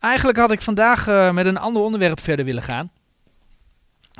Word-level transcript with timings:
Eigenlijk 0.00 0.38
had 0.38 0.52
ik 0.52 0.62
vandaag 0.62 1.08
uh, 1.08 1.30
met 1.30 1.46
een 1.46 1.56
ander 1.56 1.82
onderwerp 1.82 2.20
verder 2.20 2.44
willen 2.44 2.62
gaan. 2.62 2.90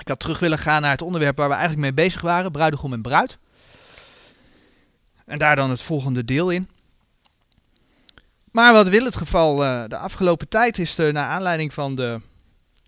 Ik 0.01 0.09
had 0.09 0.21
terug 0.21 0.39
willen 0.39 0.59
gaan 0.59 0.83
naar 0.83 0.91
het 0.91 1.03
onderwerp 1.03 1.37
waar 1.37 1.49
we 1.49 1.55
eigenlijk 1.55 1.83
mee 1.83 2.05
bezig 2.05 2.21
waren, 2.21 2.53
bruidegom 2.53 2.93
en 2.93 3.03
bruid. 3.03 3.39
En 5.27 5.39
daar 5.39 5.57
dan 5.57 5.71
het 5.71 5.83
volgende 5.83 6.25
deel 6.25 6.51
in. 6.51 6.69
Maar 8.53 8.73
wat 8.73 8.89
wil 8.89 9.05
het 9.05 9.17
geval 9.17 9.65
uh, 9.65 9.85
de 9.87 9.97
afgelopen 9.97 10.49
tijd 10.49 10.79
is 10.79 10.99
er 10.99 11.13
naar 11.13 11.29
aanleiding 11.29 11.75
van 11.75 11.95
de 11.95 12.21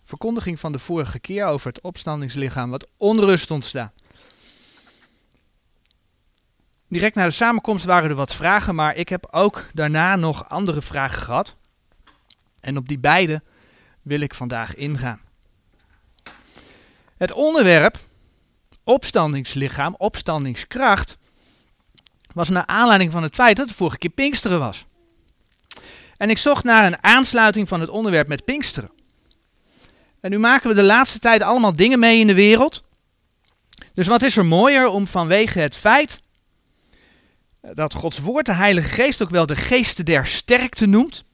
verkondiging 0.04 0.61
van 0.61 0.72
de 0.72 0.79
vorige 0.79 1.18
keer 1.18 1.46
over 1.46 1.66
het 1.66 1.80
opstandingslichaam 1.80 2.70
wat 2.70 2.86
onrust 2.96 3.50
ontstaan. 3.50 3.93
Direct 6.88 7.14
na 7.14 7.24
de 7.24 7.30
samenkomst 7.30 7.84
waren 7.84 8.11
er 8.11 8.16
wat 8.16 8.34
vragen, 8.34 8.74
maar 8.74 8.96
ik 8.96 9.09
heb 9.09 9.27
ook 9.30 9.68
daarna 9.72 10.16
nog 10.16 10.48
andere 10.48 10.82
vragen 10.82 11.22
gehad. 11.22 11.56
En 12.62 12.77
op 12.77 12.89
die 12.89 12.98
beide 12.98 13.43
wil 14.02 14.21
ik 14.21 14.34
vandaag 14.34 14.75
ingaan. 14.75 15.21
Het 17.16 17.33
onderwerp 17.33 17.98
opstandingslichaam, 18.85 19.95
opstandingskracht, 19.98 21.16
was 22.33 22.48
naar 22.48 22.66
aanleiding 22.66 23.12
van 23.12 23.23
het 23.23 23.35
feit 23.35 23.57
dat 23.57 23.69
het 23.69 23.77
vorige 23.77 23.98
keer 23.98 24.11
Pinksteren 24.11 24.59
was. 24.59 24.85
En 26.16 26.30
ik 26.30 26.38
zocht 26.38 26.65
naar 26.65 26.87
een 26.87 27.02
aansluiting 27.02 27.69
van 27.69 27.80
het 27.80 27.88
onderwerp 27.88 28.29
met 28.29 28.45
Pinksteren. 28.45 28.91
En 30.21 30.30
nu 30.30 30.38
maken 30.38 30.69
we 30.69 30.74
de 30.74 30.83
laatste 30.83 31.19
tijd 31.19 31.43
allemaal 31.43 31.73
dingen 31.73 31.99
mee 31.99 32.19
in 32.19 32.27
de 32.27 32.35
wereld. 32.35 32.83
Dus 33.95 34.07
wat 34.07 34.23
is 34.23 34.37
er 34.37 34.47
mooier 34.47 34.87
om 34.87 35.07
vanwege 35.07 35.59
het 35.59 35.77
feit 35.77 36.21
dat 37.60 37.95
Gods 37.95 38.19
woord 38.19 38.47
de 38.47 38.52
Heilige 38.52 38.88
Geest 38.88 39.23
ook 39.23 39.30
wel 39.30 39.47
de 39.47 39.57
geesten 39.57 40.05
der 40.05 40.27
sterkte 40.27 40.87
noemt, 40.87 41.24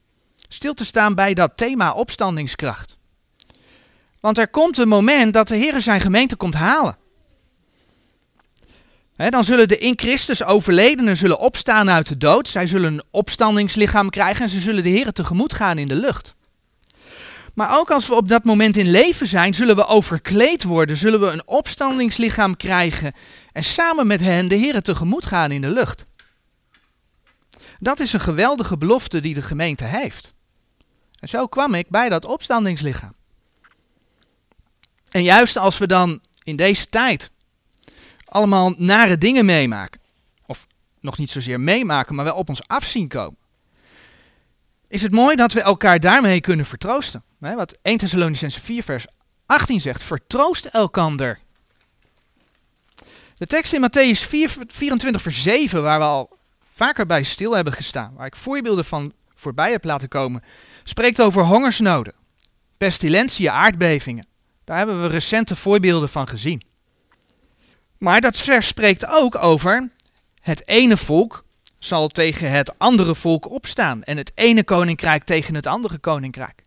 stil 0.49 0.73
te 0.73 0.85
staan 0.85 1.15
bij 1.15 1.33
dat 1.33 1.51
thema 1.55 1.93
opstandingskracht. 1.93 2.97
Want 4.19 4.37
er 4.37 4.47
komt 4.47 4.77
een 4.77 4.87
moment 4.87 5.33
dat 5.33 5.47
de 5.47 5.55
Heer 5.55 5.81
zijn 5.81 6.01
gemeente 6.01 6.35
komt 6.35 6.53
halen. 6.53 6.97
dan 9.15 9.43
zullen 9.43 9.67
de 9.67 9.77
in 9.77 9.93
Christus 9.95 10.43
overledenen 10.43 11.17
zullen 11.17 11.39
opstaan 11.39 11.89
uit 11.89 12.07
de 12.07 12.17
dood. 12.17 12.47
Zij 12.47 12.67
zullen 12.67 12.93
een 12.93 13.03
opstandingslichaam 13.11 14.09
krijgen 14.09 14.43
en 14.43 14.49
ze 14.49 14.59
zullen 14.59 14.83
de 14.83 14.89
Heer 14.89 15.11
tegemoet 15.11 15.53
gaan 15.53 15.77
in 15.77 15.87
de 15.87 15.95
lucht. 15.95 16.35
Maar 17.53 17.79
ook 17.79 17.91
als 17.91 18.07
we 18.07 18.15
op 18.15 18.29
dat 18.29 18.43
moment 18.43 18.77
in 18.77 18.91
leven 18.91 19.27
zijn, 19.27 19.53
zullen 19.53 19.75
we 19.75 19.85
overkleed 19.85 20.63
worden, 20.63 20.97
zullen 20.97 21.19
we 21.19 21.27
een 21.27 21.47
opstandingslichaam 21.47 22.57
krijgen 22.57 23.13
en 23.51 23.63
samen 23.63 24.07
met 24.07 24.19
hen 24.19 24.47
de 24.47 24.55
Heer 24.55 24.81
tegemoet 24.81 25.25
gaan 25.25 25.51
in 25.51 25.61
de 25.61 25.69
lucht. 25.69 26.05
Dat 27.79 27.99
is 27.99 28.13
een 28.13 28.19
geweldige 28.19 28.77
belofte 28.77 29.19
die 29.19 29.33
de 29.33 29.41
gemeente 29.41 29.83
heeft. 29.83 30.33
En 31.19 31.29
zo 31.29 31.47
kwam 31.47 31.73
ik 31.73 31.89
bij 31.89 32.09
dat 32.09 32.25
opstandingslichaam. 32.25 33.13
En 35.09 35.23
juist 35.23 35.57
als 35.57 35.77
we 35.77 35.87
dan 35.87 36.21
in 36.43 36.55
deze 36.55 36.89
tijd 36.89 37.31
allemaal 38.25 38.73
nare 38.77 39.17
dingen 39.17 39.45
meemaken, 39.45 40.01
of 40.45 40.67
nog 40.99 41.17
niet 41.17 41.31
zozeer 41.31 41.59
meemaken, 41.59 42.15
maar 42.15 42.25
wel 42.25 42.35
op 42.35 42.49
ons 42.49 42.67
afzien 42.67 43.07
komen, 43.07 43.37
is 44.87 45.01
het 45.01 45.11
mooi 45.11 45.35
dat 45.35 45.53
we 45.53 45.61
elkaar 45.61 45.99
daarmee 45.99 46.41
kunnen 46.41 46.65
vertroosten. 46.65 47.23
Wat 47.37 47.77
1 47.81 47.97
Thessalonicense 47.97 48.61
4 48.61 48.83
vers 48.83 49.05
18 49.45 49.81
zegt, 49.81 50.03
vertroost 50.03 50.65
elkander. 50.65 51.39
De 53.37 53.45
tekst 53.45 53.73
in 53.73 53.81
Matthäus 53.81 54.27
4, 54.27 54.55
24 54.67 55.21
vers 55.21 55.41
7, 55.41 55.83
waar 55.83 55.99
we 55.99 56.05
al 56.05 56.37
vaker 56.71 57.05
bij 57.05 57.23
stil 57.23 57.51
hebben 57.51 57.73
gestaan, 57.73 58.13
waar 58.13 58.25
ik 58.25 58.35
voorbeelden 58.35 58.85
van 58.85 59.13
voorbij 59.35 59.71
heb 59.71 59.83
laten 59.83 60.07
komen, 60.07 60.43
spreekt 60.89 61.21
over 61.21 61.43
hongersnoden, 61.43 62.13
pestilentie, 62.77 63.51
aardbevingen. 63.51 64.25
Daar 64.63 64.77
hebben 64.77 65.01
we 65.01 65.07
recente 65.07 65.55
voorbeelden 65.55 66.09
van 66.09 66.27
gezien. 66.27 66.61
Maar 67.97 68.21
dat 68.21 68.37
vers 68.37 68.67
spreekt 68.67 69.07
ook 69.07 69.43
over 69.43 69.89
het 70.41 70.67
ene 70.67 70.97
volk 70.97 71.43
zal 71.79 72.07
tegen 72.07 72.51
het 72.51 72.79
andere 72.79 73.15
volk 73.15 73.49
opstaan 73.49 74.03
en 74.03 74.17
het 74.17 74.31
ene 74.35 74.63
koninkrijk 74.63 75.23
tegen 75.23 75.55
het 75.55 75.67
andere 75.67 75.97
koninkrijk. 75.97 76.63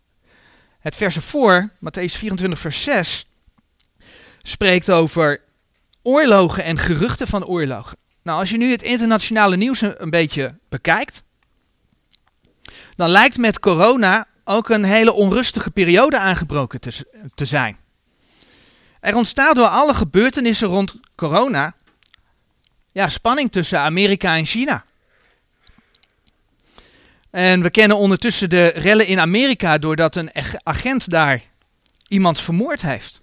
Het 0.79 0.95
vers 0.95 1.15
ervoor, 1.15 1.69
Matthäus 1.75 2.17
24 2.17 2.59
vers 2.59 2.83
6, 2.83 3.27
spreekt 4.41 4.91
over 4.91 5.41
oorlogen 6.01 6.63
en 6.63 6.77
geruchten 6.77 7.27
van 7.27 7.45
oorlogen. 7.45 7.97
Nou, 8.21 8.39
als 8.39 8.49
je 8.49 8.57
nu 8.57 8.71
het 8.71 8.81
internationale 8.81 9.55
nieuws 9.55 9.81
een 9.81 10.09
beetje 10.09 10.57
bekijkt, 10.69 11.23
dan 12.95 13.09
lijkt 13.09 13.37
met 13.37 13.59
corona 13.59 14.27
ook 14.43 14.69
een 14.69 14.83
hele 14.83 15.13
onrustige 15.13 15.71
periode 15.71 16.17
aangebroken 16.17 16.79
te, 17.35 17.45
zijn. 17.45 17.77
Er 18.99 19.15
ontstaat 19.15 19.55
door 19.55 19.67
alle 19.67 19.93
gebeurtenissen 19.93 20.67
rond 20.67 20.95
corona 21.15 21.75
ja, 22.91 23.09
spanning 23.09 23.51
tussen 23.51 23.79
Amerika 23.79 24.37
en 24.37 24.45
China. 24.45 24.85
En 27.29 27.61
we 27.61 27.69
kennen 27.69 27.97
ondertussen 27.97 28.49
de 28.49 28.67
rellen 28.67 29.07
in 29.07 29.19
Amerika 29.19 29.77
doordat 29.77 30.15
een 30.15 30.31
agent 30.63 31.09
daar 31.09 31.41
iemand 32.07 32.39
vermoord 32.39 32.81
heeft. 32.81 33.22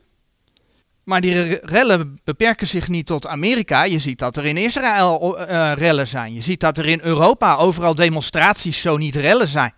Maar 1.05 1.21
die 1.21 1.67
rellen 1.67 2.21
beperken 2.25 2.67
zich 2.67 2.89
niet 2.89 3.07
tot 3.07 3.27
Amerika. 3.27 3.83
Je 3.83 3.99
ziet 3.99 4.19
dat 4.19 4.37
er 4.37 4.45
in 4.45 4.57
Israël 4.57 5.39
uh, 5.41 5.73
rellen 5.75 6.07
zijn. 6.07 6.35
Je 6.35 6.43
ziet 6.43 6.61
dat 6.61 6.79
er 6.79 6.87
in 6.87 7.01
Europa 7.03 7.57
overal 7.57 7.95
demonstraties 7.95 8.81
zo 8.81 8.97
niet 8.97 9.17
rellen 9.17 9.49
zijn. 9.49 9.73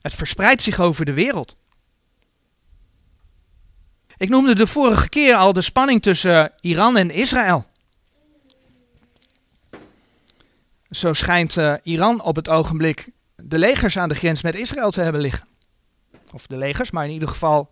Het 0.00 0.14
verspreidt 0.14 0.62
zich 0.62 0.80
over 0.80 1.04
de 1.04 1.12
wereld. 1.12 1.56
Ik 4.16 4.28
noemde 4.28 4.54
de 4.54 4.66
vorige 4.66 5.08
keer 5.08 5.34
al 5.34 5.52
de 5.52 5.60
spanning 5.60 6.02
tussen 6.02 6.52
Iran 6.60 6.96
en 6.96 7.10
Israël. 7.10 7.66
Zo 10.90 11.12
schijnt 11.12 11.56
uh, 11.56 11.74
Iran 11.82 12.22
op 12.22 12.36
het 12.36 12.48
ogenblik 12.48 13.10
de 13.36 13.58
legers 13.58 13.98
aan 13.98 14.08
de 14.08 14.14
grens 14.14 14.42
met 14.42 14.54
Israël 14.54 14.90
te 14.90 15.00
hebben 15.00 15.20
liggen. 15.20 15.48
Of 16.32 16.46
de 16.46 16.56
legers, 16.56 16.90
maar 16.90 17.04
in 17.04 17.12
ieder 17.12 17.28
geval 17.28 17.70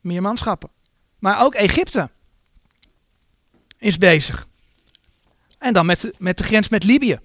meer 0.00 0.22
manschappen. 0.22 0.70
Maar 1.18 1.42
ook 1.42 1.54
Egypte 1.54 2.10
is 3.84 3.98
bezig. 3.98 4.46
En 5.58 5.72
dan 5.72 5.86
met, 5.86 6.10
met 6.18 6.38
de 6.38 6.44
grens 6.44 6.68
met 6.68 6.84
Libië. 6.84 7.18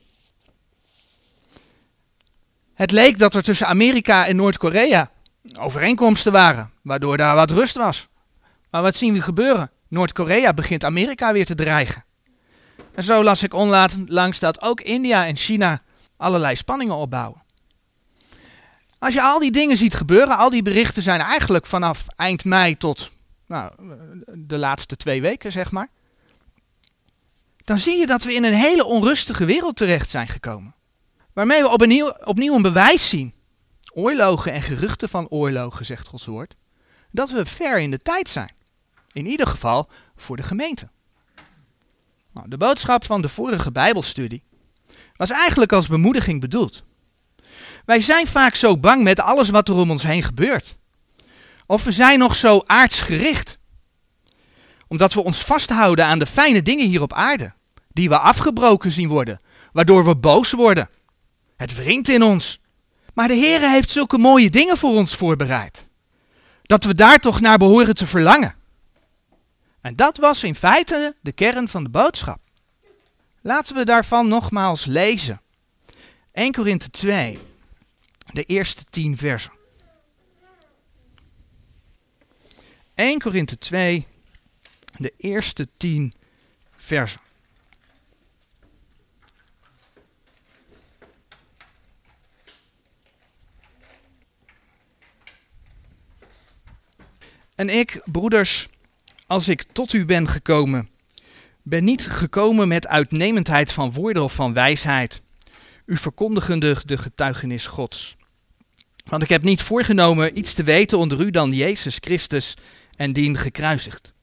Het 2.73 2.91
leek 2.91 3.19
dat 3.19 3.35
er 3.35 3.43
tussen 3.43 3.67
Amerika 3.67 4.27
en 4.27 4.35
Noord-Korea 4.35 5.11
overeenkomsten 5.59 6.31
waren, 6.31 6.71
waardoor 6.81 7.17
daar 7.17 7.35
wat 7.35 7.51
rust 7.51 7.75
was. 7.75 8.07
Maar 8.69 8.81
wat 8.81 8.95
zien 8.95 9.13
we 9.13 9.21
gebeuren? 9.21 9.71
Noord-Korea 9.87 10.53
begint 10.53 10.83
Amerika 10.83 11.33
weer 11.33 11.45
te 11.45 11.55
dreigen. 11.55 12.05
En 12.95 13.03
zo 13.03 13.23
las 13.23 13.43
ik 13.43 13.53
onlangs 13.53 14.39
dat 14.39 14.61
ook 14.61 14.81
India 14.81 15.25
en 15.25 15.35
China 15.35 15.81
allerlei 16.17 16.55
spanningen 16.55 16.95
opbouwen. 16.95 17.43
Als 18.99 19.13
je 19.13 19.21
al 19.21 19.39
die 19.39 19.51
dingen 19.51 19.77
ziet 19.77 19.93
gebeuren, 19.93 20.37
al 20.37 20.49
die 20.49 20.61
berichten 20.61 21.03
zijn 21.03 21.19
eigenlijk 21.19 21.65
vanaf 21.65 22.05
eind 22.15 22.45
mei 22.45 22.77
tot 22.77 23.11
nou, 23.47 23.71
de 24.35 24.57
laatste 24.57 24.95
twee 24.95 25.21
weken, 25.21 25.51
zeg 25.51 25.71
maar. 25.71 25.89
Dan 27.69 27.77
zie 27.77 27.97
je 27.97 28.07
dat 28.07 28.23
we 28.23 28.33
in 28.33 28.43
een 28.43 28.53
hele 28.53 28.85
onrustige 28.85 29.45
wereld 29.45 29.75
terecht 29.75 30.09
zijn 30.09 30.27
gekomen. 30.27 30.75
Waarmee 31.33 31.61
we 31.61 31.69
opnieuw, 31.69 32.13
opnieuw 32.23 32.55
een 32.55 32.61
bewijs 32.61 33.09
zien. 33.09 33.33
Oorlogen 33.93 34.51
en 34.51 34.61
geruchten 34.61 35.09
van 35.09 35.27
oorlogen, 35.27 35.85
zegt 35.85 36.07
Gods 36.07 36.25
woord. 36.25 36.55
Dat 37.11 37.31
we 37.31 37.45
ver 37.45 37.79
in 37.79 37.91
de 37.91 38.01
tijd 38.01 38.29
zijn. 38.29 38.53
In 39.11 39.25
ieder 39.25 39.47
geval 39.47 39.89
voor 40.15 40.37
de 40.37 40.43
gemeente. 40.43 40.89
Nou, 42.33 42.49
de 42.49 42.57
boodschap 42.57 43.05
van 43.05 43.21
de 43.21 43.29
vorige 43.29 43.71
Bijbelstudie 43.71 44.43
was 45.15 45.29
eigenlijk 45.29 45.73
als 45.73 45.87
bemoediging 45.87 46.41
bedoeld. 46.41 46.83
Wij 47.85 48.01
zijn 48.01 48.27
vaak 48.27 48.55
zo 48.55 48.77
bang 48.77 49.03
met 49.03 49.19
alles 49.19 49.49
wat 49.49 49.67
er 49.67 49.75
om 49.75 49.91
ons 49.91 50.03
heen 50.03 50.23
gebeurt. 50.23 50.75
Of 51.65 51.83
we 51.83 51.91
zijn 51.91 52.19
nog 52.19 52.35
zo 52.35 52.61
aardsgericht. 52.65 53.57
Omdat 54.87 55.13
we 55.13 55.23
ons 55.23 55.41
vasthouden 55.41 56.05
aan 56.05 56.19
de 56.19 56.25
fijne 56.25 56.61
dingen 56.61 56.87
hier 56.87 57.01
op 57.01 57.13
aarde. 57.13 57.57
Die 57.89 58.09
we 58.09 58.17
afgebroken 58.17 58.91
zien 58.91 59.07
worden. 59.07 59.39
Waardoor 59.71 60.05
we 60.05 60.15
boos 60.15 60.51
worden. 60.51 60.89
Het 61.57 61.75
wringt 61.75 62.09
in 62.09 62.23
ons. 62.23 62.61
Maar 63.13 63.27
de 63.27 63.33
Heer 63.33 63.69
heeft 63.69 63.89
zulke 63.89 64.17
mooie 64.17 64.49
dingen 64.49 64.77
voor 64.77 64.93
ons 64.93 65.15
voorbereid. 65.15 65.89
Dat 66.61 66.83
we 66.83 66.93
daar 66.93 67.19
toch 67.19 67.39
naar 67.39 67.57
behoren 67.57 67.95
te 67.95 68.07
verlangen. 68.07 68.55
En 69.81 69.95
dat 69.95 70.17
was 70.17 70.43
in 70.43 70.55
feite 70.55 71.15
de 71.21 71.31
kern 71.31 71.69
van 71.69 71.83
de 71.83 71.89
boodschap. 71.89 72.39
Laten 73.41 73.75
we 73.75 73.85
daarvan 73.85 74.27
nogmaals 74.27 74.85
lezen. 74.85 75.41
1 76.31 76.51
Korinthe 76.51 76.89
2 76.89 77.39
de 78.33 78.43
eerste 78.43 78.83
tien 78.83 79.17
versen. 79.17 79.51
1 82.93 83.19
Korinthe 83.19 83.57
2, 83.57 84.07
de 84.97 85.13
eerste 85.17 85.67
tien 85.77 86.13
versen. 86.77 87.21
En 97.59 97.69
ik, 97.69 98.01
broeders, 98.05 98.67
als 99.27 99.47
ik 99.47 99.63
tot 99.71 99.93
u 99.93 100.05
ben 100.05 100.27
gekomen, 100.27 100.89
ben 101.63 101.83
niet 101.83 102.07
gekomen 102.07 102.67
met 102.67 102.87
uitnemendheid 102.87 103.71
van 103.71 103.91
woorden 103.91 104.23
of 104.23 104.33
van 104.33 104.53
wijsheid, 104.53 105.21
u 105.85 105.97
verkondigende 105.97 106.77
de 106.85 106.97
getuigenis 106.97 107.65
Gods. 107.65 108.15
Want 109.05 109.23
ik 109.23 109.29
heb 109.29 109.41
niet 109.41 109.61
voorgenomen 109.61 110.37
iets 110.37 110.53
te 110.53 110.63
weten 110.63 110.97
onder 110.97 111.21
u 111.21 111.29
dan 111.29 111.51
Jezus 111.51 111.97
Christus 111.99 112.53
en 112.95 113.13
dien 113.13 113.37
gekruisigd. 113.37 114.13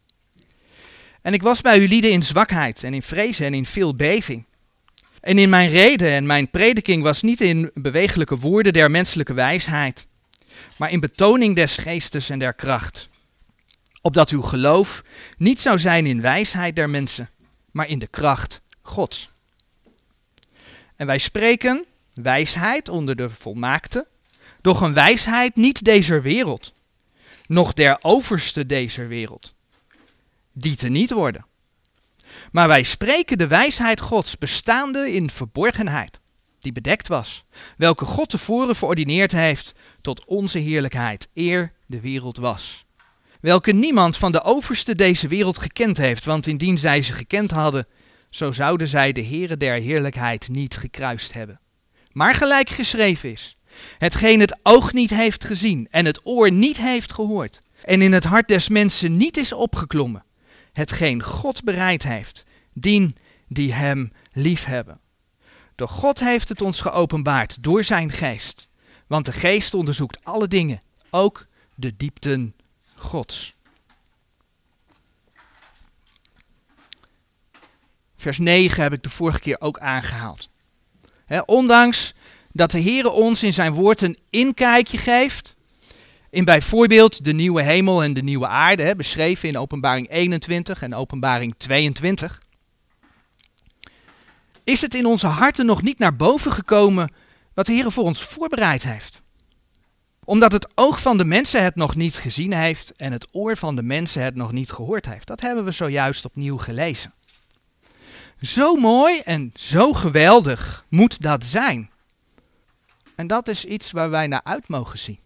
En 1.22 1.32
ik 1.32 1.42
was 1.42 1.60
bij 1.60 1.78
u 1.78 1.88
lieden 1.88 2.10
in 2.10 2.22
zwakheid 2.22 2.82
en 2.82 2.94
in 2.94 3.02
vrezen 3.02 3.46
en 3.46 3.54
in 3.54 3.66
veel 3.66 3.94
beving. 3.94 4.44
En 5.20 5.38
in 5.38 5.48
mijn 5.48 5.70
reden 5.70 6.10
en 6.10 6.26
mijn 6.26 6.50
prediking 6.50 7.02
was 7.02 7.22
niet 7.22 7.40
in 7.40 7.70
bewegelijke 7.74 8.38
woorden 8.38 8.72
der 8.72 8.90
menselijke 8.90 9.34
wijsheid, 9.34 10.06
maar 10.76 10.90
in 10.90 11.00
betoning 11.00 11.56
des 11.56 11.76
geestes 11.76 12.30
en 12.30 12.38
der 12.38 12.54
kracht. 12.54 13.08
Opdat 14.06 14.30
uw 14.30 14.42
geloof 14.42 15.02
niet 15.36 15.60
zou 15.60 15.78
zijn 15.78 16.06
in 16.06 16.20
wijsheid 16.20 16.76
der 16.76 16.90
mensen, 16.90 17.30
maar 17.70 17.88
in 17.88 17.98
de 17.98 18.06
kracht 18.06 18.60
Gods. 18.82 19.28
En 20.96 21.06
wij 21.06 21.18
spreken 21.18 21.84
wijsheid 22.14 22.88
onder 22.88 23.16
de 23.16 23.30
volmaakte, 23.30 24.06
doch 24.60 24.80
een 24.80 24.94
wijsheid 24.94 25.56
niet 25.56 25.84
deze 25.84 26.20
wereld, 26.20 26.72
noch 27.46 27.72
der 27.72 27.98
overste 28.00 28.66
deze 28.66 29.06
wereld, 29.06 29.54
die 30.52 30.76
te 30.76 30.88
niet 30.88 31.10
worden. 31.10 31.46
Maar 32.50 32.68
wij 32.68 32.82
spreken 32.82 33.38
de 33.38 33.46
wijsheid 33.46 34.00
Gods 34.00 34.38
bestaande 34.38 35.12
in 35.12 35.30
verborgenheid, 35.30 36.20
die 36.60 36.72
bedekt 36.72 37.08
was, 37.08 37.44
welke 37.76 38.04
God 38.04 38.28
tevoren 38.28 38.76
verordineerd 38.76 39.32
heeft 39.32 39.72
tot 40.00 40.24
onze 40.24 40.58
heerlijkheid, 40.58 41.28
eer 41.34 41.72
de 41.86 42.00
wereld 42.00 42.36
was. 42.36 42.85
Welke 43.46 43.72
niemand 43.72 44.16
van 44.16 44.32
de 44.32 44.42
overste 44.42 44.94
deze 44.94 45.28
wereld 45.28 45.58
gekend 45.58 45.96
heeft, 45.96 46.24
want 46.24 46.46
indien 46.46 46.78
zij 46.78 47.02
ze 47.02 47.12
gekend 47.12 47.50
hadden, 47.50 47.86
zo 48.30 48.52
zouden 48.52 48.88
zij 48.88 49.12
de 49.12 49.24
Heere 49.24 49.56
der 49.56 49.74
heerlijkheid 49.74 50.48
niet 50.48 50.76
gekruist 50.76 51.32
hebben. 51.32 51.60
Maar 52.12 52.34
gelijk 52.34 52.68
geschreven 52.68 53.32
is, 53.32 53.56
hetgeen 53.98 54.40
het 54.40 54.58
oog 54.62 54.92
niet 54.92 55.10
heeft 55.10 55.44
gezien 55.44 55.88
en 55.90 56.04
het 56.04 56.20
oor 56.26 56.52
niet 56.52 56.76
heeft 56.76 57.12
gehoord, 57.12 57.62
en 57.84 58.02
in 58.02 58.12
het 58.12 58.24
hart 58.24 58.48
des 58.48 58.68
mensen 58.68 59.16
niet 59.16 59.36
is 59.36 59.52
opgeklommen, 59.52 60.24
hetgeen 60.72 61.22
God 61.22 61.64
bereid 61.64 62.02
heeft, 62.02 62.44
dien 62.72 63.16
die 63.48 63.72
hem 63.72 64.12
liefhebben. 64.32 65.00
Doch 65.74 65.92
God 65.92 66.20
heeft 66.20 66.48
het 66.48 66.62
ons 66.62 66.80
geopenbaard 66.80 67.56
door 67.60 67.84
zijn 67.84 68.12
geest, 68.12 68.68
want 69.06 69.26
de 69.26 69.32
geest 69.32 69.74
onderzoekt 69.74 70.24
alle 70.24 70.48
dingen, 70.48 70.82
ook 71.10 71.46
de 71.74 71.96
diepten 71.96 72.55
Gods. 73.06 73.54
Vers 78.16 78.38
9 78.38 78.82
heb 78.82 78.92
ik 78.92 79.02
de 79.02 79.10
vorige 79.10 79.40
keer 79.40 79.60
ook 79.60 79.78
aangehaald. 79.78 80.48
ondanks 81.46 82.14
dat 82.52 82.70
de 82.70 82.78
Heer 82.78 83.10
ons 83.10 83.42
in 83.42 83.52
zijn 83.52 83.72
woord 83.72 84.00
een 84.00 84.18
inkijkje 84.30 84.98
geeft, 84.98 85.56
in 86.30 86.44
bijvoorbeeld 86.44 87.24
de 87.24 87.32
nieuwe 87.32 87.62
hemel 87.62 88.02
en 88.02 88.14
de 88.14 88.22
nieuwe 88.22 88.46
aarde, 88.46 88.96
beschreven 88.96 89.48
in 89.48 89.58
openbaring 89.58 90.10
21 90.10 90.82
en 90.82 90.94
openbaring 90.94 91.54
22, 91.56 92.42
is 94.64 94.80
het 94.80 94.94
in 94.94 95.06
onze 95.06 95.26
harten 95.26 95.66
nog 95.66 95.82
niet 95.82 95.98
naar 95.98 96.16
boven 96.16 96.52
gekomen 96.52 97.12
wat 97.54 97.66
de 97.66 97.72
Heer 97.72 97.92
voor 97.92 98.04
ons 98.04 98.22
voorbereid 98.22 98.82
heeft. 98.82 99.22
Omdat 100.26 100.52
het 100.52 100.68
oog 100.74 101.00
van 101.00 101.18
de 101.18 101.24
mensen 101.24 101.64
het 101.64 101.74
nog 101.74 101.94
niet 101.94 102.16
gezien 102.16 102.52
heeft 102.52 102.92
en 102.96 103.12
het 103.12 103.26
oor 103.32 103.56
van 103.56 103.76
de 103.76 103.82
mensen 103.82 104.22
het 104.22 104.34
nog 104.34 104.52
niet 104.52 104.70
gehoord 104.70 105.06
heeft. 105.06 105.26
Dat 105.26 105.40
hebben 105.40 105.64
we 105.64 105.70
zojuist 105.70 106.24
opnieuw 106.24 106.58
gelezen. 106.58 107.14
Zo 108.40 108.74
mooi 108.74 109.20
en 109.20 109.50
zo 109.54 109.92
geweldig 109.92 110.84
moet 110.88 111.22
dat 111.22 111.44
zijn. 111.44 111.90
En 113.14 113.26
dat 113.26 113.48
is 113.48 113.64
iets 113.64 113.90
waar 113.90 114.10
wij 114.10 114.26
naar 114.26 114.40
uit 114.44 114.68
mogen 114.68 114.98
zien. 114.98 115.20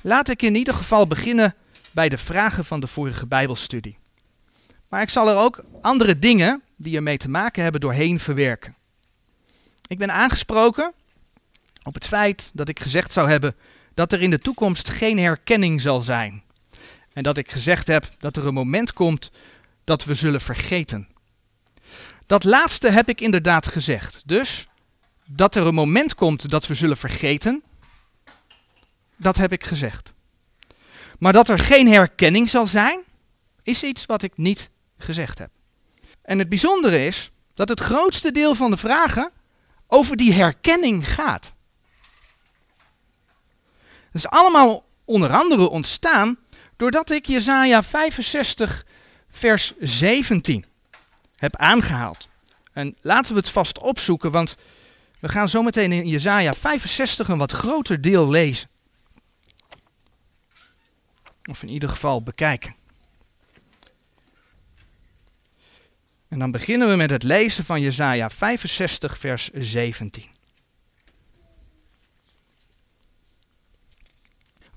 Laat 0.00 0.28
ik 0.28 0.42
in 0.42 0.54
ieder 0.54 0.74
geval 0.74 1.06
beginnen 1.06 1.54
bij 1.90 2.08
de 2.08 2.18
vragen 2.18 2.64
van 2.64 2.80
de 2.80 2.86
vorige 2.86 3.26
Bijbelstudie. 3.26 3.98
Maar 4.88 5.02
ik 5.02 5.10
zal 5.10 5.28
er 5.28 5.36
ook 5.36 5.64
andere 5.80 6.18
dingen 6.18 6.62
die 6.76 6.96
ermee 6.96 7.18
te 7.18 7.28
maken 7.28 7.62
hebben 7.62 7.80
doorheen 7.80 8.20
verwerken. 8.20 8.76
Ik 9.86 9.98
ben 9.98 10.12
aangesproken 10.12 10.92
op 11.90 11.96
het 11.96 12.06
feit 12.06 12.50
dat 12.54 12.68
ik 12.68 12.80
gezegd 12.80 13.12
zou 13.12 13.28
hebben 13.28 13.56
dat 13.94 14.12
er 14.12 14.22
in 14.22 14.30
de 14.30 14.38
toekomst 14.38 14.88
geen 14.88 15.18
herkenning 15.18 15.80
zal 15.80 16.00
zijn. 16.00 16.42
En 17.12 17.22
dat 17.22 17.36
ik 17.36 17.50
gezegd 17.50 17.86
heb 17.86 18.08
dat 18.18 18.36
er 18.36 18.46
een 18.46 18.54
moment 18.54 18.92
komt 18.92 19.30
dat 19.84 20.04
we 20.04 20.14
zullen 20.14 20.40
vergeten. 20.40 21.08
Dat 22.26 22.44
laatste 22.44 22.90
heb 22.90 23.08
ik 23.08 23.20
inderdaad 23.20 23.66
gezegd. 23.66 24.22
Dus 24.24 24.68
dat 25.26 25.54
er 25.54 25.66
een 25.66 25.74
moment 25.74 26.14
komt 26.14 26.50
dat 26.50 26.66
we 26.66 26.74
zullen 26.74 26.96
vergeten, 26.96 27.62
dat 29.16 29.36
heb 29.36 29.52
ik 29.52 29.64
gezegd. 29.64 30.12
Maar 31.18 31.32
dat 31.32 31.48
er 31.48 31.58
geen 31.58 31.88
herkenning 31.88 32.50
zal 32.50 32.66
zijn, 32.66 33.00
is 33.62 33.82
iets 33.82 34.06
wat 34.06 34.22
ik 34.22 34.36
niet 34.36 34.70
gezegd 34.98 35.38
heb. 35.38 35.50
En 36.22 36.38
het 36.38 36.48
bijzondere 36.48 37.04
is 37.04 37.30
dat 37.54 37.68
het 37.68 37.80
grootste 37.80 38.32
deel 38.32 38.54
van 38.54 38.70
de 38.70 38.76
vragen 38.76 39.32
over 39.86 40.16
die 40.16 40.32
herkenning 40.32 41.12
gaat. 41.12 41.54
Het 44.10 44.24
is 44.24 44.28
allemaal 44.28 44.84
onder 45.04 45.30
andere 45.32 45.68
ontstaan 45.68 46.38
doordat 46.76 47.10
ik 47.10 47.26
Jezaja 47.26 47.82
65 47.82 48.86
vers 49.30 49.72
17 49.78 50.64
heb 51.36 51.56
aangehaald. 51.56 52.28
En 52.72 52.96
laten 53.00 53.32
we 53.32 53.38
het 53.38 53.48
vast 53.48 53.78
opzoeken, 53.78 54.30
want 54.30 54.56
we 55.20 55.28
gaan 55.28 55.48
zometeen 55.48 55.92
in 55.92 56.06
Jezaja 56.06 56.54
65 56.54 57.28
een 57.28 57.38
wat 57.38 57.52
groter 57.52 58.00
deel 58.00 58.28
lezen. 58.28 58.68
Of 61.44 61.62
in 61.62 61.70
ieder 61.70 61.88
geval 61.88 62.22
bekijken. 62.22 62.74
En 66.28 66.38
dan 66.38 66.50
beginnen 66.50 66.88
we 66.88 66.96
met 66.96 67.10
het 67.10 67.22
lezen 67.22 67.64
van 67.64 67.80
Jesaja 67.80 68.30
65, 68.30 69.18
vers 69.18 69.50
17. 69.52 70.39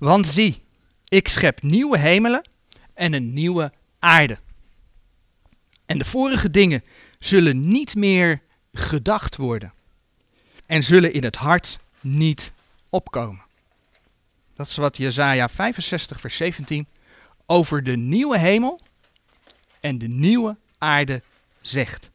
Want 0.04 0.26
zie, 0.26 0.62
ik 1.08 1.28
schep 1.28 1.62
nieuwe 1.62 1.98
hemelen 1.98 2.48
en 2.94 3.12
een 3.12 3.32
nieuwe 3.32 3.72
aarde. 3.98 4.38
En 5.86 5.98
de 5.98 6.04
vorige 6.04 6.50
dingen 6.50 6.84
zullen 7.18 7.68
niet 7.68 7.94
meer 7.94 8.42
gedacht 8.72 9.36
worden 9.36 9.72
en 10.66 10.82
zullen 10.82 11.12
in 11.12 11.24
het 11.24 11.36
hart 11.36 11.78
niet 12.00 12.52
opkomen. 12.88 13.42
Dat 14.54 14.66
is 14.66 14.76
wat 14.76 14.96
Jesaja 14.96 15.48
65, 15.48 16.20
vers 16.20 16.36
17 16.36 16.86
over 17.46 17.82
de 17.82 17.96
nieuwe 17.96 18.38
hemel 18.38 18.80
en 19.80 19.98
de 19.98 20.08
nieuwe 20.08 20.56
aarde 20.78 21.22
zegt. 21.60 22.10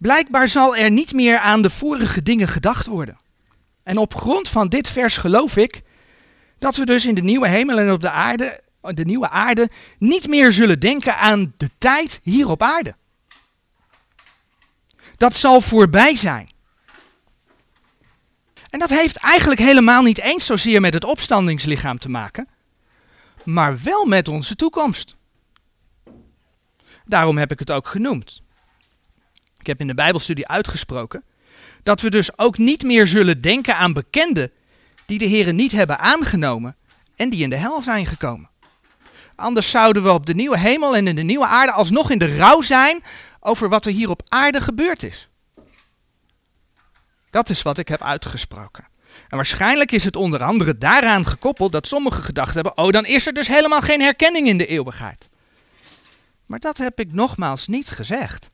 Blijkbaar 0.00 0.48
zal 0.48 0.76
er 0.76 0.90
niet 0.90 1.12
meer 1.12 1.38
aan 1.38 1.62
de 1.62 1.70
vorige 1.70 2.22
dingen 2.22 2.48
gedacht 2.48 2.86
worden. 2.86 3.18
En 3.82 3.98
op 3.98 4.14
grond 4.14 4.48
van 4.48 4.68
dit 4.68 4.90
vers 4.90 5.16
geloof 5.16 5.56
ik 5.56 5.82
dat 6.58 6.76
we 6.76 6.86
dus 6.86 7.06
in 7.06 7.14
de 7.14 7.22
nieuwe 7.22 7.48
hemel 7.48 7.78
en 7.78 7.92
op 7.92 8.00
de 8.00 8.10
aarde, 8.10 8.62
de 8.80 9.04
nieuwe 9.04 9.28
aarde, 9.28 9.68
niet 9.98 10.28
meer 10.28 10.52
zullen 10.52 10.80
denken 10.80 11.16
aan 11.16 11.54
de 11.56 11.70
tijd 11.78 12.20
hier 12.22 12.48
op 12.48 12.62
aarde. 12.62 12.94
Dat 15.16 15.36
zal 15.36 15.60
voorbij 15.60 16.16
zijn. 16.16 16.48
En 18.70 18.78
dat 18.78 18.90
heeft 18.90 19.16
eigenlijk 19.16 19.60
helemaal 19.60 20.02
niet 20.02 20.20
eens 20.20 20.46
zozeer 20.46 20.80
met 20.80 20.94
het 20.94 21.04
opstandingslichaam 21.04 21.98
te 21.98 22.08
maken 22.08 22.48
maar 23.44 23.82
wel 23.82 24.04
met 24.04 24.28
onze 24.28 24.56
toekomst. 24.56 25.16
Daarom 27.04 27.38
heb 27.38 27.50
ik 27.50 27.58
het 27.58 27.70
ook 27.70 27.86
genoemd. 27.86 28.42
Ik 29.60 29.66
heb 29.66 29.80
in 29.80 29.86
de 29.86 29.94
Bijbelstudie 29.94 30.48
uitgesproken 30.48 31.24
dat 31.82 32.00
we 32.00 32.10
dus 32.10 32.38
ook 32.38 32.58
niet 32.58 32.82
meer 32.82 33.06
zullen 33.06 33.40
denken 33.40 33.76
aan 33.76 33.92
bekenden 33.92 34.50
die 35.06 35.18
de 35.18 35.24
Heren 35.24 35.56
niet 35.56 35.72
hebben 35.72 35.98
aangenomen 35.98 36.76
en 37.16 37.30
die 37.30 37.42
in 37.42 37.50
de 37.50 37.56
hel 37.56 37.82
zijn 37.82 38.06
gekomen. 38.06 38.50
Anders 39.36 39.70
zouden 39.70 40.02
we 40.02 40.12
op 40.12 40.26
de 40.26 40.34
nieuwe 40.34 40.58
hemel 40.58 40.96
en 40.96 41.06
in 41.06 41.16
de 41.16 41.22
nieuwe 41.22 41.46
aarde 41.46 41.72
alsnog 41.72 42.10
in 42.10 42.18
de 42.18 42.36
rouw 42.36 42.60
zijn 42.60 43.02
over 43.40 43.68
wat 43.68 43.86
er 43.86 43.92
hier 43.92 44.10
op 44.10 44.22
aarde 44.28 44.60
gebeurd 44.60 45.02
is. 45.02 45.28
Dat 47.30 47.48
is 47.48 47.62
wat 47.62 47.78
ik 47.78 47.88
heb 47.88 48.02
uitgesproken. 48.02 48.88
En 49.28 49.36
waarschijnlijk 49.36 49.92
is 49.92 50.04
het 50.04 50.16
onder 50.16 50.42
andere 50.42 50.78
daaraan 50.78 51.26
gekoppeld 51.26 51.72
dat 51.72 51.86
sommigen 51.86 52.22
gedacht 52.22 52.54
hebben: 52.54 52.76
oh, 52.76 52.90
dan 52.90 53.04
is 53.04 53.26
er 53.26 53.32
dus 53.32 53.46
helemaal 53.46 53.80
geen 53.80 54.00
herkenning 54.00 54.46
in 54.46 54.58
de 54.58 54.66
eeuwigheid. 54.66 55.28
Maar 56.46 56.58
dat 56.58 56.78
heb 56.78 57.00
ik 57.00 57.12
nogmaals 57.12 57.66
niet 57.66 57.90
gezegd. 57.90 58.50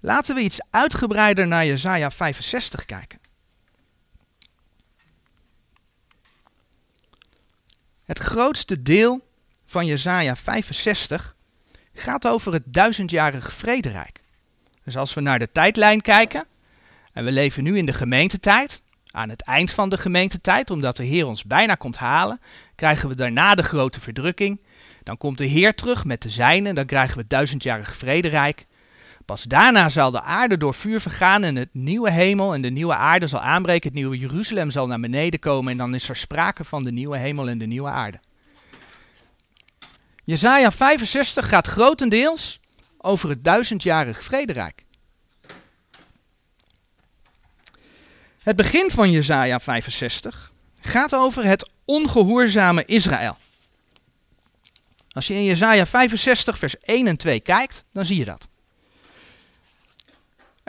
Laten 0.00 0.34
we 0.34 0.40
iets 0.40 0.60
uitgebreider 0.70 1.46
naar 1.46 1.66
Jesaja 1.66 2.10
65 2.10 2.84
kijken. 2.84 3.18
Het 8.04 8.18
grootste 8.18 8.82
deel 8.82 9.28
van 9.66 9.86
Jesaja 9.86 10.36
65 10.36 11.36
gaat 11.94 12.26
over 12.26 12.52
het 12.52 12.62
duizendjarig 12.66 13.52
vrederijk. 13.52 14.22
Dus 14.84 14.96
als 14.96 15.14
we 15.14 15.20
naar 15.20 15.38
de 15.38 15.52
tijdlijn 15.52 16.00
kijken, 16.00 16.44
en 17.12 17.24
we 17.24 17.32
leven 17.32 17.62
nu 17.62 17.78
in 17.78 17.86
de 17.86 17.92
gemeentetijd, 17.92 18.82
aan 19.10 19.28
het 19.28 19.42
eind 19.42 19.70
van 19.70 19.88
de 19.88 19.98
gemeentetijd, 19.98 20.70
omdat 20.70 20.96
de 20.96 21.04
Heer 21.04 21.26
ons 21.26 21.44
bijna 21.44 21.74
komt 21.74 21.96
halen, 21.96 22.40
krijgen 22.74 23.08
we 23.08 23.14
daarna 23.14 23.54
de 23.54 23.62
grote 23.62 24.00
verdrukking. 24.00 24.60
Dan 25.02 25.18
komt 25.18 25.38
de 25.38 25.46
Heer 25.46 25.74
terug 25.74 26.04
met 26.04 26.22
de 26.22 26.28
zijnen, 26.28 26.74
dan 26.74 26.86
krijgen 26.86 27.14
we 27.14 27.20
het 27.20 27.30
duizendjarig 27.30 27.96
vrederijk. 27.96 28.66
Pas 29.30 29.44
daarna 29.44 29.88
zal 29.88 30.10
de 30.10 30.20
aarde 30.20 30.56
door 30.56 30.74
vuur 30.74 31.00
vergaan 31.00 31.42
en 31.42 31.56
het 31.56 31.68
nieuwe 31.72 32.10
hemel 32.10 32.54
en 32.54 32.62
de 32.62 32.70
nieuwe 32.70 32.94
aarde 32.94 33.26
zal 33.26 33.40
aanbreken. 33.40 33.88
Het 33.88 33.98
nieuwe 33.98 34.18
Jeruzalem 34.18 34.70
zal 34.70 34.86
naar 34.86 35.00
beneden 35.00 35.40
komen 35.40 35.72
en 35.72 35.78
dan 35.78 35.94
is 35.94 36.08
er 36.08 36.16
sprake 36.16 36.64
van 36.64 36.82
de 36.82 36.92
nieuwe 36.92 37.16
hemel 37.16 37.48
en 37.48 37.58
de 37.58 37.66
nieuwe 37.66 37.88
aarde. 37.88 38.20
Jezaja 40.24 40.70
65 40.70 41.48
gaat 41.48 41.66
grotendeels 41.66 42.60
over 42.98 43.28
het 43.28 43.44
duizendjarig 43.44 44.24
vrederijk. 44.24 44.84
Het 48.42 48.56
begin 48.56 48.90
van 48.90 49.10
Jezaja 49.10 49.60
65 49.60 50.52
gaat 50.80 51.14
over 51.14 51.44
het 51.44 51.70
ongehoorzame 51.84 52.84
Israël. 52.84 53.36
Als 55.10 55.26
je 55.26 55.34
in 55.34 55.44
Jezaja 55.44 55.86
65 55.86 56.58
vers 56.58 56.78
1 56.80 57.06
en 57.06 57.16
2 57.16 57.40
kijkt, 57.40 57.84
dan 57.92 58.04
zie 58.04 58.16
je 58.16 58.24
dat. 58.24 58.49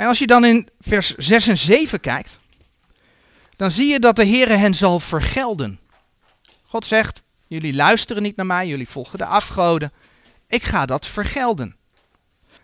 En 0.02 0.08
als 0.08 0.20
je 0.20 0.28
dan 0.28 0.46
in 0.46 0.70
vers 0.80 1.16
6 1.16 1.48
en 1.48 1.58
7 1.58 2.00
kijkt, 2.00 2.40
dan 3.56 3.72
zie 3.72 3.88
je 3.88 4.00
dat 4.00 4.16
de 4.16 4.26
Heere 4.26 4.54
hen 4.54 4.74
zal 4.74 5.00
vergelden. 5.00 5.80
God 6.64 6.86
zegt, 6.86 7.24
jullie 7.48 7.74
luisteren 7.74 8.24
niet 8.24 8.36
naar 8.36 8.46
mij, 8.46 8.68
jullie 8.68 8.90
volgen 8.90 9.18
de 9.18 9.26
afgoden. 9.26 9.92
Ik 10.48 10.64
ga 10.64 10.86
dat 10.86 11.08
vergelden. 11.08 11.76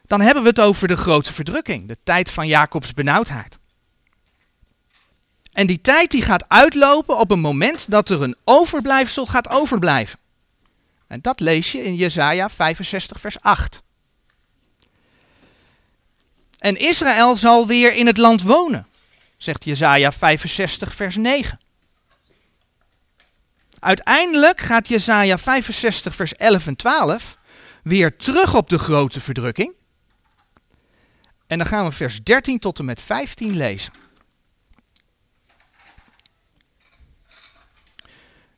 Dan 0.07 0.21
hebben 0.21 0.43
we 0.43 0.49
het 0.49 0.59
over 0.59 0.87
de 0.87 0.97
grote 0.97 1.33
verdrukking, 1.33 1.87
de 1.87 1.97
tijd 2.03 2.31
van 2.31 2.47
Jacobs 2.47 2.93
benauwdheid. 2.93 3.59
En 5.51 5.67
die 5.67 5.81
tijd 5.81 6.11
die 6.11 6.21
gaat 6.21 6.49
uitlopen 6.49 7.17
op 7.17 7.31
een 7.31 7.39
moment 7.39 7.91
dat 7.91 8.09
er 8.09 8.21
een 8.21 8.37
overblijfsel 8.43 9.25
gaat 9.25 9.49
overblijven. 9.49 10.19
En 11.07 11.21
dat 11.21 11.39
lees 11.39 11.71
je 11.71 11.83
in 11.83 11.95
Jesaja 11.95 12.49
65 12.49 13.19
vers 13.19 13.41
8. 13.41 13.85
En 16.67 16.77
Israël 16.77 17.35
zal 17.35 17.67
weer 17.67 17.93
in 17.93 18.07
het 18.07 18.17
land 18.17 18.41
wonen, 18.41 18.87
zegt 19.37 19.63
Jesaja 19.63 20.11
65 20.11 20.95
vers 20.95 21.15
9. 21.15 21.59
Uiteindelijk 23.79 24.61
gaat 24.61 24.87
Jesaja 24.87 25.37
65 25.37 26.15
vers 26.15 26.33
11 26.33 26.67
en 26.67 26.75
12 26.75 27.37
weer 27.83 28.17
terug 28.17 28.55
op 28.55 28.69
de 28.69 28.79
grote 28.79 29.21
verdrukking. 29.21 29.75
En 31.47 31.57
dan 31.57 31.67
gaan 31.67 31.85
we 31.85 31.91
vers 31.91 32.23
13 32.23 32.59
tot 32.59 32.79
en 32.79 32.85
met 32.85 33.01
15 33.01 33.55
lezen. 33.57 33.93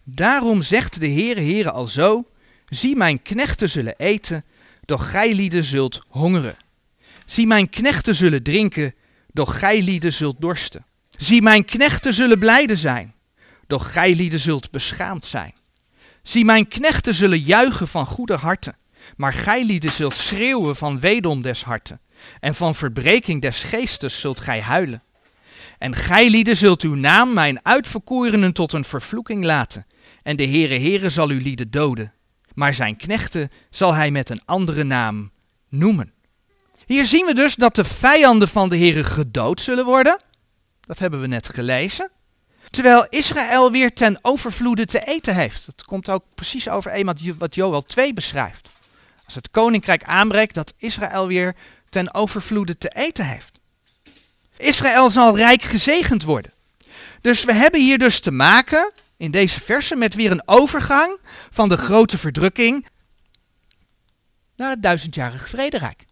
Daarom 0.03 0.61
zegt 0.61 0.99
de 0.99 1.09
Heere 1.09 1.41
Heere 1.41 1.71
al 1.71 1.87
zo, 1.87 2.25
zie 2.65 2.95
mijn 2.95 3.21
knechten 3.21 3.69
zullen 3.69 3.97
eten, 3.97 4.45
doch 4.85 5.09
gij 5.09 5.33
lieden 5.33 5.63
zult 5.63 6.01
hongeren. 6.07 6.67
Zie 7.29 7.47
mijn 7.47 7.69
knechten 7.69 8.15
zullen 8.15 8.43
drinken, 8.43 8.93
doch 9.33 9.59
gij 9.59 9.83
lieden 9.83 10.13
zult 10.13 10.41
dorsten. 10.41 10.85
Zie 11.09 11.41
mijn 11.41 11.65
knechten 11.65 12.13
zullen 12.13 12.39
blijde 12.39 12.75
zijn, 12.75 13.13
doch 13.67 13.91
gij 13.91 14.15
lieden 14.15 14.39
zult 14.39 14.71
beschaamd 14.71 15.25
zijn. 15.25 15.53
Zie 16.23 16.45
mijn 16.45 16.67
knechten 16.67 17.13
zullen 17.13 17.39
juichen 17.39 17.87
van 17.87 18.05
goede 18.05 18.35
harten, 18.35 18.77
maar 19.15 19.33
gij 19.33 19.65
lieden 19.65 19.91
zult 19.91 20.15
schreeuwen 20.15 20.75
van 20.75 20.99
wedom 20.99 21.41
des 21.41 21.63
harten, 21.63 22.01
en 22.39 22.55
van 22.55 22.75
verbreking 22.75 23.41
des 23.41 23.63
geestes 23.63 24.19
zult 24.19 24.39
gij 24.39 24.61
huilen. 24.61 25.03
En 25.77 25.95
gij 25.95 26.29
lieden 26.29 26.57
zult 26.57 26.81
uw 26.81 26.95
naam 26.95 27.33
mijn 27.33 27.65
uitverkorenen 27.65 28.53
tot 28.53 28.73
een 28.73 28.83
vervloeking 28.83 29.45
laten, 29.45 29.85
en 30.23 30.35
de 30.35 30.47
Heere 30.47 30.79
Heere 30.79 31.09
zal 31.09 31.29
uw 31.29 31.39
lieden 31.39 31.71
doden, 31.71 32.13
maar 32.53 32.73
zijn 32.73 32.95
knechten 32.95 33.49
zal 33.69 33.93
hij 33.93 34.11
met 34.11 34.29
een 34.29 34.41
andere 34.45 34.83
naam 34.83 35.31
noemen. 35.69 36.13
Hier 36.89 37.05
zien 37.05 37.25
we 37.25 37.33
dus 37.33 37.55
dat 37.55 37.75
de 37.75 37.85
vijanden 37.85 38.47
van 38.47 38.69
de 38.69 38.77
Heere 38.77 39.03
gedood 39.03 39.61
zullen 39.61 39.85
worden. 39.85 40.21
Dat 40.81 40.99
hebben 40.99 41.21
we 41.21 41.27
net 41.27 41.49
gelezen. 41.49 42.11
Terwijl 42.69 43.07
Israël 43.09 43.71
weer 43.71 43.93
ten 43.93 44.19
overvloede 44.21 44.85
te 44.85 45.05
eten 45.05 45.35
heeft. 45.35 45.65
Dat 45.65 45.85
komt 45.85 46.09
ook 46.09 46.23
precies 46.35 46.69
over 46.69 47.05
wat 47.37 47.55
Joel 47.55 47.81
2 47.81 48.13
beschrijft. 48.13 48.71
Als 49.25 49.35
het 49.35 49.51
koninkrijk 49.51 50.03
aanbreekt, 50.03 50.53
dat 50.53 50.73
Israël 50.77 51.27
weer 51.27 51.55
ten 51.89 52.13
overvloede 52.13 52.77
te 52.77 52.89
eten 52.89 53.25
heeft. 53.25 53.59
Israël 54.57 55.09
zal 55.09 55.37
rijk 55.37 55.61
gezegend 55.61 56.23
worden. 56.23 56.53
Dus 57.21 57.43
we 57.43 57.53
hebben 57.53 57.81
hier 57.81 57.97
dus 57.97 58.19
te 58.19 58.31
maken 58.31 58.93
in 59.17 59.31
deze 59.31 59.61
versen 59.61 59.97
met 59.97 60.15
weer 60.15 60.31
een 60.31 60.47
overgang 60.47 61.17
van 61.51 61.69
de 61.69 61.77
grote 61.77 62.17
verdrukking 62.17 62.87
naar 64.55 64.69
het 64.69 64.83
duizendjarig 64.83 65.49
vrederijk. 65.49 66.07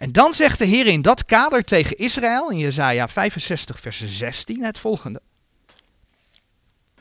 En 0.00 0.12
dan 0.12 0.34
zegt 0.34 0.58
de 0.58 0.64
Heer 0.64 0.86
in 0.86 1.02
dat 1.02 1.24
kader 1.24 1.64
tegen 1.64 1.96
Israël 1.96 2.50
in 2.50 2.58
Jesaja 2.58 3.08
65 3.08 3.80
vers 3.80 4.04
16 4.06 4.64
het 4.64 4.78
volgende. 4.78 5.20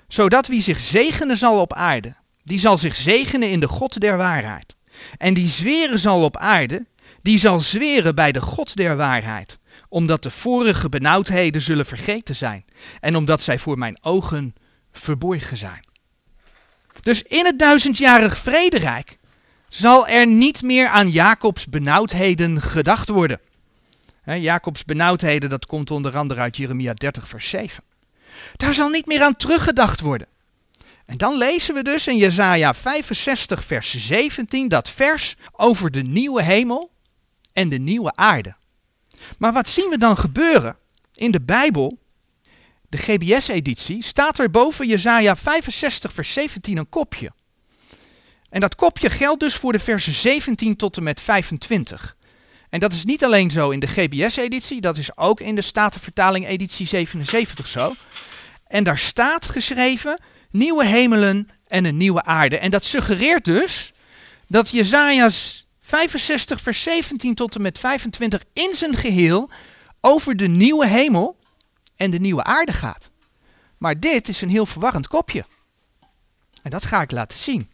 Zodat 0.08 0.48
wie 0.48 0.62
zich 0.62 0.80
zegenen 0.80 1.38
zal 1.38 1.60
op 1.60 1.74
aarde, 1.74 2.16
die 2.44 2.60
zal 2.60 2.78
zich 2.78 2.96
zegenen 2.96 3.50
in 3.50 3.60
de 3.60 3.68
God 3.68 4.00
der 4.00 4.18
waarheid. 4.18 4.76
En 5.18 5.34
die 5.34 5.48
zweren 5.48 6.00
zal 6.00 6.24
op 6.24 6.38
aarde, 6.38 6.86
die 7.22 7.40
zal 7.40 7.60
zweren 7.60 8.16
bij 8.16 8.32
de 8.32 8.42
God 8.42 8.76
der 8.76 8.96
waarheid, 8.96 9.60
omdat 9.90 10.24
de 10.24 10.32
vorige 10.32 10.90
benauwdheden 10.90 11.62
zullen 11.62 11.86
vergeten 11.86 12.36
zijn 12.36 12.66
en 13.00 13.16
omdat 13.16 13.42
zij 13.42 13.60
voor 13.60 13.78
mijn 13.78 13.98
ogen 14.02 14.56
verborgen 14.92 15.58
zijn. 15.58 15.88
Dus 17.02 17.24
in 17.24 17.46
het 17.46 17.60
duizendjarig 17.60 18.38
vrederijk 18.38 19.19
zal 19.70 20.08
er 20.08 20.28
niet 20.28 20.62
meer 20.62 20.88
aan 20.88 21.10
Jacobs 21.10 21.66
benauwdheden 21.66 22.62
gedacht 22.62 23.10
worden. 23.10 23.40
Jacobs 24.26 24.86
benauwdheden, 24.86 25.50
dat 25.50 25.66
komt 25.66 25.92
onder 25.92 26.18
andere 26.18 26.42
uit 26.42 26.58
Jeremia 26.58 26.94
30, 26.94 27.28
vers 27.28 27.50
7. 27.50 27.84
Daar 28.56 28.74
zal 28.74 28.90
niet 28.90 29.06
meer 29.06 29.22
aan 29.22 29.36
teruggedacht 29.36 30.00
worden. 30.00 30.28
En 31.06 31.18
dan 31.18 31.38
lezen 31.38 31.74
we 31.74 31.84
dus 31.84 32.08
in 32.08 32.18
Jesaja 32.18 32.74
65, 32.74 33.66
vers 33.66 34.08
17, 34.08 34.68
dat 34.68 34.90
vers 34.90 35.36
over 35.52 35.92
de 35.92 36.02
nieuwe 36.02 36.44
hemel 36.44 36.92
en 37.54 37.70
de 37.70 37.78
nieuwe 37.78 38.16
aarde. 38.16 38.56
Maar 39.38 39.54
wat 39.54 39.70
zien 39.70 39.90
we 39.90 39.98
dan 39.98 40.18
gebeuren? 40.18 40.78
In 41.14 41.32
de 41.32 41.42
Bijbel, 41.42 41.98
de 42.90 42.98
GBS-editie, 42.98 44.04
staat 44.04 44.40
er 44.40 44.50
boven 44.50 44.88
Jesaja 44.88 45.36
65, 45.36 46.14
vers 46.14 46.34
17 46.34 46.78
een 46.78 46.90
kopje. 46.90 47.32
En 48.50 48.60
dat 48.60 48.76
kopje 48.76 49.10
geldt 49.10 49.40
dus 49.40 49.56
voor 49.56 49.72
de 49.72 49.80
versen 49.80 50.14
17 50.14 50.76
tot 50.76 50.98
en 50.98 51.04
met 51.04 51.22
25. 51.22 52.16
En 52.70 52.80
dat 52.80 52.94
is 52.94 53.06
niet 53.06 53.24
alleen 53.24 53.52
zo 53.52 53.70
in 53.70 53.80
de 53.80 53.88
GBS-editie, 53.88 54.82
dat 54.82 54.98
is 54.98 55.18
ook 55.18 55.40
in 55.40 55.56
de 55.56 55.62
Statenvertaling 55.62 56.48
editie 56.48 56.88
77 56.88 57.68
zo. 57.68 57.96
En 58.68 58.84
daar 58.84 58.98
staat 58.98 59.48
geschreven 59.48 60.22
nieuwe 60.52 60.86
hemelen 60.86 61.50
en 61.68 61.86
een 61.86 61.98
nieuwe 61.98 62.24
aarde. 62.24 62.58
En 62.58 62.72
dat 62.72 62.84
suggereert 62.84 63.46
dus 63.46 63.94
dat 64.48 64.70
Jezaja's 64.70 65.68
65 65.82 66.62
vers 66.62 66.84
17 66.84 67.36
tot 67.36 67.56
en 67.56 67.62
met 67.62 67.80
25 67.80 68.44
in 68.54 68.74
zijn 68.74 68.96
geheel 68.96 69.50
over 70.02 70.38
de 70.38 70.48
nieuwe 70.48 70.88
hemel 70.88 71.38
en 71.96 72.12
de 72.12 72.20
nieuwe 72.20 72.44
aarde 72.44 72.74
gaat. 72.74 73.10
Maar 73.78 74.00
dit 74.00 74.28
is 74.28 74.42
een 74.42 74.50
heel 74.50 74.66
verwarrend 74.66 75.08
kopje. 75.08 75.46
En 76.62 76.72
dat 76.72 76.86
ga 76.86 77.02
ik 77.02 77.12
laten 77.12 77.38
zien. 77.38 77.70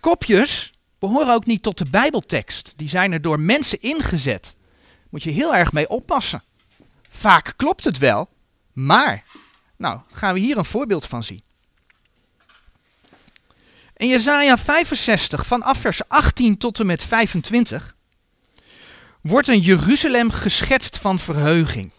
Kopjes 0.00 0.72
behoren 0.98 1.34
ook 1.34 1.46
niet 1.46 1.62
tot 1.62 1.78
de 1.78 1.90
Bijbeltekst. 1.90 2.72
Die 2.76 2.88
zijn 2.88 3.12
er 3.12 3.22
door 3.22 3.40
mensen 3.40 3.80
ingezet. 3.80 4.56
Moet 5.10 5.22
je 5.22 5.30
heel 5.30 5.54
erg 5.54 5.72
mee 5.72 5.88
oppassen. 5.88 6.42
Vaak 7.08 7.54
klopt 7.56 7.84
het 7.84 7.98
wel, 7.98 8.28
maar. 8.72 9.24
Nou, 9.76 10.00
gaan 10.08 10.34
we 10.34 10.40
hier 10.40 10.56
een 10.56 10.64
voorbeeld 10.64 11.06
van 11.06 11.22
zien. 11.22 11.42
In 13.96 14.08
Jesaja 14.08 14.58
65, 14.58 15.46
vanaf 15.46 15.78
vers 15.78 16.08
18 16.08 16.58
tot 16.58 16.80
en 16.80 16.86
met 16.86 17.02
25, 17.02 17.96
wordt 19.20 19.48
een 19.48 19.60
Jeruzalem 19.60 20.30
geschetst 20.30 20.98
van 20.98 21.18
verheuging. 21.18 21.92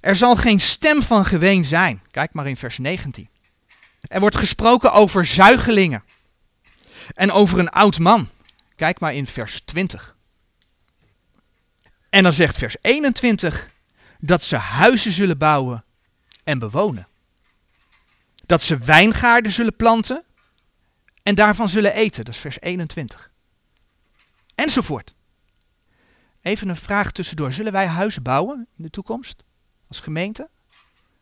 Er 0.00 0.16
zal 0.16 0.36
geen 0.36 0.60
stem 0.60 1.02
van 1.02 1.24
geween 1.24 1.64
zijn. 1.64 2.02
Kijk 2.10 2.32
maar 2.32 2.46
in 2.46 2.56
vers 2.56 2.78
19. 2.78 3.28
Er 4.00 4.20
wordt 4.20 4.36
gesproken 4.36 4.92
over 4.92 5.26
zuigelingen 5.26 6.04
en 7.14 7.32
over 7.32 7.58
een 7.58 7.70
oud 7.70 7.98
man. 7.98 8.28
Kijk 8.76 9.00
maar 9.00 9.14
in 9.14 9.26
vers 9.26 9.60
20. 9.60 10.16
En 12.10 12.22
dan 12.22 12.32
zegt 12.32 12.56
vers 12.56 12.76
21 12.80 13.70
dat 14.18 14.42
ze 14.42 14.56
huizen 14.56 15.12
zullen 15.12 15.38
bouwen 15.38 15.84
en 16.44 16.58
bewonen. 16.58 17.06
dat 18.46 18.62
ze 18.62 18.78
wijngaarden 18.78 19.52
zullen 19.52 19.76
planten 19.76 20.24
en 21.22 21.34
daarvan 21.34 21.68
zullen 21.68 21.94
eten. 21.94 22.24
Dat 22.24 22.34
is 22.34 22.40
vers 22.40 22.60
21. 22.60 23.32
Enzovoort. 24.54 25.14
Even 26.42 26.68
een 26.68 26.76
vraag 26.76 27.12
tussendoor. 27.12 27.52
Zullen 27.52 27.72
wij 27.72 27.86
huizen 27.86 28.22
bouwen 28.22 28.68
in 28.76 28.84
de 28.84 28.90
toekomst 28.90 29.44
als 29.88 30.00
gemeente? 30.00 30.48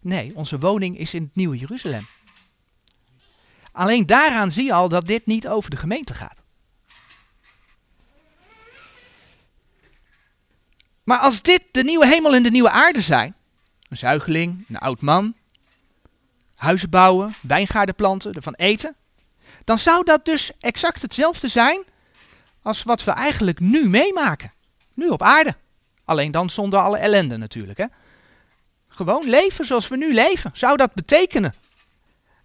Nee, 0.01 0.35
onze 0.35 0.59
woning 0.59 0.99
is 0.99 1.15
in 1.15 1.23
het 1.23 1.35
Nieuwe 1.37 1.57
Jeruzalem. 1.57 2.07
Alleen 3.77 4.07
daaraan 4.07 4.53
zie 4.53 4.65
je 4.65 4.73
al 4.73 4.89
dat 4.89 5.07
dit 5.07 5.27
niet 5.27 5.49
over 5.49 5.71
de 5.71 5.77
gemeente 5.77 6.15
gaat. 6.15 6.43
Maar 11.05 11.19
als 11.19 11.43
dit 11.43 11.63
de 11.71 11.85
nieuwe 11.85 12.07
hemel 12.07 12.35
en 12.35 12.43
de 12.43 12.51
nieuwe 12.51 12.71
aarde 12.71 13.01
zijn, 13.01 13.35
een 13.89 13.97
zuigeling, 13.97 14.65
een 14.69 14.79
oud 14.79 15.01
man, 15.01 15.35
huizen 16.55 16.91
bouwen, 16.91 17.35
wijngaarden 17.41 17.95
planten, 17.95 18.33
ervan 18.33 18.55
eten, 18.55 18.97
dan 19.65 19.79
zou 19.79 20.05
dat 20.05 20.25
dus 20.25 20.51
exact 20.61 21.03
hetzelfde 21.03 21.49
zijn 21.49 21.85
als 22.63 22.83
wat 22.83 23.05
we 23.05 23.11
eigenlijk 23.11 23.61
nu 23.61 23.89
meemaken. 23.89 24.53
Nu 24.95 25.09
op 25.09 25.23
aarde. 25.23 25.57
Alleen 26.05 26.31
dan 26.31 26.51
zonder 26.51 26.81
alle 26.81 26.99
ellende 26.99 27.37
natuurlijk. 27.37 27.79
Hè? 27.79 27.87
Gewoon 28.89 29.29
leven 29.29 29.65
zoals 29.65 29.89
we 29.89 29.97
nu 29.97 30.15
leven. 30.15 30.51
Zou 30.55 30.77
dat 30.77 30.95
betekenen? 30.95 31.55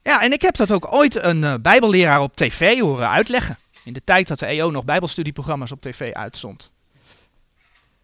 Ja, 0.03 0.21
en 0.21 0.31
ik 0.31 0.41
heb 0.41 0.55
dat 0.55 0.71
ook 0.71 0.93
ooit 0.93 1.23
een 1.23 1.43
uh, 1.43 1.53
bijbelleraar 1.61 2.21
op 2.21 2.35
tv 2.35 2.79
horen 2.79 3.09
uitleggen. 3.09 3.57
In 3.83 3.93
de 3.93 4.03
tijd 4.03 4.27
dat 4.27 4.39
de 4.39 4.45
EO 4.45 4.71
nog 4.71 4.85
bijbelstudieprogramma's 4.85 5.71
op 5.71 5.81
tv 5.81 6.13
uitzond. 6.13 6.71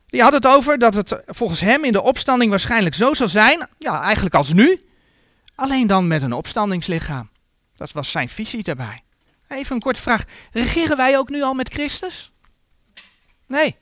Die 0.07 0.21
had 0.21 0.33
het 0.33 0.47
over 0.47 0.79
dat 0.79 0.93
het 0.93 1.21
volgens 1.25 1.59
hem 1.59 1.83
in 1.83 1.91
de 1.91 2.01
opstanding 2.01 2.49
waarschijnlijk 2.49 2.95
zo 2.95 3.13
zal 3.13 3.29
zijn, 3.29 3.67
ja, 3.77 4.01
eigenlijk 4.01 4.35
als 4.35 4.53
nu, 4.53 4.81
alleen 5.55 5.87
dan 5.87 6.07
met 6.07 6.21
een 6.21 6.33
opstandingslichaam. 6.33 7.29
Dat 7.75 7.91
was 7.91 8.11
zijn 8.11 8.29
visie 8.29 8.63
daarbij. 8.63 9.03
Even 9.47 9.75
een 9.75 9.81
korte 9.81 10.01
vraag. 10.01 10.23
Regeren 10.51 10.97
wij 10.97 11.17
ook 11.17 11.29
nu 11.29 11.41
al 11.41 11.53
met 11.53 11.73
Christus? 11.73 12.31
Nee. 13.47 13.75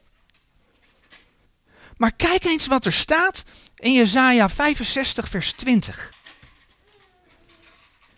Maar 1.98 2.12
kijk 2.15 2.43
eens 2.43 2.67
wat 2.67 2.86
er 2.86 2.93
staat 2.93 3.43
in 3.75 3.93
Jesaja 3.93 4.50
65 4.50 5.29
vers 5.29 5.51
20. 5.51 6.13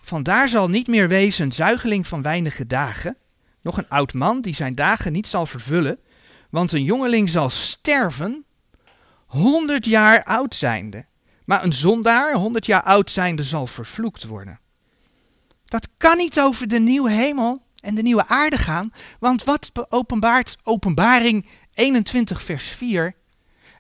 Vandaar 0.08 0.50
zal 0.50 0.70
niet 0.70 0.88
meer 0.88 1.08
wezen 1.08 1.46
een 1.46 1.52
zuigeling 1.52 2.08
van 2.08 2.22
weinige 2.22 2.68
dagen, 2.68 3.18
nog 3.62 3.78
een 3.78 3.90
oud 3.90 4.14
man 4.14 4.42
die 4.42 4.56
zijn 4.56 4.76
dagen 4.76 5.12
niet 5.12 5.28
zal 5.28 5.46
vervullen, 5.46 6.00
want 6.50 6.72
een 6.72 6.84
jongeling 6.84 7.30
zal 7.30 7.50
sterven, 7.50 8.46
honderd 9.26 9.86
jaar 9.86 10.24
oud 10.24 10.56
zijnde. 10.56 11.06
Maar 11.46 11.64
een 11.64 11.74
zondaar, 11.74 12.34
honderd 12.34 12.66
jaar 12.66 12.84
oud 12.84 13.12
zijnde, 13.12 13.44
zal 13.44 13.68
vervloekt 13.68 14.26
worden. 14.26 14.60
Dat 15.66 15.88
kan 15.98 16.18
niet 16.18 16.40
over 16.40 16.68
de 16.68 16.80
nieuwe 16.80 17.12
hemel 17.12 17.64
en 17.80 17.96
de 17.96 18.02
nieuwe 18.02 18.28
aarde 18.28 18.58
gaan, 18.58 18.94
want 19.20 19.44
wat 19.44 19.72
openbaart 19.90 20.58
openbaring 20.64 21.48
21 21.74 22.42
vers 22.42 22.68
4? 22.68 23.16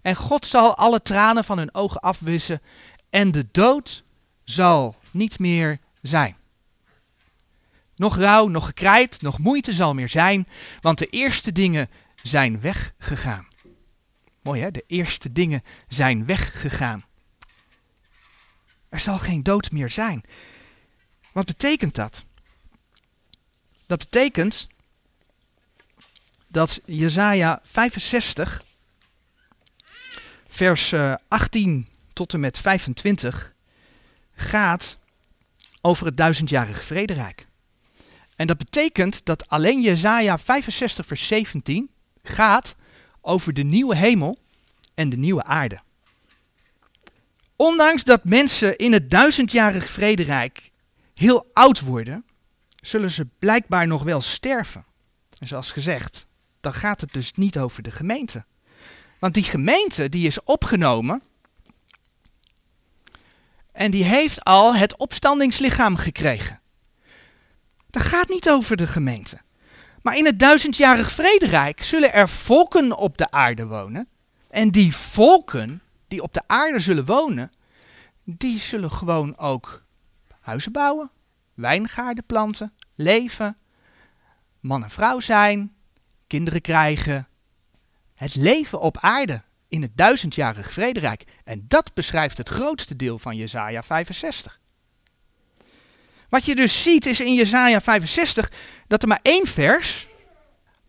En 0.01 0.15
God 0.15 0.45
zal 0.45 0.77
alle 0.77 1.01
tranen 1.01 1.43
van 1.43 1.57
hun 1.57 1.75
ogen 1.75 1.99
afwissen 1.99 2.61
en 3.09 3.31
de 3.31 3.47
dood 3.51 4.03
zal 4.43 4.95
niet 5.11 5.39
meer 5.39 5.85
zijn. 6.01 6.37
Nog 7.95 8.15
rouw, 8.15 8.47
nog 8.47 8.65
gekrijt, 8.65 9.21
nog 9.21 9.37
moeite 9.37 9.73
zal 9.73 9.93
meer 9.93 10.09
zijn, 10.09 10.47
want 10.81 10.97
de 10.97 11.07
eerste 11.07 11.51
dingen 11.51 11.89
zijn 12.23 12.61
weggegaan. 12.61 13.47
Mooi 14.41 14.61
hè, 14.61 14.71
de 14.71 14.83
eerste 14.87 15.31
dingen 15.31 15.63
zijn 15.87 16.25
weggegaan. 16.25 17.05
Er 18.89 18.99
zal 18.99 19.17
geen 19.17 19.43
dood 19.43 19.71
meer 19.71 19.89
zijn. 19.89 20.23
Wat 21.31 21.45
betekent 21.45 21.95
dat? 21.95 22.25
Dat 23.85 23.97
betekent 23.99 24.67
dat 26.47 26.81
Jesaja 26.85 27.61
65, 27.63 28.63
vers 30.47 30.93
18 31.27 31.87
eh, 31.89 31.95
tot 32.13 32.33
en 32.33 32.39
met 32.39 32.59
25, 32.59 33.53
gaat 34.31 34.97
over 35.87 36.05
het 36.05 36.17
duizendjarige 36.17 36.83
vrederijk. 36.83 37.47
En 38.35 38.47
dat 38.47 38.57
betekent 38.57 39.25
dat 39.25 39.49
alleen 39.49 39.81
Jesaja 39.81 40.37
65, 40.37 41.05
vers 41.05 41.27
17 41.27 41.89
gaat 42.23 42.75
over 43.21 43.53
de 43.53 43.63
nieuwe 43.63 43.95
hemel 43.95 44.37
en 44.93 45.09
de 45.09 45.17
nieuwe 45.17 45.43
aarde. 45.43 45.81
Ondanks 47.55 48.03
dat 48.03 48.23
mensen 48.23 48.77
in 48.77 48.93
het 48.93 49.09
duizendjarig 49.09 49.89
vrederijk 49.89 50.71
heel 51.13 51.49
oud 51.53 51.79
worden, 51.79 52.25
zullen 52.81 53.11
ze 53.11 53.27
blijkbaar 53.39 53.87
nog 53.87 54.03
wel 54.03 54.21
sterven. 54.21 54.85
En 55.39 55.47
zoals 55.47 55.71
gezegd, 55.71 56.27
dan 56.61 56.73
gaat 56.73 57.01
het 57.01 57.13
dus 57.13 57.31
niet 57.33 57.57
over 57.57 57.83
de 57.83 57.91
gemeente. 57.91 58.45
Want 59.19 59.33
die 59.33 59.43
gemeente 59.43 60.09
die 60.09 60.27
is 60.27 60.43
opgenomen 60.43 61.21
en 63.77 63.91
die 63.91 64.03
heeft 64.03 64.43
al 64.43 64.75
het 64.75 64.97
opstandingslichaam 64.97 65.97
gekregen. 65.97 66.59
Dat 67.89 68.01
gaat 68.01 68.29
niet 68.29 68.49
over 68.49 68.77
de 68.77 68.87
gemeente. 68.87 69.41
Maar 70.01 70.17
in 70.17 70.25
het 70.25 70.39
duizendjarig 70.39 71.11
vrederijk 71.11 71.83
zullen 71.83 72.13
er 72.13 72.29
volken 72.29 72.97
op 72.97 73.17
de 73.17 73.31
aarde 73.31 73.65
wonen. 73.65 74.07
En 74.49 74.71
die 74.71 74.95
volken 74.95 75.81
die 76.07 76.21
op 76.21 76.33
de 76.33 76.41
aarde 76.47 76.79
zullen 76.79 77.05
wonen, 77.05 77.49
die 78.23 78.59
zullen 78.59 78.91
gewoon 78.91 79.37
ook 79.37 79.83
huizen 80.39 80.71
bouwen, 80.71 81.11
wijngaarden 81.53 82.25
planten, 82.25 82.73
leven, 82.95 83.57
man 84.59 84.83
en 84.83 84.91
vrouw 84.91 85.19
zijn, 85.19 85.75
kinderen 86.27 86.61
krijgen. 86.61 87.27
Het 88.13 88.35
leven 88.35 88.81
op 88.81 88.97
aarde 88.99 89.43
in 89.69 89.81
het 89.81 89.91
duizendjarig 89.97 90.73
vrederijk. 90.73 91.23
En 91.43 91.65
dat 91.67 91.93
beschrijft 91.93 92.37
het 92.37 92.49
grootste 92.49 92.95
deel 92.95 93.19
van 93.19 93.35
Jesaja 93.35 93.83
65. 93.83 94.59
Wat 96.29 96.45
je 96.45 96.55
dus 96.55 96.83
ziet 96.83 97.05
is 97.05 97.19
in 97.19 97.33
Jesaja 97.33 97.81
65 97.81 98.51
dat 98.87 99.01
er 99.01 99.07
maar 99.07 99.19
één 99.21 99.47
vers 99.47 100.07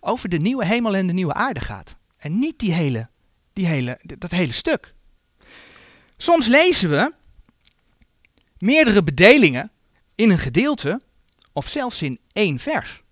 over 0.00 0.28
de 0.28 0.38
nieuwe 0.38 0.66
hemel 0.66 0.96
en 0.96 1.06
de 1.06 1.12
nieuwe 1.12 1.34
aarde 1.34 1.60
gaat. 1.60 1.96
En 2.16 2.38
niet 2.38 2.58
die 2.58 2.72
hele, 2.72 3.08
die 3.52 3.66
hele, 3.66 4.00
dat 4.02 4.30
hele 4.30 4.52
stuk. 4.52 4.94
Soms 6.16 6.46
lezen 6.46 6.90
we 6.90 7.12
meerdere 8.58 9.02
bedelingen 9.02 9.70
in 10.14 10.30
een 10.30 10.38
gedeelte 10.38 11.00
of 11.52 11.68
zelfs 11.68 12.02
in 12.02 12.20
één 12.32 12.58
vers. 12.58 13.02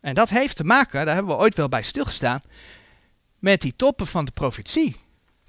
En 0.00 0.14
dat 0.14 0.28
heeft 0.28 0.56
te 0.56 0.64
maken, 0.64 1.06
daar 1.06 1.14
hebben 1.14 1.36
we 1.36 1.42
ooit 1.42 1.54
wel 1.54 1.68
bij 1.68 1.82
stilgestaan, 1.82 2.40
met 3.38 3.60
die 3.60 3.76
toppen 3.76 4.06
van 4.06 4.24
de 4.24 4.32
profetie. 4.32 4.96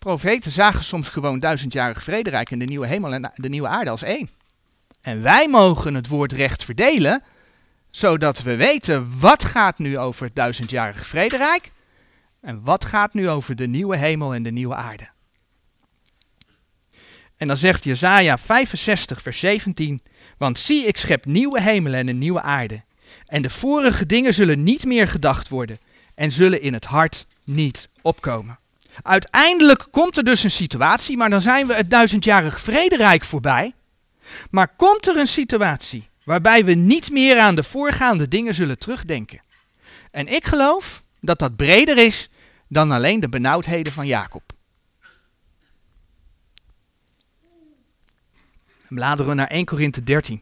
Profeten 0.06 0.52
zagen 0.52 0.84
soms 0.84 1.10
gewoon 1.10 1.40
duizendjarig 1.40 2.04
vrederijk 2.04 2.52
en 2.52 2.60
de 2.60 2.66
nieuwe 2.66 2.88
hemel 2.88 3.14
en 3.14 3.32
de 3.36 3.50
nieuwe 3.50 3.68
aarde 3.68 3.90
als 3.90 4.04
één. 4.04 4.30
En 5.02 5.22
wij 5.22 5.48
mogen 5.48 5.94
het 5.94 6.08
woord 6.08 6.32
recht 6.32 6.64
verdelen, 6.64 7.24
zodat 7.92 8.42
we 8.42 8.56
weten 8.56 9.20
wat 9.20 9.44
gaat 9.44 9.78
nu 9.78 9.98
over 9.98 10.26
het 10.26 10.36
duizendjarige 10.36 11.06
vrederijk 11.06 11.72
en 12.42 12.64
wat 12.64 12.86
gaat 12.86 13.14
nu 13.14 13.30
over 13.30 13.56
de 13.56 13.68
nieuwe 13.68 13.98
hemel 13.98 14.34
en 14.34 14.44
de 14.44 14.52
nieuwe 14.52 14.76
aarde. 14.76 15.10
En 17.38 17.48
dan 17.48 17.58
zegt 17.58 17.84
Jesaja 17.84 18.38
65 18.38 19.22
vers 19.22 19.40
17, 19.40 20.02
want 20.38 20.60
zie 20.60 20.86
ik 20.86 20.98
schep 20.98 21.26
nieuwe 21.26 21.62
hemelen 21.62 22.00
en 22.00 22.08
een 22.08 22.18
nieuwe 22.18 22.42
aarde. 22.42 22.84
En 23.26 23.42
de 23.42 23.50
vorige 23.50 24.06
dingen 24.06 24.34
zullen 24.34 24.64
niet 24.64 24.86
meer 24.86 25.08
gedacht 25.08 25.50
worden 25.50 25.80
en 26.16 26.32
zullen 26.32 26.62
in 26.62 26.74
het 26.74 26.86
hart 26.86 27.28
niet 27.44 27.90
opkomen. 28.02 28.60
Uiteindelijk 29.02 29.88
komt 29.92 30.18
er 30.18 30.24
dus 30.24 30.44
een 30.44 30.52
situatie, 30.52 31.18
maar 31.18 31.30
dan 31.30 31.42
zijn 31.42 31.68
we 31.68 31.74
het 31.74 31.90
duizendjarig 31.90 32.60
vrederijk 32.60 33.24
voorbij. 33.24 33.74
Maar 34.50 34.76
komt 34.76 35.08
er 35.08 35.18
een 35.18 35.28
situatie 35.28 36.10
waarbij 36.24 36.66
we 36.66 36.74
niet 36.74 37.12
meer 37.12 37.40
aan 37.40 37.56
de 37.56 37.64
voorgaande 37.64 38.28
dingen 38.28 38.54
zullen 38.54 38.80
terugdenken? 38.80 39.44
En 40.12 40.28
ik 40.28 40.46
geloof 40.46 41.04
dat 41.22 41.40
dat 41.40 41.56
breder 41.56 41.98
is 41.98 42.30
dan 42.68 42.92
alleen 42.92 43.20
de 43.20 43.30
benauwdheden 43.30 43.94
van 43.94 44.08
Jacob. 44.08 44.44
En 48.88 48.96
bladeren 48.96 49.28
we 49.28 49.34
naar 49.34 49.48
1 49.48 49.66
Korinthe 49.66 50.04
13. 50.04 50.42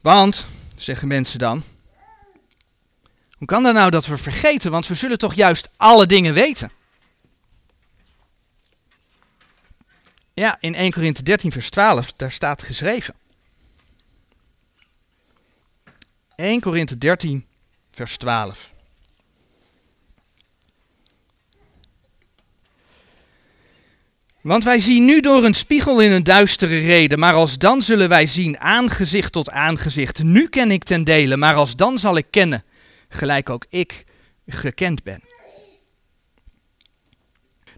Want, 0.00 0.46
zeggen 0.76 1.08
mensen 1.08 1.38
dan, 1.38 1.62
hoe 3.32 3.46
kan 3.46 3.62
dat 3.62 3.74
nou 3.74 3.90
dat 3.90 4.06
we 4.06 4.16
vergeten? 4.16 4.70
Want 4.70 4.86
we 4.86 4.94
zullen 4.94 5.18
toch 5.18 5.34
juist 5.34 5.70
alle 5.76 6.06
dingen 6.06 6.34
weten. 6.34 6.70
Ja, 10.40 10.56
in 10.60 10.74
1 10.74 10.92
Korinthe 10.92 11.22
13 11.22 11.52
vers 11.52 11.70
12, 11.70 12.12
daar 12.12 12.32
staat 12.32 12.62
geschreven. 12.62 13.14
1 16.34 16.60
Korinthe 16.60 16.98
13 16.98 17.46
vers 17.90 18.16
12. 18.16 18.72
Want 24.40 24.64
wij 24.64 24.78
zien 24.78 25.04
nu 25.04 25.20
door 25.20 25.44
een 25.44 25.54
spiegel 25.54 26.00
in 26.00 26.12
een 26.12 26.24
duistere 26.24 26.78
reden, 26.78 27.18
maar 27.18 27.34
als 27.34 27.58
dan 27.58 27.82
zullen 27.82 28.08
wij 28.08 28.26
zien 28.26 28.58
aangezicht 28.58 29.32
tot 29.32 29.50
aangezicht. 29.50 30.22
Nu 30.22 30.48
ken 30.48 30.70
ik 30.70 30.84
ten 30.84 31.04
dele, 31.04 31.36
maar 31.36 31.54
als 31.54 31.76
dan 31.76 31.98
zal 31.98 32.16
ik 32.16 32.26
kennen, 32.30 32.64
gelijk 33.08 33.50
ook 33.50 33.64
ik 33.68 34.04
gekend 34.46 35.02
ben. 35.02 35.22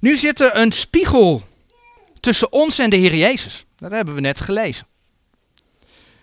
Nu 0.00 0.16
zit 0.16 0.40
er 0.40 0.56
een 0.56 0.72
spiegel 0.72 1.50
tussen 2.22 2.52
ons 2.52 2.78
en 2.78 2.90
de 2.90 2.96
Heer 2.96 3.14
Jezus. 3.14 3.64
Dat 3.76 3.90
hebben 3.90 4.14
we 4.14 4.20
net 4.20 4.40
gelezen. 4.40 4.86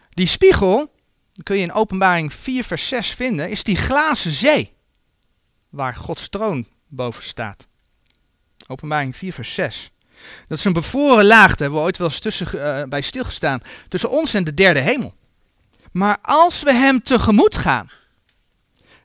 Die 0.10 0.28
spiegel, 0.28 0.94
kun 1.44 1.56
je 1.56 1.62
in 1.62 1.74
Openbaring 1.74 2.34
4, 2.34 2.64
vers 2.64 2.88
6 2.88 3.12
vinden, 3.12 3.50
is 3.50 3.64
die 3.64 3.76
glazen 3.76 4.32
zee. 4.32 4.74
Waar 5.70 5.96
Gods 5.96 6.30
troon 6.30 6.68
boven 6.88 7.24
staat. 7.24 7.68
Openbaring 8.68 9.16
4, 9.16 9.34
vers 9.34 9.54
6. 9.54 9.92
Dat 10.48 10.58
is 10.58 10.66
een 10.66 10.74
bevoren 10.74 11.26
laag, 11.26 11.50
hebben 11.50 11.78
we 11.78 11.86
ooit 11.86 11.98
wel 11.98 12.08
eens 12.08 12.20
tussen, 12.20 12.48
uh, 12.56 12.84
bij 12.84 13.02
stilgestaan. 13.02 13.62
Tussen 13.88 14.12
ons 14.12 14.34
en 14.34 14.44
de 14.44 14.54
derde 14.54 14.80
hemel. 14.80 15.14
Maar 15.92 16.18
als 16.22 16.64
we 16.64 16.74
hem 16.74 17.04
tegemoet 17.04 17.56
gaan, 17.56 17.90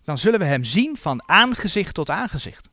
dan 0.04 0.18
zullen 0.18 0.38
we 0.38 0.44
hem 0.44 0.64
zien 0.64 0.96
van 1.00 1.28
aangezicht 1.28 1.94
tot 1.94 2.10
aangezicht. 2.10 2.68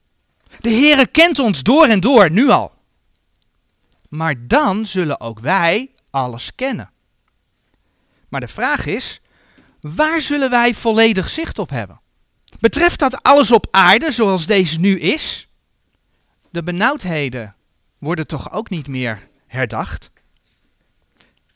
De 0.59 0.69
Heere 0.69 1.07
kent 1.07 1.39
ons 1.39 1.63
door 1.63 1.85
en 1.85 1.99
door, 1.99 2.31
nu 2.31 2.49
al. 2.49 2.79
Maar 4.11 4.47
dan 4.47 4.85
zullen 4.85 5.19
ook 5.19 5.39
wij 5.39 5.91
alles 6.09 6.55
kennen. 6.55 6.91
Maar 8.29 8.39
de 8.39 8.47
vraag 8.47 8.85
is, 8.85 9.21
waar 9.79 10.21
zullen 10.21 10.49
wij 10.49 10.73
volledig 10.73 11.29
zicht 11.29 11.59
op 11.59 11.69
hebben? 11.69 12.01
Betreft 12.59 12.99
dat 12.99 13.23
alles 13.23 13.51
op 13.51 13.67
aarde 13.71 14.11
zoals 14.11 14.45
deze 14.45 14.79
nu 14.79 14.99
is? 14.99 15.47
De 16.49 16.63
benauwdheden 16.63 17.55
worden 17.97 18.27
toch 18.27 18.51
ook 18.51 18.69
niet 18.69 18.87
meer 18.87 19.27
herdacht? 19.47 20.11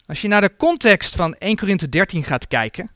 Als 0.06 0.22
je 0.22 0.28
naar 0.28 0.42
de 0.42 0.56
context 0.56 1.16
van 1.16 1.36
1 1.36 1.56
Korinthe 1.56 1.90
13 1.90 2.24
gaat 2.24 2.48
kijken, 2.48 2.92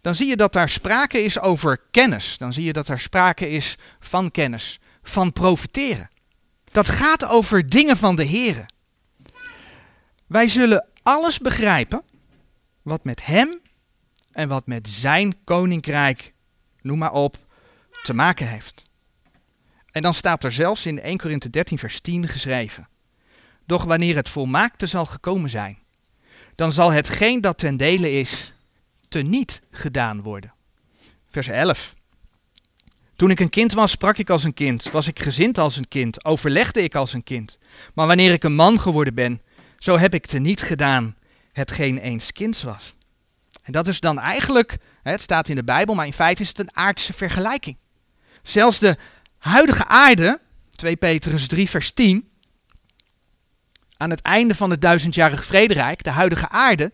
dan 0.00 0.14
zie 0.14 0.26
je 0.26 0.36
dat 0.36 0.52
daar 0.52 0.68
sprake 0.68 1.22
is 1.22 1.38
over 1.38 1.80
kennis. 1.90 2.38
Dan 2.38 2.52
zie 2.52 2.64
je 2.64 2.72
dat 2.72 2.88
er 2.88 3.00
sprake 3.00 3.48
is 3.48 3.76
van 4.00 4.30
kennis, 4.30 4.80
van 5.02 5.32
profiteren. 5.32 6.10
Dat 6.72 6.88
gaat 6.88 7.24
over 7.24 7.68
dingen 7.68 7.96
van 7.96 8.16
de 8.16 8.26
Here. 8.26 8.66
Wij 10.26 10.48
zullen 10.48 10.86
alles 11.02 11.38
begrijpen 11.38 12.02
wat 12.82 13.04
met 13.04 13.26
Hem 13.26 13.60
en 14.32 14.48
wat 14.48 14.66
met 14.66 14.88
Zijn 14.88 15.44
koninkrijk, 15.44 16.34
noem 16.80 16.98
maar 16.98 17.12
op, 17.12 17.36
te 18.02 18.14
maken 18.14 18.48
heeft. 18.48 18.84
En 19.90 20.02
dan 20.02 20.14
staat 20.14 20.44
er 20.44 20.52
zelfs 20.52 20.86
in 20.86 21.00
1 21.00 21.18
Korinthe 21.18 21.50
13 21.50 21.78
vers 21.78 22.00
10 22.00 22.28
geschreven. 22.28 22.88
Doch 23.66 23.84
wanneer 23.84 24.16
het 24.16 24.28
volmaakte 24.28 24.86
zal 24.86 25.06
gekomen 25.06 25.50
zijn, 25.50 25.78
dan 26.54 26.72
zal 26.72 26.92
hetgeen 26.92 27.40
dat 27.40 27.58
ten 27.58 27.76
dele 27.76 28.12
is, 28.12 28.52
teniet 29.08 29.62
gedaan 29.70 30.22
worden. 30.22 30.54
Vers 31.30 31.46
11. 31.46 31.94
Toen 33.16 33.30
ik 33.30 33.40
een 33.40 33.50
kind 33.50 33.72
was, 33.72 33.90
sprak 33.90 34.18
ik 34.18 34.30
als 34.30 34.44
een 34.44 34.54
kind, 34.54 34.90
was 34.90 35.06
ik 35.06 35.18
gezind 35.18 35.58
als 35.58 35.76
een 35.76 35.88
kind, 35.88 36.24
overlegde 36.24 36.82
ik 36.82 36.94
als 36.94 37.12
een 37.12 37.22
kind. 37.22 37.58
Maar 37.94 38.06
wanneer 38.06 38.32
ik 38.32 38.44
een 38.44 38.54
man 38.54 38.80
geworden 38.80 39.14
ben, 39.14 39.40
zo 39.86 39.98
heb 39.98 40.14
ik 40.14 40.26
teniet 40.26 40.62
gedaan 40.62 41.16
hetgeen 41.52 41.98
eens 41.98 42.32
kinds 42.32 42.62
was. 42.62 42.94
En 43.62 43.72
dat 43.72 43.88
is 43.88 44.00
dan 44.00 44.18
eigenlijk, 44.18 44.78
het 45.02 45.20
staat 45.20 45.48
in 45.48 45.56
de 45.56 45.64
Bijbel, 45.64 45.94
maar 45.94 46.06
in 46.06 46.12
feite 46.12 46.42
is 46.42 46.48
het 46.48 46.58
een 46.58 46.76
aardse 46.76 47.12
vergelijking. 47.12 47.76
Zelfs 48.42 48.78
de 48.78 48.96
huidige 49.38 49.86
aarde, 49.86 50.40
2 50.70 50.96
Petrus 50.96 51.46
3 51.46 51.70
vers 51.70 51.92
10, 51.92 52.30
aan 53.96 54.10
het 54.10 54.20
einde 54.20 54.54
van 54.54 54.70
het 54.70 54.80
duizendjarig 54.80 55.44
vrederijk, 55.44 56.02
de 56.02 56.10
huidige 56.10 56.48
aarde, 56.48 56.92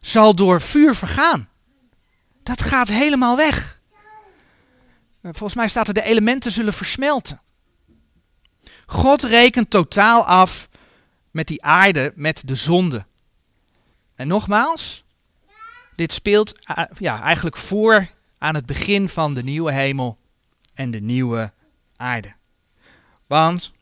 zal 0.00 0.34
door 0.34 0.60
vuur 0.60 0.94
vergaan. 0.94 1.48
Dat 2.42 2.62
gaat 2.62 2.88
helemaal 2.88 3.36
weg. 3.36 3.80
Volgens 5.22 5.54
mij 5.54 5.68
staat 5.68 5.88
er 5.88 5.94
de 5.94 6.02
elementen 6.02 6.52
zullen 6.52 6.72
versmelten. 6.72 7.40
God 8.86 9.22
rekent 9.22 9.70
totaal 9.70 10.26
af 10.26 10.68
met 11.34 11.46
die 11.46 11.62
aarde, 11.62 12.12
met 12.14 12.42
de 12.46 12.54
zonde. 12.54 13.06
En 14.14 14.28
nogmaals, 14.28 15.04
dit 15.96 16.12
speelt 16.12 16.60
ja, 16.98 17.22
eigenlijk 17.22 17.56
voor 17.56 18.10
aan 18.38 18.54
het 18.54 18.66
begin 18.66 19.08
van 19.08 19.34
de 19.34 19.42
nieuwe 19.42 19.72
hemel 19.72 20.18
en 20.74 20.90
de 20.90 21.00
nieuwe 21.00 21.52
aarde. 21.96 22.34
Want 23.26 23.72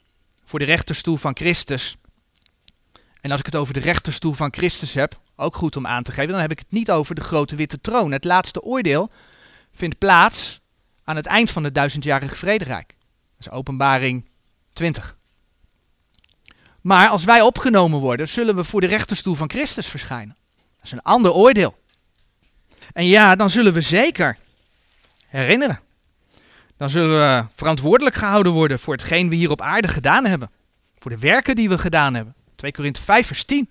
voor 0.45 0.59
de 0.59 0.65
rechterstoel 0.65 1.17
van 1.17 1.37
Christus, 1.37 1.97
en 3.21 3.31
als 3.31 3.41
ik 3.41 3.47
het 3.47 3.57
over 3.57 3.75
de 3.75 3.81
rechterstoel 3.81 4.33
van 4.33 4.53
Christus 4.53 4.95
heb, 4.95 5.21
ook 5.37 5.57
goed 5.57 5.77
om 5.77 5.87
aan 5.87 6.03
te 6.03 6.12
geven, 6.12 6.33
dan 6.33 6.41
heb 6.41 6.51
ik 6.51 6.59
het 6.59 6.71
niet 6.71 6.91
over 6.91 7.15
de 7.15 7.21
grote 7.21 7.57
witte 7.57 7.81
troon. 7.81 8.12
Het 8.12 8.25
laatste 8.25 8.62
oordeel 8.62 9.11
vindt 9.73 9.99
plaats 9.99 10.61
aan 11.05 11.17
het 11.17 11.27
eind 11.27 11.51
van 11.51 11.65
het 11.65 11.75
duizendjarige 11.75 12.37
vrederijk. 12.37 12.88
Dat 13.37 13.47
is 13.47 13.51
openbaring 13.51 14.29
20. 14.73 15.21
Maar 16.83 17.09
als 17.09 17.25
wij 17.25 17.40
opgenomen 17.40 17.99
worden, 18.01 18.29
zullen 18.29 18.57
we 18.57 18.64
voor 18.64 18.81
de 18.81 18.87
rechterstoel 18.87 19.35
van 19.35 19.51
Christus 19.51 19.87
verschijnen. 19.87 20.37
Dat 20.77 20.85
is 20.85 20.92
een 20.92 21.03
ander 21.03 21.33
oordeel. 21.33 21.81
En 22.92 23.07
ja, 23.07 23.37
dan 23.37 23.51
zullen 23.51 23.73
we 23.73 23.81
zeker 23.81 24.38
herinneren. 25.27 25.81
Dan 26.77 26.90
zullen 26.90 27.18
we 27.18 27.45
verantwoordelijk 27.55 28.16
gehouden 28.16 28.53
worden 28.53 28.79
voor 28.79 28.95
hetgeen 28.95 29.29
we 29.29 29.35
hier 29.35 29.51
op 29.51 29.61
aarde 29.61 29.88
gedaan 29.88 30.25
hebben. 30.25 30.51
Voor 30.99 31.11
de 31.11 31.18
werken 31.18 31.57
die 31.57 31.68
we 31.68 31.79
gedaan 31.79 32.14
hebben. 32.14 32.35
2 32.57 32.73
Korinthe 32.73 33.01
5 33.01 33.27
vers 33.27 33.45
10. 33.45 33.68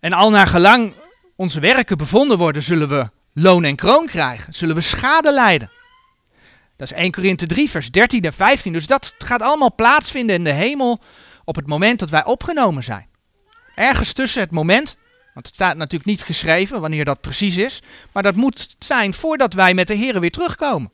En 0.00 0.12
al 0.12 0.30
naar 0.30 0.46
gelang 0.46 0.94
onze 1.36 1.60
werken 1.60 1.96
bevonden 1.96 2.38
worden, 2.38 2.62
zullen 2.62 2.88
we 2.88 3.10
loon 3.32 3.64
en 3.64 3.76
kroon 3.76 4.06
krijgen. 4.06 4.54
Zullen 4.54 4.74
we 4.74 4.80
schade 4.80 5.32
lijden. 5.32 5.70
Dat 6.80 6.90
is 6.90 6.96
1 6.96 7.10
Korinthe 7.10 7.46
3, 7.46 7.70
vers 7.70 7.90
13 7.90 8.22
en 8.22 8.32
15. 8.32 8.72
Dus 8.72 8.86
dat 8.86 9.14
gaat 9.18 9.42
allemaal 9.42 9.74
plaatsvinden 9.74 10.36
in 10.36 10.44
de 10.44 10.52
hemel 10.52 11.00
op 11.44 11.56
het 11.56 11.66
moment 11.66 11.98
dat 11.98 12.10
wij 12.10 12.24
opgenomen 12.24 12.84
zijn. 12.84 13.08
Ergens 13.74 14.12
tussen 14.12 14.40
het 14.40 14.50
moment, 14.50 14.96
want 15.34 15.46
het 15.46 15.54
staat 15.54 15.76
natuurlijk 15.76 16.10
niet 16.10 16.22
geschreven 16.22 16.80
wanneer 16.80 17.04
dat 17.04 17.20
precies 17.20 17.56
is, 17.56 17.82
maar 18.12 18.22
dat 18.22 18.34
moet 18.34 18.76
zijn 18.78 19.14
voordat 19.14 19.52
wij 19.52 19.74
met 19.74 19.86
de 19.86 19.94
Heer 19.94 20.20
weer 20.20 20.30
terugkomen. 20.30 20.92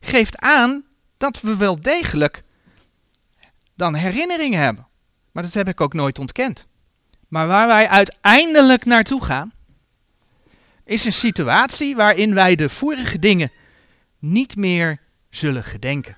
Geeft 0.00 0.38
aan 0.38 0.84
dat 1.16 1.40
we 1.40 1.56
wel 1.56 1.80
degelijk 1.80 2.42
dan 3.76 3.94
herinneringen 3.94 4.60
hebben. 4.60 4.86
Maar 5.32 5.42
dat 5.42 5.54
heb 5.54 5.68
ik 5.68 5.80
ook 5.80 5.92
nooit 5.92 6.18
ontkend. 6.18 6.66
Maar 7.28 7.46
waar 7.46 7.66
wij 7.66 7.88
uiteindelijk 7.88 8.84
naartoe 8.84 9.24
gaan, 9.24 9.52
is 10.88 11.04
een 11.04 11.12
situatie 11.12 11.96
waarin 11.96 12.34
wij 12.34 12.54
de 12.54 12.68
vorige 12.68 13.18
dingen 13.18 13.50
niet 14.18 14.56
meer 14.56 15.00
zullen 15.30 15.64
gedenken. 15.64 16.16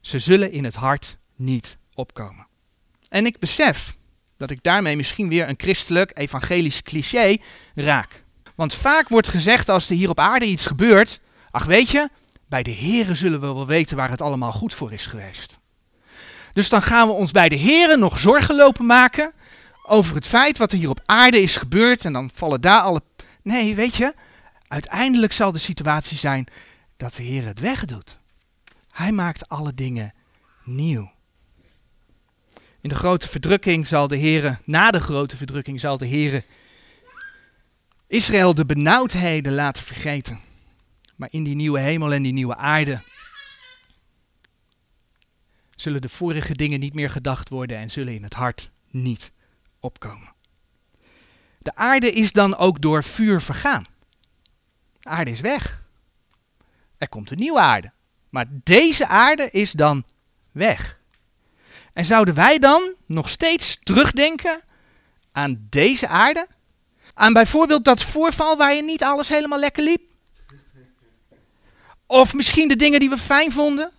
Ze 0.00 0.18
zullen 0.18 0.52
in 0.52 0.64
het 0.64 0.74
hart 0.74 1.16
niet 1.36 1.76
opkomen. 1.94 2.46
En 3.08 3.26
ik 3.26 3.38
besef 3.38 3.96
dat 4.36 4.50
ik 4.50 4.62
daarmee 4.62 4.96
misschien 4.96 5.28
weer 5.28 5.48
een 5.48 5.54
christelijk 5.56 6.18
evangelisch 6.18 6.82
cliché 6.82 7.36
raak. 7.74 8.24
Want 8.54 8.74
vaak 8.74 9.08
wordt 9.08 9.28
gezegd 9.28 9.68
als 9.68 9.88
er 9.90 9.96
hier 9.96 10.10
op 10.10 10.20
aarde 10.20 10.46
iets 10.46 10.66
gebeurt, 10.66 11.20
ach 11.50 11.64
weet 11.64 11.90
je, 11.90 12.08
bij 12.48 12.62
de 12.62 12.70
Heren 12.70 13.16
zullen 13.16 13.40
we 13.40 13.46
wel 13.46 13.66
weten 13.66 13.96
waar 13.96 14.10
het 14.10 14.22
allemaal 14.22 14.52
goed 14.52 14.74
voor 14.74 14.92
is 14.92 15.06
geweest. 15.06 15.58
Dus 16.52 16.68
dan 16.68 16.82
gaan 16.82 17.06
we 17.06 17.12
ons 17.12 17.30
bij 17.30 17.48
de 17.48 17.56
Heren 17.56 17.98
nog 17.98 18.18
zorgen 18.18 18.56
lopen 18.56 18.86
maken 18.86 19.32
over 19.82 20.14
het 20.14 20.26
feit 20.26 20.58
wat 20.58 20.72
er 20.72 20.78
hier 20.78 20.90
op 20.90 21.00
aarde 21.04 21.42
is 21.42 21.56
gebeurd 21.56 22.04
en 22.04 22.12
dan 22.12 22.30
vallen 22.34 22.60
daar 22.60 22.80
alle 22.80 23.02
Nee, 23.42 23.74
weet 23.74 23.96
je, 23.96 24.14
uiteindelijk 24.66 25.32
zal 25.32 25.52
de 25.52 25.58
situatie 25.58 26.16
zijn 26.16 26.46
dat 26.96 27.14
de 27.14 27.22
Heer 27.22 27.46
het 27.46 27.60
wegdoet. 27.60 28.20
Hij 28.90 29.12
maakt 29.12 29.48
alle 29.48 29.74
dingen 29.74 30.14
nieuw. 30.64 31.12
In 32.80 32.88
de 32.88 32.94
grote 32.94 33.28
verdrukking 33.28 33.86
zal 33.86 34.08
de 34.08 34.16
Heer, 34.16 34.60
na 34.64 34.90
de 34.90 35.00
grote 35.00 35.36
verdrukking 35.36 35.80
zal 35.80 35.96
de 35.96 36.06
Heer 36.06 36.44
Israël 38.06 38.54
de 38.54 38.66
benauwdheden 38.66 39.54
laten 39.54 39.84
vergeten. 39.84 40.40
Maar 41.16 41.28
in 41.30 41.44
die 41.44 41.54
nieuwe 41.54 41.80
hemel 41.80 42.12
en 42.12 42.22
die 42.22 42.32
nieuwe 42.32 42.56
aarde 42.56 43.02
zullen 45.76 46.00
de 46.00 46.08
vorige 46.08 46.54
dingen 46.54 46.80
niet 46.80 46.94
meer 46.94 47.10
gedacht 47.10 47.48
worden 47.48 47.76
en 47.76 47.90
zullen 47.90 48.14
in 48.14 48.22
het 48.22 48.34
hart 48.34 48.70
niet 48.90 49.32
opkomen. 49.80 50.31
De 51.62 51.74
aarde 51.74 52.12
is 52.12 52.32
dan 52.32 52.56
ook 52.56 52.80
door 52.80 53.04
vuur 53.04 53.40
vergaan. 53.40 53.84
De 55.00 55.08
aarde 55.08 55.30
is 55.30 55.40
weg. 55.40 55.82
Er 56.98 57.08
komt 57.08 57.30
een 57.30 57.38
nieuwe 57.38 57.60
aarde. 57.60 57.92
Maar 58.28 58.46
deze 58.50 59.06
aarde 59.06 59.50
is 59.50 59.72
dan 59.72 60.04
weg. 60.52 61.00
En 61.92 62.04
zouden 62.04 62.34
wij 62.34 62.58
dan 62.58 62.94
nog 63.06 63.28
steeds 63.28 63.78
terugdenken 63.82 64.62
aan 65.32 65.66
deze 65.70 66.08
aarde? 66.08 66.46
Aan 67.14 67.32
bijvoorbeeld 67.32 67.84
dat 67.84 68.02
voorval 68.02 68.56
waar 68.56 68.74
je 68.74 68.82
niet 68.82 69.04
alles 69.04 69.28
helemaal 69.28 69.58
lekker 69.58 69.82
liep? 69.82 70.02
Of 72.06 72.34
misschien 72.34 72.68
de 72.68 72.76
dingen 72.76 73.00
die 73.00 73.10
we 73.10 73.18
fijn 73.18 73.52
vonden. 73.52 73.92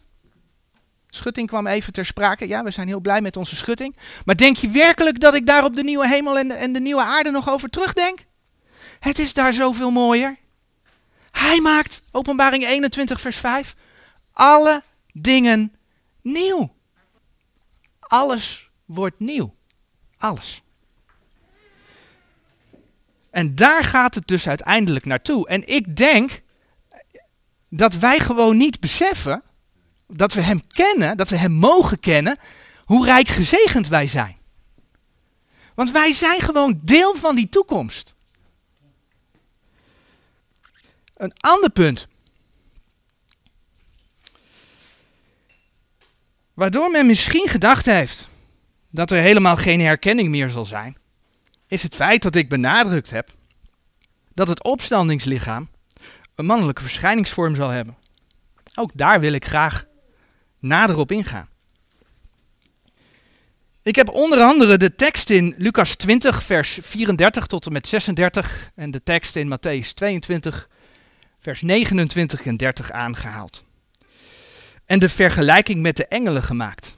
Schutting 1.15 1.47
kwam 1.47 1.67
even 1.67 1.93
ter 1.93 2.06
sprake. 2.06 2.47
Ja, 2.47 2.63
we 2.63 2.71
zijn 2.71 2.88
heel 2.88 2.99
blij 2.99 3.21
met 3.21 3.38
onze 3.38 3.56
schutting. 3.56 3.95
Maar 4.26 4.38
denk 4.38 4.58
je 4.58 4.69
werkelijk 4.69 5.19
dat 5.19 5.34
ik 5.34 5.45
daar 5.45 5.63
op 5.63 5.76
de 5.76 5.84
nieuwe 5.84 6.08
hemel 6.08 6.38
en 6.38 6.47
de, 6.47 6.54
en 6.54 6.73
de 6.73 6.80
nieuwe 6.80 7.02
aarde 7.02 7.32
nog 7.32 7.49
over 7.49 7.69
terugdenk? 7.69 8.26
Het 8.99 9.19
is 9.19 9.34
daar 9.34 9.54
zoveel 9.54 9.91
mooier. 9.91 10.38
Hij 11.32 11.60
maakt, 11.62 12.02
openbaring 12.12 12.65
21 12.65 13.21
vers 13.21 13.38
5, 13.38 13.76
alle 14.32 14.84
dingen 15.13 15.76
nieuw. 16.21 16.76
Alles 17.99 18.69
wordt 18.86 19.19
nieuw. 19.19 19.56
Alles. 20.17 20.62
En 23.32 23.56
daar 23.56 23.84
gaat 23.84 24.15
het 24.15 24.28
dus 24.28 24.47
uiteindelijk 24.47 25.06
naartoe. 25.06 25.47
En 25.47 25.67
ik 25.67 25.95
denk 25.97 26.41
dat 27.69 27.93
wij 27.93 28.19
gewoon 28.19 28.58
niet 28.58 28.80
beseffen 28.80 29.43
dat 30.15 30.34
we 30.34 30.41
Hem 30.41 30.67
kennen, 30.67 31.17
dat 31.17 31.30
we 31.30 31.38
Hem 31.38 31.52
mogen 31.52 31.99
kennen, 31.99 32.39
hoe 32.86 33.06
rijk 33.06 33.28
gezegend 33.28 33.88
wij 33.88 34.08
zijn. 34.08 34.38
Want 35.76 35.91
wij 35.91 36.13
zijn 36.13 36.41
gewoon 36.41 36.80
deel 36.84 37.15
van 37.15 37.36
die 37.36 37.49
toekomst. 37.49 38.15
Een 41.13 41.34
ander 41.39 41.69
punt. 41.69 42.08
Waardoor 46.54 46.91
men 46.91 47.06
misschien 47.06 47.49
gedacht 47.49 47.86
heeft 47.86 48.28
dat 48.89 49.12
er 49.12 49.17
helemaal 49.17 49.56
geen 49.56 49.82
herkenning 49.82 50.30
meer 50.30 50.49
zal 50.49 50.65
zijn, 50.65 50.97
is 51.67 51.84
het 51.84 51.95
feit 51.95 52.21
dat 52.21 52.36
ik 52.36 52.49
benadrukt 52.49 53.10
heb 53.10 53.32
dat 54.34 54.47
het 54.47 54.63
opstandingslichaam 54.63 55.69
een 56.36 56.45
mannelijke 56.45 56.82
verschijningsvorm 56.82 57.56
zal 57.56 57.69
hebben. 57.69 57.97
Ook 58.76 58.91
daar 58.93 59.19
wil 59.19 59.34
ik 59.34 59.45
graag 59.45 59.86
nader 60.63 60.97
op 60.97 61.12
ingaan. 61.12 61.49
Ik 63.82 63.95
heb 63.95 64.10
onder 64.10 64.39
andere 64.39 64.78
de 64.78 64.95
tekst 64.95 65.30
in 65.30 65.56
Lucas 65.58 65.95
20, 65.95 66.43
vers 66.43 66.78
34 66.82 67.47
tot 67.47 67.65
en 67.65 67.71
met 67.71 67.88
36 67.88 68.71
en 68.76 68.91
de 68.91 69.04
tekst 69.04 69.36
in 69.36 69.58
Matthäus 69.58 69.93
22, 69.93 70.69
vers 71.39 71.62
29 71.62 72.45
en 72.45 72.58
30 72.58 72.91
aangehaald. 72.91 73.63
En 74.86 74.99
de 74.99 75.10
vergelijking 75.10 75.82
met 75.82 75.95
de 75.95 76.08
engelen 76.08 76.43
gemaakt. 76.43 76.95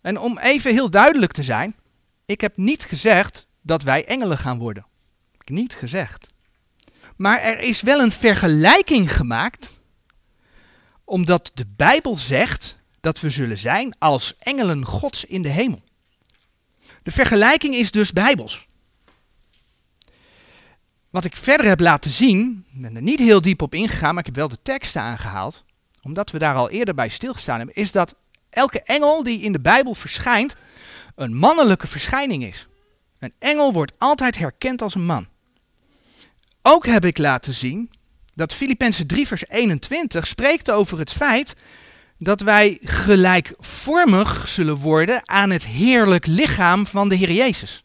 En 0.00 0.18
om 0.18 0.38
even 0.38 0.72
heel 0.72 0.90
duidelijk 0.90 1.32
te 1.32 1.42
zijn, 1.42 1.76
ik 2.26 2.40
heb 2.40 2.56
niet 2.56 2.84
gezegd 2.84 3.46
dat 3.62 3.82
wij 3.82 4.04
engelen 4.04 4.38
gaan 4.38 4.58
worden. 4.58 4.86
Ik 5.40 5.48
niet 5.48 5.74
gezegd. 5.74 6.26
Maar 7.16 7.40
er 7.40 7.58
is 7.58 7.82
wel 7.82 8.00
een 8.00 8.12
vergelijking 8.12 9.14
gemaakt, 9.14 9.74
omdat 11.04 11.50
de 11.54 11.66
Bijbel 11.76 12.16
zegt 12.16 12.78
dat 13.00 13.20
we 13.20 13.30
zullen 13.30 13.58
zijn 13.58 13.94
als 13.98 14.36
engelen 14.38 14.84
Gods 14.84 15.24
in 15.24 15.42
de 15.42 15.48
hemel. 15.48 15.82
De 17.02 17.10
vergelijking 17.10 17.74
is 17.74 17.90
dus 17.90 18.12
bijbels. 18.12 18.66
Wat 21.10 21.24
ik 21.24 21.36
verder 21.36 21.66
heb 21.66 21.80
laten 21.80 22.10
zien, 22.10 22.66
ik 22.74 22.80
ben 22.80 22.96
er 22.96 23.02
niet 23.02 23.18
heel 23.18 23.42
diep 23.42 23.62
op 23.62 23.74
ingegaan, 23.74 24.10
maar 24.10 24.18
ik 24.18 24.26
heb 24.26 24.34
wel 24.34 24.48
de 24.48 24.62
teksten 24.62 25.02
aangehaald, 25.02 25.64
omdat 26.02 26.30
we 26.30 26.38
daar 26.38 26.54
al 26.54 26.70
eerder 26.70 26.94
bij 26.94 27.08
stilgestaan 27.08 27.56
hebben, 27.56 27.74
is 27.74 27.92
dat 27.92 28.14
elke 28.50 28.82
engel 28.82 29.22
die 29.22 29.40
in 29.40 29.52
de 29.52 29.60
Bijbel 29.60 29.94
verschijnt, 29.94 30.54
een 31.14 31.36
mannelijke 31.36 31.86
verschijning 31.86 32.44
is. 32.44 32.66
Een 33.18 33.34
engel 33.38 33.72
wordt 33.72 33.92
altijd 33.98 34.38
herkend 34.38 34.82
als 34.82 34.94
een 34.94 35.04
man. 35.04 35.26
Ook 36.62 36.86
heb 36.86 37.04
ik 37.04 37.18
laten 37.18 37.54
zien 37.54 37.90
dat 38.34 38.54
Filippenzen 38.54 39.06
3 39.06 39.26
vers 39.26 39.48
21 39.48 40.26
spreekt 40.26 40.70
over 40.70 40.98
het 40.98 41.12
feit 41.12 41.54
dat 42.18 42.40
wij 42.40 42.78
gelijkvormig 42.82 44.48
zullen 44.48 44.76
worden 44.76 45.28
aan 45.28 45.50
het 45.50 45.66
heerlijk 45.66 46.26
lichaam 46.26 46.86
van 46.86 47.08
de 47.08 47.14
Heer 47.14 47.32
Jezus. 47.32 47.84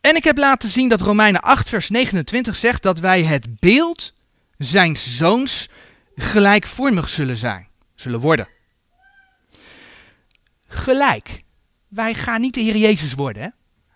En 0.00 0.16
ik 0.16 0.24
heb 0.24 0.38
laten 0.38 0.68
zien 0.68 0.88
dat 0.88 1.00
Romeinen 1.00 1.40
8 1.40 1.68
vers 1.68 1.88
29 1.88 2.56
zegt 2.56 2.82
dat 2.82 2.98
wij 2.98 3.22
het 3.22 3.60
beeld 3.60 4.12
zijn 4.58 4.96
zoons 4.96 5.68
gelijkvormig 6.14 7.08
zullen 7.08 7.36
zijn, 7.36 7.68
zullen 7.94 8.20
worden. 8.20 8.48
Gelijk. 10.66 11.42
Wij 11.88 12.14
gaan 12.14 12.40
niet 12.40 12.54
de 12.54 12.60
Heer 12.60 12.76
Jezus 12.76 13.14
worden, 13.14 13.42
hè? 13.42 13.48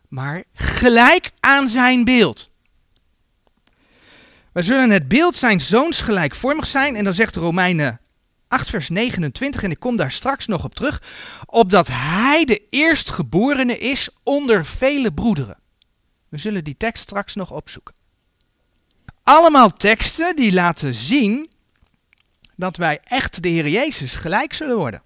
maar 0.09 0.44
gelijk 0.55 1.31
aan 1.40 1.68
zijn 1.68 2.05
beeld. 2.05 2.51
Wij 4.59 4.66
zullen 4.66 4.90
het 4.90 5.09
beeld 5.09 5.37
zijn 5.37 5.61
zoons 5.61 6.01
gelijkvormig 6.01 6.66
zijn. 6.66 6.97
En 6.97 7.05
dan 7.05 7.14
zegt 7.14 7.37
Romeinen 7.37 8.01
8 8.49 8.71
vers 8.71 8.88
29, 8.88 9.62
en 9.62 9.71
ik 9.71 9.81
kom 9.81 9.97
daar 9.97 10.11
straks 10.11 10.47
nog 10.47 10.64
op 10.64 10.75
terug, 10.75 11.03
opdat 11.47 11.88
hij 11.92 12.44
de 12.44 12.62
eerstgeborene 12.71 13.79
is 13.79 14.09
onder 14.23 14.66
vele 14.66 15.12
broederen. 15.12 15.59
We 16.29 16.38
zullen 16.38 16.64
die 16.64 16.77
tekst 16.77 17.03
straks 17.03 17.35
nog 17.35 17.51
opzoeken. 17.51 17.94
Allemaal 19.23 19.73
teksten 19.73 20.37
die 20.37 20.53
laten 20.53 20.94
zien 20.94 21.51
dat 22.57 22.77
wij 22.77 23.01
echt 23.05 23.42
de 23.42 23.49
Heer 23.49 23.68
Jezus 23.68 24.14
gelijk 24.14 24.53
zullen 24.53 24.77
worden. 24.77 25.03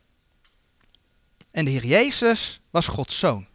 En 1.50 1.64
de 1.64 1.70
Heer 1.70 1.86
Jezus 1.86 2.60
was 2.70 2.86
Gods 2.86 3.18
zoon. 3.18 3.46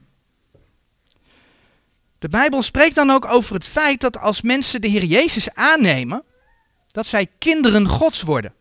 De 2.20 2.30
Bijbel 2.30 2.62
spreekt 2.62 2.96
dan 2.96 3.10
ook 3.10 3.26
over 3.26 3.54
het 3.54 3.68
feit 3.68 4.02
dat 4.02 4.18
als 4.18 4.42
mensen 4.42 4.82
de 4.82 4.88
Heer 4.88 5.04
Jezus 5.04 5.54
aannemen, 5.54 6.24
dat 6.88 7.06
zij 7.06 7.28
kinderen 7.38 7.88
Gods 7.88 8.22
worden. 8.22 8.54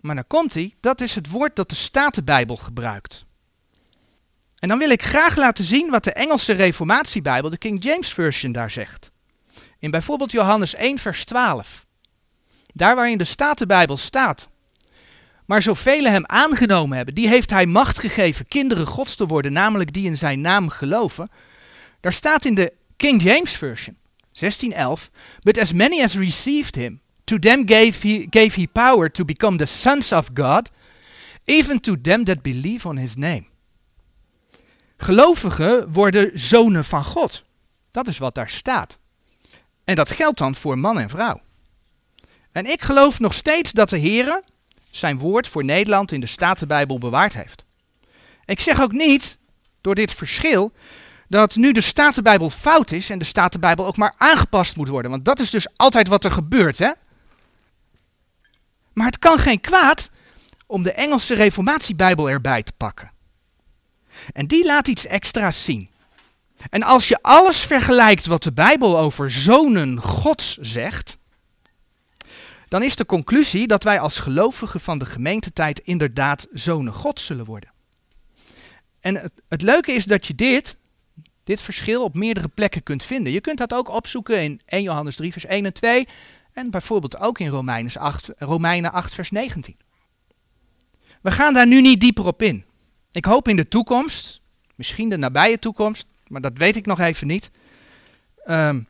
Maar 0.00 0.14
dan 0.14 0.26
komt 0.26 0.54
hij, 0.54 0.74
dat 0.80 1.00
is 1.00 1.14
het 1.14 1.30
woord 1.30 1.56
dat 1.56 1.68
de 1.68 1.74
Statenbijbel 1.74 2.56
gebruikt. 2.56 3.24
En 4.58 4.68
dan 4.68 4.78
wil 4.78 4.90
ik 4.90 5.02
graag 5.02 5.36
laten 5.36 5.64
zien 5.64 5.90
wat 5.90 6.04
de 6.04 6.12
Engelse 6.12 6.52
Reformatiebijbel, 6.52 7.50
de 7.50 7.58
King 7.58 7.84
James 7.84 8.12
Version, 8.12 8.52
daar 8.52 8.70
zegt. 8.70 9.10
In 9.78 9.90
bijvoorbeeld 9.90 10.32
Johannes 10.32 10.74
1, 10.74 10.98
vers 10.98 11.24
12. 11.24 11.86
Daar 12.74 12.94
waarin 12.94 13.18
de 13.18 13.24
Statenbijbel 13.24 13.96
staat. 13.96 14.48
Maar 15.46 15.62
zoveel 15.62 16.04
hem 16.04 16.26
aangenomen 16.26 16.96
hebben, 16.96 17.14
die 17.14 17.28
heeft 17.28 17.50
hij 17.50 17.66
macht 17.66 17.98
gegeven 17.98 18.46
kinderen 18.48 18.86
Gods 18.86 19.14
te 19.14 19.26
worden, 19.26 19.52
namelijk 19.52 19.92
die 19.92 20.06
in 20.06 20.16
zijn 20.16 20.40
naam 20.40 20.68
geloven. 20.68 21.30
Daar 22.00 22.12
staat 22.12 22.44
in 22.44 22.54
de 22.54 22.72
King 22.96 23.22
James 23.22 23.56
Version, 23.56 23.96
1611, 24.32 25.10
But 25.40 25.58
as 25.58 25.72
many 25.72 26.02
as 26.02 26.14
received 26.14 26.74
him, 26.74 27.00
to 27.24 27.38
them 27.38 27.66
gave 27.66 28.08
he, 28.08 28.26
gave 28.30 28.60
he 28.60 28.66
power 28.66 29.10
to 29.10 29.24
become 29.24 29.56
the 29.56 29.64
sons 29.64 30.12
of 30.12 30.30
God, 30.34 30.70
even 31.44 31.80
to 31.80 32.00
them 32.00 32.24
that 32.24 32.42
believe 32.42 32.88
on 32.88 32.96
his 32.96 33.14
name. 33.14 33.44
Gelovigen 34.96 35.92
worden 35.92 36.30
zonen 36.34 36.84
van 36.84 37.04
God. 37.04 37.44
Dat 37.90 38.08
is 38.08 38.18
wat 38.18 38.34
daar 38.34 38.50
staat. 38.50 38.98
En 39.84 39.94
dat 39.94 40.10
geldt 40.10 40.38
dan 40.38 40.54
voor 40.54 40.78
man 40.78 40.98
en 40.98 41.08
vrouw. 41.08 41.40
En 42.52 42.66
ik 42.66 42.82
geloof 42.82 43.20
nog 43.20 43.34
steeds 43.34 43.72
dat 43.72 43.88
de 43.88 43.98
Heer 43.98 44.42
zijn 44.90 45.18
woord 45.18 45.48
voor 45.48 45.64
Nederland 45.64 46.12
in 46.12 46.20
de 46.20 46.26
Statenbijbel 46.26 46.98
bewaard 46.98 47.34
heeft. 47.34 47.64
Ik 48.44 48.60
zeg 48.60 48.80
ook 48.80 48.92
niet, 48.92 49.38
door 49.80 49.94
dit 49.94 50.12
verschil, 50.12 50.72
dat 51.28 51.56
nu 51.56 51.72
de 51.72 51.80
Statenbijbel 51.80 52.50
fout 52.50 52.92
is 52.92 53.10
en 53.10 53.18
de 53.18 53.24
Statenbijbel 53.24 53.86
ook 53.86 53.96
maar 53.96 54.14
aangepast 54.16 54.76
moet 54.76 54.88
worden. 54.88 55.10
Want 55.10 55.24
dat 55.24 55.40
is 55.40 55.50
dus 55.50 55.66
altijd 55.76 56.08
wat 56.08 56.24
er 56.24 56.30
gebeurt, 56.30 56.78
hè? 56.78 56.90
Maar 58.92 59.06
het 59.06 59.18
kan 59.18 59.38
geen 59.38 59.60
kwaad 59.60 60.10
om 60.66 60.82
de 60.82 60.92
Engelse 60.92 61.34
Reformatiebijbel 61.34 62.30
erbij 62.30 62.62
te 62.62 62.72
pakken. 62.76 63.10
En 64.32 64.46
die 64.46 64.64
laat 64.64 64.88
iets 64.88 65.06
extra's 65.06 65.64
zien. 65.64 65.90
En 66.70 66.82
als 66.82 67.08
je 67.08 67.22
alles 67.22 67.60
vergelijkt 67.60 68.26
wat 68.26 68.42
de 68.42 68.52
Bijbel 68.52 68.98
over 68.98 69.30
zonen 69.30 70.00
Gods 70.00 70.56
zegt, 70.56 71.18
dan 72.68 72.82
is 72.82 72.96
de 72.96 73.06
conclusie 73.06 73.66
dat 73.66 73.82
wij 73.82 74.00
als 74.00 74.18
gelovigen 74.18 74.80
van 74.80 74.98
de 74.98 75.06
gemeentetijd 75.06 75.78
inderdaad 75.78 76.46
zonen 76.52 76.92
Gods 76.92 77.24
zullen 77.24 77.44
worden. 77.44 77.72
En 79.00 79.14
het, 79.14 79.32
het 79.48 79.62
leuke 79.62 79.92
is 79.92 80.04
dat 80.04 80.26
je 80.26 80.34
dit 80.34 80.76
dit 81.46 81.62
verschil 81.62 82.04
op 82.04 82.14
meerdere 82.14 82.48
plekken 82.48 82.82
kunt 82.82 83.02
vinden. 83.02 83.32
Je 83.32 83.40
kunt 83.40 83.58
dat 83.58 83.74
ook 83.74 83.88
opzoeken 83.88 84.42
in 84.42 84.60
1 84.66 84.82
Johannes 84.82 85.16
3 85.16 85.32
vers 85.32 85.44
1 85.44 85.64
en 85.64 85.72
2 85.72 86.08
en 86.52 86.70
bijvoorbeeld 86.70 87.18
ook 87.18 87.38
in 87.38 87.48
Romeinen 87.48 87.96
8, 87.96 88.30
Romeinen 88.36 88.92
8 88.92 89.14
vers 89.14 89.30
19. 89.30 89.76
We 91.22 91.30
gaan 91.30 91.54
daar 91.54 91.66
nu 91.66 91.80
niet 91.80 92.00
dieper 92.00 92.26
op 92.26 92.42
in. 92.42 92.64
Ik 93.12 93.24
hoop 93.24 93.48
in 93.48 93.56
de 93.56 93.68
toekomst, 93.68 94.40
misschien 94.74 95.08
de 95.08 95.16
nabije 95.16 95.58
toekomst, 95.58 96.06
maar 96.26 96.40
dat 96.40 96.58
weet 96.58 96.76
ik 96.76 96.86
nog 96.86 97.00
even 97.00 97.26
niet, 97.26 97.50
um, 98.46 98.86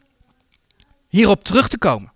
hierop 1.09 1.45
terug 1.45 1.69
te 1.69 1.79
komen. 1.79 2.13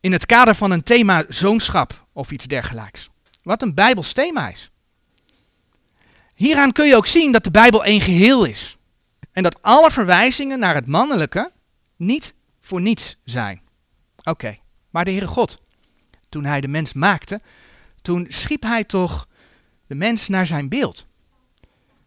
In 0.00 0.12
het 0.12 0.26
kader 0.26 0.54
van 0.54 0.70
een 0.70 0.82
thema 0.82 1.24
zoonschap 1.28 2.06
of 2.12 2.30
iets 2.30 2.46
dergelijks. 2.46 3.08
Wat 3.42 3.62
een 3.62 3.74
Bijbels 3.74 4.12
thema 4.12 4.48
is. 4.48 4.70
Hieraan 6.34 6.72
kun 6.72 6.86
je 6.86 6.96
ook 6.96 7.06
zien 7.06 7.32
dat 7.32 7.44
de 7.44 7.50
Bijbel 7.50 7.84
één 7.84 8.00
geheel 8.00 8.44
is. 8.44 8.78
En 9.32 9.42
dat 9.42 9.62
alle 9.62 9.90
verwijzingen 9.90 10.58
naar 10.58 10.74
het 10.74 10.86
mannelijke 10.86 11.52
niet 11.96 12.34
voor 12.60 12.80
niets 12.80 13.16
zijn. 13.24 13.62
Oké, 14.22 14.58
maar 14.90 15.04
de 15.04 15.10
Heere 15.10 15.26
God, 15.26 15.60
toen 16.28 16.44
hij 16.44 16.60
de 16.60 16.68
mens 16.68 16.92
maakte, 16.92 17.40
toen 18.02 18.26
schiep 18.28 18.62
hij 18.62 18.84
toch 18.84 19.28
de 19.86 19.94
mens 19.94 20.28
naar 20.28 20.46
zijn 20.46 20.68
beeld. 20.68 21.06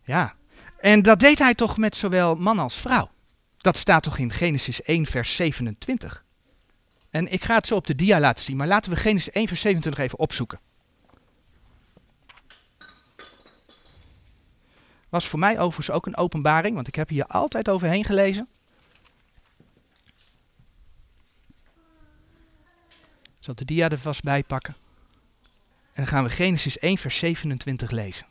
Ja, 0.04 0.36
en 0.80 1.02
dat 1.02 1.20
deed 1.20 1.40
hij 1.40 1.56
toch 1.56 1.78
met 1.78 1.96
zowel 1.96 2.36
man 2.36 2.60
als 2.60 2.76
vrouw. 2.76 3.12
Dat 3.58 3.78
staat 3.78 4.04
toch 4.04 4.18
in 4.18 4.32
Genesis 4.32 4.82
1, 4.82 5.06
vers 5.06 5.36
27. 5.36 6.26
En 7.10 7.32
ik 7.32 7.44
ga 7.44 7.56
het 7.56 7.68
zo 7.68 7.76
op 7.76 7.88
de 7.88 7.96
dia 7.96 8.20
laten 8.20 8.44
zien, 8.44 8.58
maar 8.58 8.68
laten 8.68 8.92
we 8.92 8.98
Genesis 8.98 9.34
1, 9.34 9.48
vers 9.48 9.62
27 9.62 10.04
even 10.04 10.20
opzoeken. 10.20 10.60
Was 15.14 15.28
voor 15.28 15.40
mij 15.40 15.60
overigens 15.60 15.96
ook 15.96 16.06
een 16.06 16.18
openbaring, 16.18 16.76
want 16.76 16.88
ik 16.88 16.96
heb 16.96 17.10
hier 17.10 17.26
altijd 17.26 17.70
overheen 17.70 18.04
gelezen. 18.04 18.48
Ik 23.24 23.40
zal 23.40 23.56
de 23.56 23.66
dia 23.66 23.90
er 23.90 24.00
vast 24.00 24.24
bij 24.24 24.44
pakken. 24.44 24.76
En 25.84 25.92
dan 25.94 26.08
gaan 26.08 26.24
we 26.24 26.30
Genesis 26.30 26.80
1, 26.80 26.98
vers 26.98 27.18
27 27.18 27.92
lezen. 27.92 28.26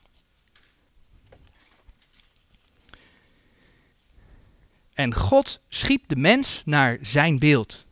En 4.95 5.15
God 5.15 5.61
schiep 5.69 6.09
de 6.09 6.17
mens 6.17 6.63
naar 6.65 6.99
zijn 7.01 7.39
beeld. 7.39 7.87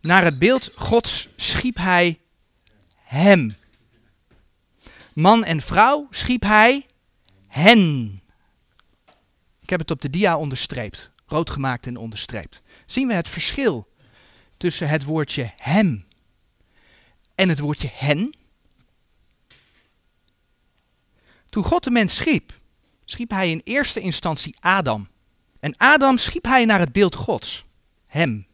Naar 0.00 0.24
het 0.24 0.38
beeld 0.38 0.70
Gods 0.74 1.28
schiep 1.36 1.76
hij 1.76 2.20
hem. 2.96 3.50
Man 5.12 5.44
en 5.44 5.60
vrouw 5.60 6.06
schiep 6.10 6.42
hij 6.42 6.84
hen. 7.50 8.20
Ik 9.60 9.70
heb 9.70 9.80
het 9.80 9.90
op 9.90 10.00
de 10.00 10.10
dia 10.10 10.36
onderstreept, 10.36 11.10
rood 11.26 11.50
gemaakt 11.50 11.86
en 11.86 11.96
onderstreept. 11.96 12.62
Zien 12.86 13.08
we 13.08 13.14
het 13.14 13.28
verschil 13.28 13.88
tussen 14.56 14.88
het 14.88 15.04
woordje 15.04 15.52
hem 15.56 16.06
en 17.34 17.48
het 17.48 17.58
woordje 17.58 17.90
hen? 17.92 18.34
Toen 21.48 21.64
God 21.64 21.84
de 21.84 21.90
mens 21.90 22.16
schiep, 22.16 22.52
schiep 23.04 23.30
hij 23.30 23.50
in 23.50 23.60
eerste 23.64 24.00
instantie 24.00 24.56
Adam. 24.60 25.08
En 25.60 25.76
Adam 25.76 26.18
schiep 26.18 26.44
hij 26.44 26.64
naar 26.64 26.78
het 26.78 26.92
beeld 26.92 27.14
Gods, 27.14 27.64
hem. 28.06 28.46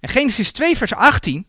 En 0.00 0.08
Genesis 0.08 0.52
2, 0.52 0.76
vers 0.76 0.94
18, 0.94 1.46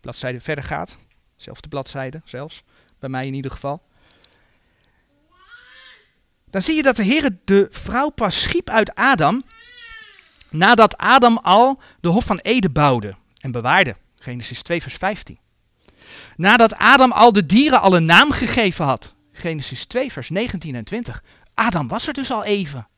bladzijde 0.00 0.40
verder 0.40 0.64
gaat, 0.64 0.96
zelfde 1.36 1.68
bladzijde 1.68 2.22
zelfs, 2.24 2.62
bij 2.98 3.08
mij 3.08 3.26
in 3.26 3.34
ieder 3.34 3.50
geval. 3.50 3.82
Dan 6.52 6.62
zie 6.62 6.74
je 6.74 6.82
dat 6.82 6.96
de 6.96 7.02
Heer 7.02 7.30
de 7.44 7.68
vrouw 7.70 8.08
pas 8.08 8.40
schiep 8.40 8.70
uit 8.70 8.94
Adam, 8.94 9.44
nadat 10.50 10.96
Adam 10.96 11.38
al 11.38 11.80
de 12.00 12.08
Hof 12.08 12.24
van 12.24 12.38
Eden 12.38 12.72
bouwde 12.72 13.14
en 13.40 13.50
bewaarde. 13.50 13.96
Genesis 14.16 14.62
2, 14.62 14.82
vers 14.82 14.94
15. 14.94 15.38
Nadat 16.36 16.74
Adam 16.74 17.12
al 17.12 17.32
de 17.32 17.46
dieren 17.46 17.80
al 17.80 17.96
een 17.96 18.04
naam 18.04 18.32
gegeven 18.32 18.84
had. 18.84 19.14
Genesis 19.32 19.84
2, 19.84 20.12
vers 20.12 20.30
19 20.30 20.74
en 20.74 20.84
20. 20.84 21.22
Adam 21.54 21.88
was 21.88 22.06
er 22.06 22.12
dus 22.12 22.30
al 22.30 22.44
even. 22.44 22.88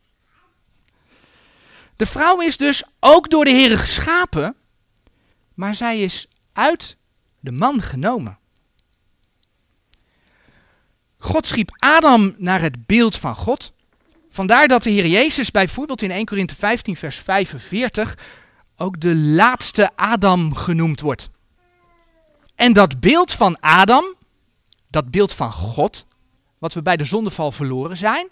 De 1.96 2.06
vrouw 2.06 2.40
is 2.40 2.56
dus 2.56 2.82
ook 3.00 3.30
door 3.30 3.44
de 3.44 3.50
Heer 3.50 3.78
geschapen, 3.78 4.56
maar 5.54 5.74
zij 5.74 6.00
is 6.00 6.26
uit 6.52 6.96
de 7.40 7.52
man 7.52 7.82
genomen. 7.82 8.38
God 11.24 11.46
schiep 11.46 11.70
Adam 11.78 12.34
naar 12.38 12.60
het 12.60 12.86
beeld 12.86 13.16
van 13.16 13.34
God. 13.34 13.72
Vandaar 14.30 14.68
dat 14.68 14.82
de 14.82 14.90
Heer 14.90 15.06
Jezus 15.06 15.50
bijvoorbeeld 15.50 16.02
in 16.02 16.10
1 16.10 16.24
Korinthe 16.24 16.54
15 16.54 16.96
vers 16.96 17.16
45 17.16 18.18
ook 18.76 19.00
de 19.00 19.16
laatste 19.16 19.90
Adam 19.96 20.54
genoemd 20.54 21.00
wordt. 21.00 21.28
En 22.54 22.72
dat 22.72 23.00
beeld 23.00 23.32
van 23.32 23.60
Adam, 23.60 24.04
dat 24.88 25.10
beeld 25.10 25.32
van 25.32 25.52
God, 25.52 26.06
wat 26.58 26.74
we 26.74 26.82
bij 26.82 26.96
de 26.96 27.04
zondeval 27.04 27.52
verloren 27.52 27.96
zijn, 27.96 28.28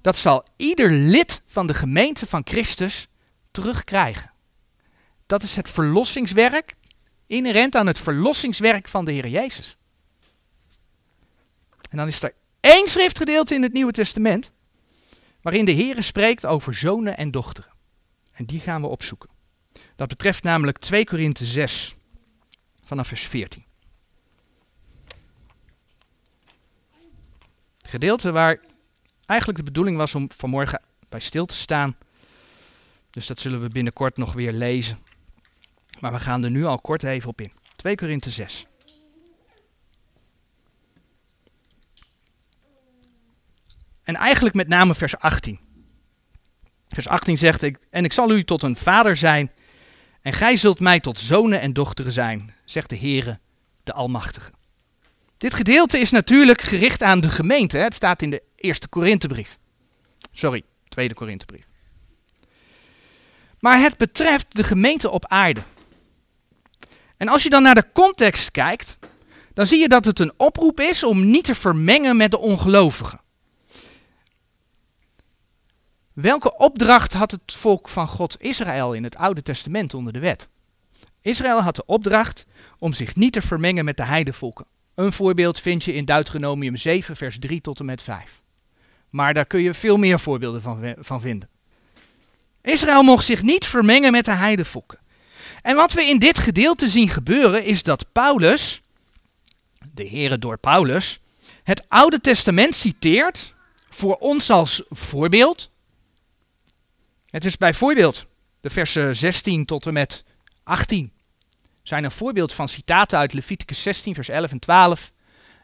dat 0.00 0.16
zal 0.16 0.44
ieder 0.56 0.90
lid 0.90 1.42
van 1.46 1.66
de 1.66 1.74
gemeente 1.74 2.26
van 2.26 2.40
Christus 2.44 3.08
terugkrijgen. 3.50 4.30
Dat 5.26 5.42
is 5.42 5.56
het 5.56 5.70
verlossingswerk, 5.70 6.74
inherent 7.26 7.76
aan 7.76 7.86
het 7.86 7.98
verlossingswerk 7.98 8.88
van 8.88 9.04
de 9.04 9.12
Heer 9.12 9.28
Jezus. 9.28 9.76
En 11.88 11.96
dan 11.96 12.06
is 12.06 12.22
er 12.22 12.34
één 12.60 12.88
schriftgedeelte 12.88 13.54
in 13.54 13.62
het 13.62 13.72
Nieuwe 13.72 13.92
Testament, 13.92 14.50
waarin 15.42 15.64
de 15.64 15.72
Heer 15.72 16.02
spreekt 16.02 16.46
over 16.46 16.74
zonen 16.74 17.16
en 17.16 17.30
dochteren. 17.30 17.70
En 18.32 18.44
die 18.44 18.60
gaan 18.60 18.80
we 18.80 18.86
opzoeken. 18.86 19.30
Dat 19.96 20.08
betreft 20.08 20.42
namelijk 20.42 20.78
2 20.78 21.04
Korinthe 21.04 21.46
6, 21.46 21.96
vanaf 22.84 23.08
vers 23.08 23.26
14. 23.26 23.64
Het 27.78 27.90
gedeelte 27.90 28.32
waar 28.32 28.60
eigenlijk 29.26 29.58
de 29.58 29.64
bedoeling 29.64 29.96
was 29.96 30.14
om 30.14 30.30
vanmorgen 30.36 30.82
bij 31.08 31.20
stil 31.20 31.46
te 31.46 31.56
staan. 31.56 31.96
Dus 33.10 33.26
dat 33.26 33.40
zullen 33.40 33.62
we 33.62 33.68
binnenkort 33.68 34.16
nog 34.16 34.32
weer 34.32 34.52
lezen. 34.52 34.98
Maar 36.00 36.12
we 36.12 36.20
gaan 36.20 36.44
er 36.44 36.50
nu 36.50 36.64
al 36.64 36.80
kort 36.80 37.02
even 37.02 37.28
op 37.28 37.40
in. 37.40 37.52
2 37.76 37.94
Korinthe 37.94 38.30
6. 38.30 38.66
En 44.06 44.14
eigenlijk 44.14 44.54
met 44.54 44.68
name 44.68 44.94
vers 44.94 45.18
18. 45.18 45.60
Vers 46.88 47.08
18 47.08 47.38
zegt, 47.38 47.62
ik, 47.62 47.78
en 47.90 48.04
ik 48.04 48.12
zal 48.12 48.30
u 48.30 48.44
tot 48.44 48.62
een 48.62 48.76
vader 48.76 49.16
zijn, 49.16 49.52
en 50.22 50.32
gij 50.32 50.56
zult 50.56 50.80
mij 50.80 51.00
tot 51.00 51.20
zonen 51.20 51.60
en 51.60 51.72
dochteren 51.72 52.12
zijn, 52.12 52.54
zegt 52.64 52.90
de 52.90 52.98
Heere, 52.98 53.38
de 53.84 53.92
Almachtige. 53.92 54.50
Dit 55.36 55.54
gedeelte 55.54 55.98
is 55.98 56.10
natuurlijk 56.10 56.62
gericht 56.62 57.02
aan 57.02 57.20
de 57.20 57.30
gemeente. 57.30 57.78
Het 57.78 57.94
staat 57.94 58.22
in 58.22 58.30
de 58.30 58.42
eerste 58.56 58.88
Korinthebrief. 58.88 59.58
Sorry, 60.32 60.62
tweede 60.88 61.14
Korinthebrief. 61.14 61.64
Maar 63.60 63.78
het 63.78 63.96
betreft 63.96 64.46
de 64.48 64.64
gemeente 64.64 65.10
op 65.10 65.26
aarde. 65.26 65.62
En 67.16 67.28
als 67.28 67.42
je 67.42 67.50
dan 67.50 67.62
naar 67.62 67.74
de 67.74 67.92
context 67.92 68.50
kijkt, 68.50 68.98
dan 69.54 69.66
zie 69.66 69.78
je 69.78 69.88
dat 69.88 70.04
het 70.04 70.18
een 70.18 70.32
oproep 70.36 70.80
is 70.80 71.04
om 71.04 71.30
niet 71.30 71.44
te 71.44 71.54
vermengen 71.54 72.16
met 72.16 72.30
de 72.30 72.38
ongelovigen. 72.38 73.24
Welke 76.16 76.56
opdracht 76.56 77.12
had 77.12 77.30
het 77.30 77.52
volk 77.52 77.88
van 77.88 78.08
God 78.08 78.36
Israël 78.40 78.92
in 78.92 79.04
het 79.04 79.16
Oude 79.16 79.42
Testament 79.42 79.94
onder 79.94 80.12
de 80.12 80.18
wet? 80.18 80.48
Israël 81.22 81.60
had 81.60 81.76
de 81.76 81.86
opdracht 81.86 82.46
om 82.78 82.92
zich 82.92 83.14
niet 83.14 83.32
te 83.32 83.42
vermengen 83.42 83.84
met 83.84 83.96
de 83.96 84.04
heidevolken. 84.04 84.66
Een 84.94 85.12
voorbeeld 85.12 85.60
vind 85.60 85.84
je 85.84 85.94
in 85.94 86.04
Deuteronomium 86.04 86.76
7, 86.76 87.16
vers 87.16 87.38
3 87.38 87.60
tot 87.60 87.80
en 87.80 87.84
met 87.84 88.02
5. 88.02 88.42
Maar 89.10 89.34
daar 89.34 89.46
kun 89.46 89.60
je 89.60 89.74
veel 89.74 89.96
meer 89.96 90.20
voorbeelden 90.20 90.62
van, 90.62 90.94
van 90.98 91.20
vinden. 91.20 91.48
Israël 92.62 93.02
mocht 93.02 93.24
zich 93.24 93.42
niet 93.42 93.66
vermengen 93.66 94.12
met 94.12 94.24
de 94.24 94.34
heidevolken. 94.34 94.98
En 95.62 95.76
wat 95.76 95.92
we 95.92 96.04
in 96.04 96.18
dit 96.18 96.38
gedeelte 96.38 96.88
zien 96.88 97.08
gebeuren 97.08 97.64
is 97.64 97.82
dat 97.82 98.12
Paulus, 98.12 98.80
de 99.94 100.08
Here 100.08 100.38
door 100.38 100.58
Paulus, 100.58 101.20
het 101.62 101.84
Oude 101.88 102.20
Testament 102.20 102.74
citeert 102.74 103.54
voor 103.88 104.16
ons 104.16 104.50
als 104.50 104.82
voorbeeld. 104.88 105.74
Het 107.36 107.44
is 107.44 107.56
bijvoorbeeld 107.56 108.26
de 108.60 108.70
versen 108.70 109.16
16 109.16 109.64
tot 109.64 109.86
en 109.86 109.92
met 109.92 110.24
18 110.62 111.12
zijn 111.82 112.04
een 112.04 112.10
voorbeeld 112.10 112.52
van 112.52 112.68
citaten 112.68 113.18
uit 113.18 113.32
Leviticus 113.32 113.82
16, 113.82 114.14
vers 114.14 114.28
11 114.28 114.50
en 114.50 114.58
12, 114.58 115.12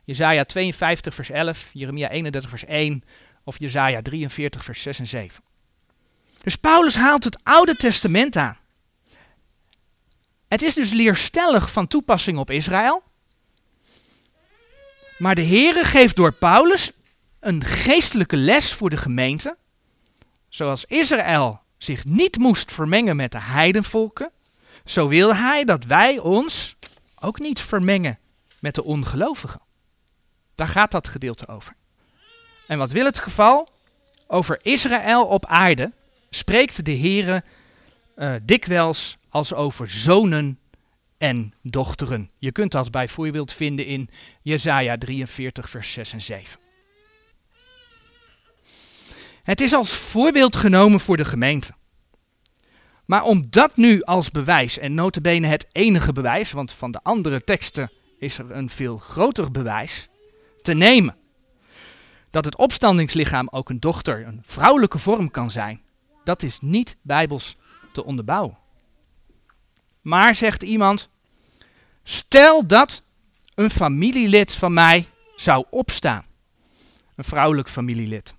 Jezaja 0.05 0.45
52, 0.45 1.15
vers 1.15 1.31
11, 1.31 1.71
Jeremia 1.73 2.09
31, 2.09 2.51
vers 2.51 2.65
1 2.65 3.05
of 3.44 3.59
Jezaja 3.59 4.03
43, 4.03 4.65
vers 4.65 4.83
6 4.83 4.99
en 4.99 5.07
7. 5.07 5.42
Dus 6.42 6.57
Paulus 6.57 6.96
haalt 6.96 7.25
het 7.25 7.38
Oude 7.42 7.77
Testament 7.77 8.37
aan. 8.37 8.59
Het 10.49 10.63
is 10.63 10.75
dus 10.75 10.90
leerstellig 10.90 11.71
van 11.73 11.87
toepassing 11.87 12.38
op 12.38 12.51
Israël. 12.51 13.03
Maar 15.19 15.35
de 15.35 15.46
Heere 15.46 15.85
geeft 15.85 16.17
door 16.17 16.33
Paulus 16.33 16.90
een 17.40 17.65
geestelijke 17.65 18.37
les 18.37 18.73
voor 18.73 18.90
de 18.90 18.96
gemeente. 18.96 19.57
Zoals 20.49 20.85
Israël 20.85 21.62
zich 21.83 22.05
niet 22.05 22.39
moest 22.39 22.73
vermengen 22.73 23.17
met 23.17 23.33
de 23.33 23.41
heidenvolken, 23.41 24.31
zo 24.85 25.09
wil 25.09 25.35
hij 25.35 25.65
dat 25.65 25.85
wij 25.85 26.19
ons 26.19 26.77
ook 27.21 27.39
niet 27.39 27.61
vermengen 27.61 28.19
met 28.61 28.75
de 28.75 28.85
ongelovigen. 28.85 29.61
Daar 30.55 30.69
gaat 30.69 30.91
dat 30.91 31.09
gedeelte 31.09 31.49
over. 31.49 31.75
En 32.67 32.79
wat 32.79 32.93
wil 32.93 33.05
het 33.05 33.19
geval? 33.19 33.69
Over 34.27 34.59
Israël 34.63 35.25
op 35.25 35.47
aarde 35.47 35.93
spreekt 36.31 36.85
de 36.85 36.97
Heere 36.97 37.45
uh, 38.17 38.35
dikwijls 38.43 39.19
als 39.29 39.55
over 39.55 39.91
zonen 39.91 40.59
en 41.19 41.55
dochteren. 41.63 42.31
Je 42.39 42.53
kunt 42.53 42.73
dat 42.73 42.91
bijvoorbeeld 42.91 43.53
vinden 43.53 43.87
in 43.87 44.11
Jesaja 44.43 44.99
43 44.99 45.71
vers 45.71 45.93
6 45.93 46.13
en 46.13 46.23
7. 46.23 46.62
Het 49.43 49.61
is 49.61 49.73
als 49.73 49.95
voorbeeld 49.95 50.57
genomen 50.57 51.01
voor 51.01 51.17
de 51.17 51.25
gemeente. 51.25 51.73
Maar 53.05 53.23
om 53.23 53.51
dat 53.51 53.77
nu 53.77 54.03
als 54.03 54.31
bewijs, 54.31 54.79
en 54.79 54.95
notabene 54.95 55.47
het 55.47 55.67
enige 55.73 56.13
bewijs, 56.13 56.53
want 56.53 56.73
van 56.73 56.90
de 56.93 57.01
andere 57.03 57.45
teksten 57.45 57.90
is 58.19 58.38
er 58.38 58.51
een 58.51 58.71
veel 58.71 58.99
groter 58.99 59.51
bewijs, 59.51 60.09
te 60.63 60.75
nemen. 60.75 61.17
Dat 62.31 62.45
het 62.45 62.57
opstandingslichaam 62.57 63.49
ook 63.51 63.71
een 63.71 63.81
dochter, 63.81 64.27
een 64.27 64.43
vrouwelijke 64.45 64.99
vorm 64.99 65.31
kan 65.31 65.51
zijn, 65.51 65.83
dat 66.25 66.43
is 66.43 66.59
niet 66.61 66.97
bijbels 67.03 67.57
te 67.93 68.05
onderbouwen. 68.05 68.59
Maar, 70.01 70.35
zegt 70.35 70.63
iemand, 70.63 71.09
stel 72.03 72.67
dat 72.67 73.03
een 73.55 73.71
familielid 73.71 74.55
van 74.55 74.73
mij 74.73 75.09
zou 75.37 75.65
opstaan, 75.71 76.25
een 77.17 77.25
vrouwelijk 77.25 77.69
familielid, 77.69 78.35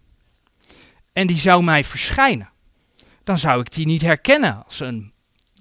en 1.13 1.27
die 1.27 1.37
zou 1.37 1.63
mij 1.63 1.83
verschijnen, 1.83 2.49
dan 3.23 3.37
zou 3.39 3.61
ik 3.61 3.71
die 3.71 3.85
niet 3.85 4.01
herkennen 4.01 4.63
als 4.65 4.79
een, 4.79 5.13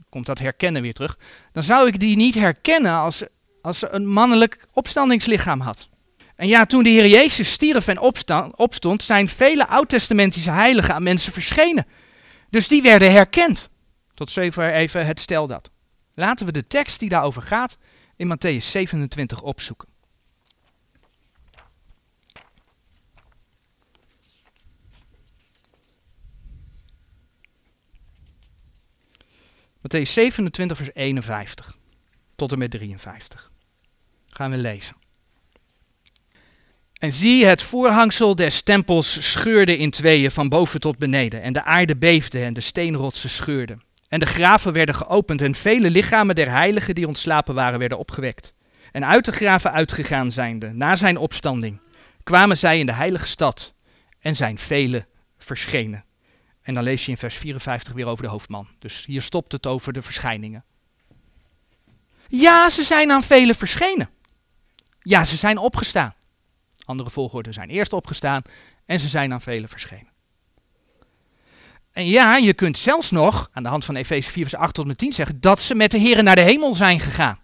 komt 0.09 0.26
dat 0.26 0.38
herkennen 0.38 0.82
weer 0.82 0.92
terug, 0.92 1.18
dan 1.53 1.62
zou 1.62 1.86
ik 1.86 2.00
die 2.00 2.16
niet 2.16 2.34
herkennen 2.34 2.92
als, 2.92 3.22
als 3.62 3.78
ze 3.78 3.88
een 3.90 4.07
mannelijk 4.07 4.66
opstandingslichaam 4.72 5.61
had. 5.61 5.88
En 6.36 6.48
ja, 6.48 6.66
toen 6.66 6.82
de 6.82 6.88
Heer 6.88 7.07
Jezus 7.07 7.53
stierf 7.53 7.88
en 7.88 8.00
opstond, 8.57 9.03
zijn 9.03 9.28
vele 9.28 9.66
oud-testamentische 9.66 10.50
heiligen 10.50 10.94
aan 10.94 11.03
mensen 11.03 11.32
verschenen. 11.32 11.86
Dus 12.50 12.68
die 12.68 12.82
werden 12.82 13.12
herkend. 13.12 13.70
Tot 14.14 14.30
zover 14.30 14.72
even 14.72 15.07
het 15.07 15.20
stel 15.20 15.46
dat. 15.46 15.70
Laten 16.14 16.46
we 16.46 16.53
de 16.53 16.66
tekst 16.66 16.98
die 16.98 17.09
daarover 17.09 17.42
gaat 17.42 17.76
in 18.16 18.36
Matthäus 18.36 18.64
27 18.64 19.42
opzoeken. 19.42 19.88
Matthäus 29.83 30.12
27, 30.12 30.76
vers 30.76 30.91
51 30.95 31.78
tot 32.37 32.53
en 32.53 32.59
met 32.59 32.70
53. 32.70 33.51
Gaan 34.26 34.51
we 34.51 34.57
lezen. 34.57 34.97
En 36.99 37.12
zie, 37.12 37.47
het 37.47 37.62
voorhangsel 37.62 38.35
des 38.35 38.62
tempels 38.62 39.30
scheurde 39.30 39.76
in 39.76 39.91
tweeën 39.91 40.30
van 40.30 40.49
boven 40.49 40.80
tot 40.80 40.99
beneden. 40.99 41.43
En 41.43 41.53
de 41.53 41.64
aarde 41.64 41.97
beefde 41.97 42.45
en 42.45 42.55
de 42.55 42.61
steenrotsen 42.61 43.30
scheurden. 43.30 43.83
En 44.09 44.20
de 44.20 44.26
graven 44.26 44.72
werden 44.72 44.95
geopend 44.95 45.43
en 45.43 45.55
vele 45.55 45.91
lichamen 45.91 46.35
der 46.35 46.51
heiligen 46.51 46.95
die 46.95 47.07
ontslapen 47.07 47.55
waren 47.55 47.78
werden 47.78 47.99
opgewekt. 47.99 48.55
En 48.93 49.07
uit 49.07 49.24
de 49.24 49.33
graven 49.33 49.72
uitgegaan 49.72 50.33
zijnde, 50.33 50.72
na 50.72 50.97
zijn 50.97 51.16
opstanding, 51.16 51.80
kwamen 52.22 52.57
zij 52.57 52.78
in 52.78 52.87
de 52.87 52.93
heilige 52.93 53.26
stad 53.26 53.74
en 54.20 54.37
zijn 54.37 54.59
vele 54.59 55.07
verschenen. 55.39 56.05
En 56.62 56.74
dan 56.74 56.82
lees 56.82 57.04
je 57.04 57.10
in 57.10 57.16
vers 57.16 57.36
54 57.36 57.92
weer 57.92 58.06
over 58.06 58.24
de 58.24 58.30
hoofdman. 58.30 58.68
Dus 58.78 59.06
hier 59.06 59.22
stopt 59.22 59.52
het 59.52 59.66
over 59.66 59.92
de 59.92 60.02
verschijningen. 60.02 60.64
Ja, 62.28 62.70
ze 62.70 62.82
zijn 62.82 63.10
aan 63.10 63.22
vele 63.22 63.54
verschenen. 63.54 64.10
Ja, 65.00 65.24
ze 65.24 65.36
zijn 65.36 65.58
opgestaan. 65.58 66.14
Andere 66.84 67.10
volgorde 67.10 67.52
zijn 67.52 67.68
eerst 67.68 67.92
opgestaan 67.92 68.42
en 68.86 69.00
ze 69.00 69.08
zijn 69.08 69.32
aan 69.32 69.40
vele 69.40 69.68
verschenen. 69.68 70.10
En 71.92 72.06
ja, 72.06 72.36
je 72.36 72.54
kunt 72.54 72.78
zelfs 72.78 73.10
nog, 73.10 73.48
aan 73.52 73.62
de 73.62 73.68
hand 73.68 73.84
van 73.84 73.96
Efeze 73.96 74.30
4 74.30 74.42
vers 74.42 74.54
8 74.54 74.74
tot 74.74 74.88
en 74.88 74.96
10 74.96 75.12
zeggen, 75.12 75.40
dat 75.40 75.60
ze 75.60 75.74
met 75.74 75.90
de 75.90 75.98
Heren 75.98 76.24
naar 76.24 76.34
de 76.34 76.40
hemel 76.40 76.74
zijn 76.74 77.00
gegaan. 77.00 77.40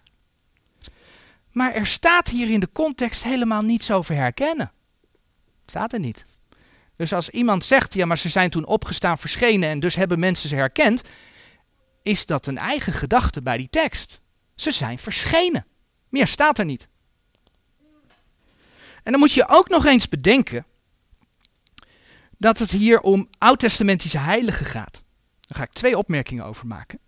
Maar 1.51 1.73
er 1.73 1.85
staat 1.85 2.29
hier 2.29 2.49
in 2.49 2.59
de 2.59 2.71
context 2.71 3.23
helemaal 3.23 3.61
niets 3.61 3.91
over 3.91 4.15
herkennen. 4.15 4.71
Staat 5.65 5.93
er 5.93 5.99
niet. 5.99 6.25
Dus 6.99 7.13
als 7.13 7.29
iemand 7.29 7.65
zegt, 7.65 7.93
ja, 7.93 8.05
maar 8.05 8.17
ze 8.17 8.29
zijn 8.29 8.49
toen 8.49 8.65
opgestaan, 8.65 9.17
verschenen 9.17 9.69
en 9.69 9.79
dus 9.79 9.95
hebben 9.95 10.19
mensen 10.19 10.49
ze 10.49 10.55
herkend, 10.55 11.01
is 12.01 12.25
dat 12.25 12.47
een 12.47 12.57
eigen 12.57 12.93
gedachte 12.93 13.41
bij 13.41 13.57
die 13.57 13.69
tekst. 13.69 14.21
Ze 14.55 14.71
zijn 14.71 14.99
verschenen. 14.99 15.65
Meer 16.09 16.27
staat 16.27 16.59
er 16.59 16.65
niet. 16.65 16.87
En 19.03 19.11
dan 19.11 19.19
moet 19.19 19.33
je 19.33 19.47
ook 19.47 19.69
nog 19.69 19.85
eens 19.85 20.09
bedenken 20.09 20.65
dat 22.37 22.59
het 22.59 22.71
hier 22.71 22.99
om 23.01 23.29
oud-testamentische 23.37 24.17
heiligen 24.17 24.65
gaat. 24.65 25.03
Daar 25.39 25.57
ga 25.57 25.63
ik 25.63 25.73
twee 25.73 25.97
opmerkingen 25.97 26.45
over 26.45 26.67
maken. 26.67 26.99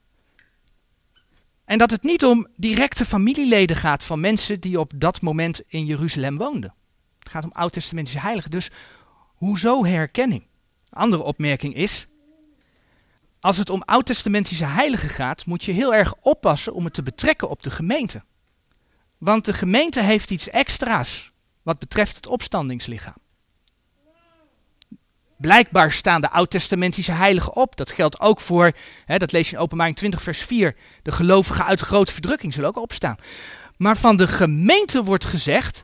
En 1.66 1.78
dat 1.78 1.92
het 1.92 2.04
niet 2.04 2.26
om 2.26 2.48
directe 2.56 3.06
familieleden 3.06 3.76
gaat 3.76 4.04
van 4.04 4.20
mensen 4.20 4.60
die 4.60 4.80
op 4.80 4.92
dat 4.96 5.22
moment 5.22 5.62
in 5.68 5.86
Jeruzalem 5.86 6.38
woonden. 6.38 6.74
Het 7.20 7.30
gaat 7.30 7.44
om 7.44 7.52
oud-testamentische 7.52 8.20
heiligen. 8.20 8.52
Dus 8.52 8.70
hoezo 9.42 9.86
herkenning? 9.86 10.48
Andere 10.90 11.24
opmerking 11.24 11.76
is, 11.76 12.08
als 13.40 13.58
het 13.58 13.70
om 13.70 13.82
oud-testamentische 13.82 14.66
heiligen 14.66 15.10
gaat, 15.10 15.46
moet 15.46 15.64
je 15.64 15.72
heel 15.72 15.94
erg 15.94 16.16
oppassen 16.22 16.74
om 16.74 16.84
het 16.84 16.94
te 16.94 17.04
betrekken 17.04 17.50
op 17.50 17.64
de 17.64 17.72
gemeente. 17.72 18.24
Want 19.18 19.46
de 19.46 19.54
gemeente 19.54 20.02
heeft 20.02 20.32
iets 20.32 20.50
extra's 20.50 21.32
wat 21.62 21.80
betreft 21.80 22.16
het 22.16 22.28
opstandingslichaam. 22.28 23.18
Blijkbaar 25.38 25.92
staan 25.92 26.22
de 26.22 26.30
oud-testamentische 26.30 27.12
heiligen 27.12 27.56
op. 27.56 27.76
Dat 27.76 27.92
geldt 27.92 28.20
ook 28.20 28.42
voor, 28.42 28.72
hè, 29.06 29.18
dat 29.18 29.32
lees 29.32 29.50
je 29.50 29.56
in 29.56 29.62
openbaring 29.62 29.96
20 29.96 30.22
vers 30.22 30.42
4, 30.42 30.76
de 31.02 31.12
gelovigen 31.12 31.66
uit 31.66 31.80
grote 31.80 32.12
verdrukking 32.12 32.54
zullen 32.54 32.70
ook 32.70 32.78
opstaan. 32.78 33.18
Maar 33.78 33.98
van 33.98 34.16
de 34.16 34.28
gemeente 34.28 35.04
wordt 35.04 35.26
gezegd 35.26 35.84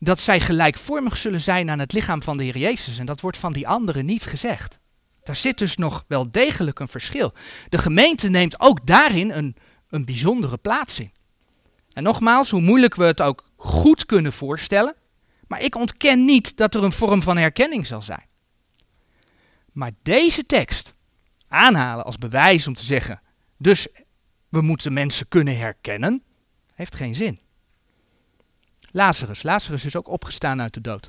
dat 0.00 0.20
zij 0.20 0.40
gelijkvormig 0.40 1.16
zullen 1.16 1.40
zijn 1.40 1.70
aan 1.70 1.78
het 1.78 1.92
lichaam 1.92 2.22
van 2.22 2.36
de 2.36 2.44
Heer 2.44 2.58
Jezus. 2.58 2.98
En 2.98 3.06
dat 3.06 3.20
wordt 3.20 3.36
van 3.36 3.52
die 3.52 3.68
anderen 3.68 4.04
niet 4.04 4.24
gezegd. 4.24 4.78
Daar 5.22 5.36
zit 5.36 5.58
dus 5.58 5.76
nog 5.76 6.04
wel 6.08 6.30
degelijk 6.30 6.78
een 6.78 6.88
verschil. 6.88 7.32
De 7.68 7.78
gemeente 7.78 8.28
neemt 8.28 8.60
ook 8.60 8.86
daarin 8.86 9.30
een, 9.30 9.56
een 9.88 10.04
bijzondere 10.04 10.58
plaats 10.58 11.00
in. 11.00 11.12
En 11.92 12.02
nogmaals, 12.02 12.50
hoe 12.50 12.60
moeilijk 12.60 12.94
we 12.94 13.04
het 13.04 13.20
ook 13.20 13.44
goed 13.56 14.06
kunnen 14.06 14.32
voorstellen, 14.32 14.94
maar 15.46 15.62
ik 15.62 15.76
ontken 15.76 16.24
niet 16.24 16.56
dat 16.56 16.74
er 16.74 16.84
een 16.84 16.92
vorm 16.92 17.22
van 17.22 17.36
herkenning 17.36 17.86
zal 17.86 18.02
zijn. 18.02 18.28
Maar 19.72 19.90
deze 20.02 20.46
tekst 20.46 20.94
aanhalen 21.48 22.04
als 22.04 22.18
bewijs 22.18 22.66
om 22.66 22.74
te 22.74 22.84
zeggen, 22.84 23.20
dus 23.58 23.88
we 24.48 24.60
moeten 24.60 24.92
mensen 24.92 25.28
kunnen 25.28 25.58
herkennen, 25.58 26.22
heeft 26.74 26.94
geen 26.94 27.14
zin. 27.14 27.40
Lazarus, 28.90 29.42
Lazarus 29.42 29.84
is 29.84 29.96
ook 29.96 30.08
opgestaan 30.08 30.60
uit 30.60 30.74
de 30.74 30.80
dood. 30.80 31.08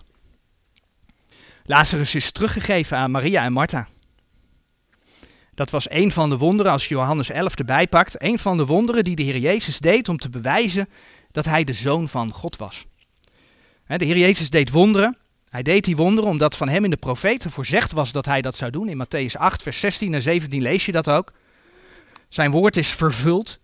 Lazarus 1.63 2.15
is 2.15 2.31
teruggegeven 2.31 2.97
aan 2.97 3.11
Maria 3.11 3.43
en 3.43 3.53
Martha. 3.53 3.87
Dat 5.53 5.69
was 5.69 5.89
een 5.89 6.11
van 6.11 6.29
de 6.29 6.37
wonderen, 6.37 6.71
als 6.71 6.87
Johannes 6.87 7.29
11 7.29 7.55
erbij 7.55 7.87
pakt, 7.87 8.23
een 8.23 8.39
van 8.39 8.57
de 8.57 8.65
wonderen 8.65 9.03
die 9.03 9.15
de 9.15 9.23
Heer 9.23 9.37
Jezus 9.37 9.79
deed 9.79 10.09
om 10.09 10.17
te 10.17 10.29
bewijzen 10.29 10.89
dat 11.31 11.45
hij 11.45 11.63
de 11.63 11.73
zoon 11.73 12.09
van 12.09 12.31
God 12.31 12.57
was. 12.57 12.85
De 13.97 14.05
Heer 14.05 14.17
Jezus 14.17 14.49
deed 14.49 14.69
wonderen. 14.69 15.17
Hij 15.49 15.63
deed 15.63 15.83
die 15.83 15.95
wonderen 15.95 16.29
omdat 16.29 16.55
van 16.55 16.69
hem 16.69 16.83
in 16.83 16.89
de 16.89 16.97
profeten 16.97 17.51
voorzegd 17.51 17.91
was 17.91 18.11
dat 18.11 18.25
hij 18.25 18.41
dat 18.41 18.55
zou 18.55 18.71
doen. 18.71 18.89
In 18.89 19.05
Matthäus 19.05 19.33
8, 19.33 19.61
vers 19.61 19.79
16 19.79 20.13
en 20.13 20.21
17 20.21 20.61
lees 20.61 20.85
je 20.85 20.91
dat 20.91 21.09
ook. 21.09 21.33
Zijn 22.29 22.51
woord 22.51 22.77
is 22.77 22.89
vervuld. 22.89 23.59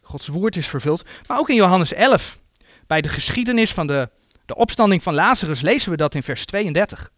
Gods 0.00 0.26
woord 0.26 0.56
is 0.56 0.66
vervuld. 0.66 1.04
Maar 1.26 1.38
ook 1.38 1.48
in 1.48 1.56
Johannes 1.56 1.92
11, 1.92 2.38
bij 2.86 3.00
de 3.00 3.08
geschiedenis 3.08 3.72
van 3.72 3.86
de, 3.86 4.10
de 4.46 4.54
opstanding 4.54 5.02
van 5.02 5.14
Lazarus, 5.14 5.60
lezen 5.60 5.90
we 5.90 5.96
dat 5.96 6.14
in 6.14 6.22
vers 6.22 6.44
32. 6.44 7.10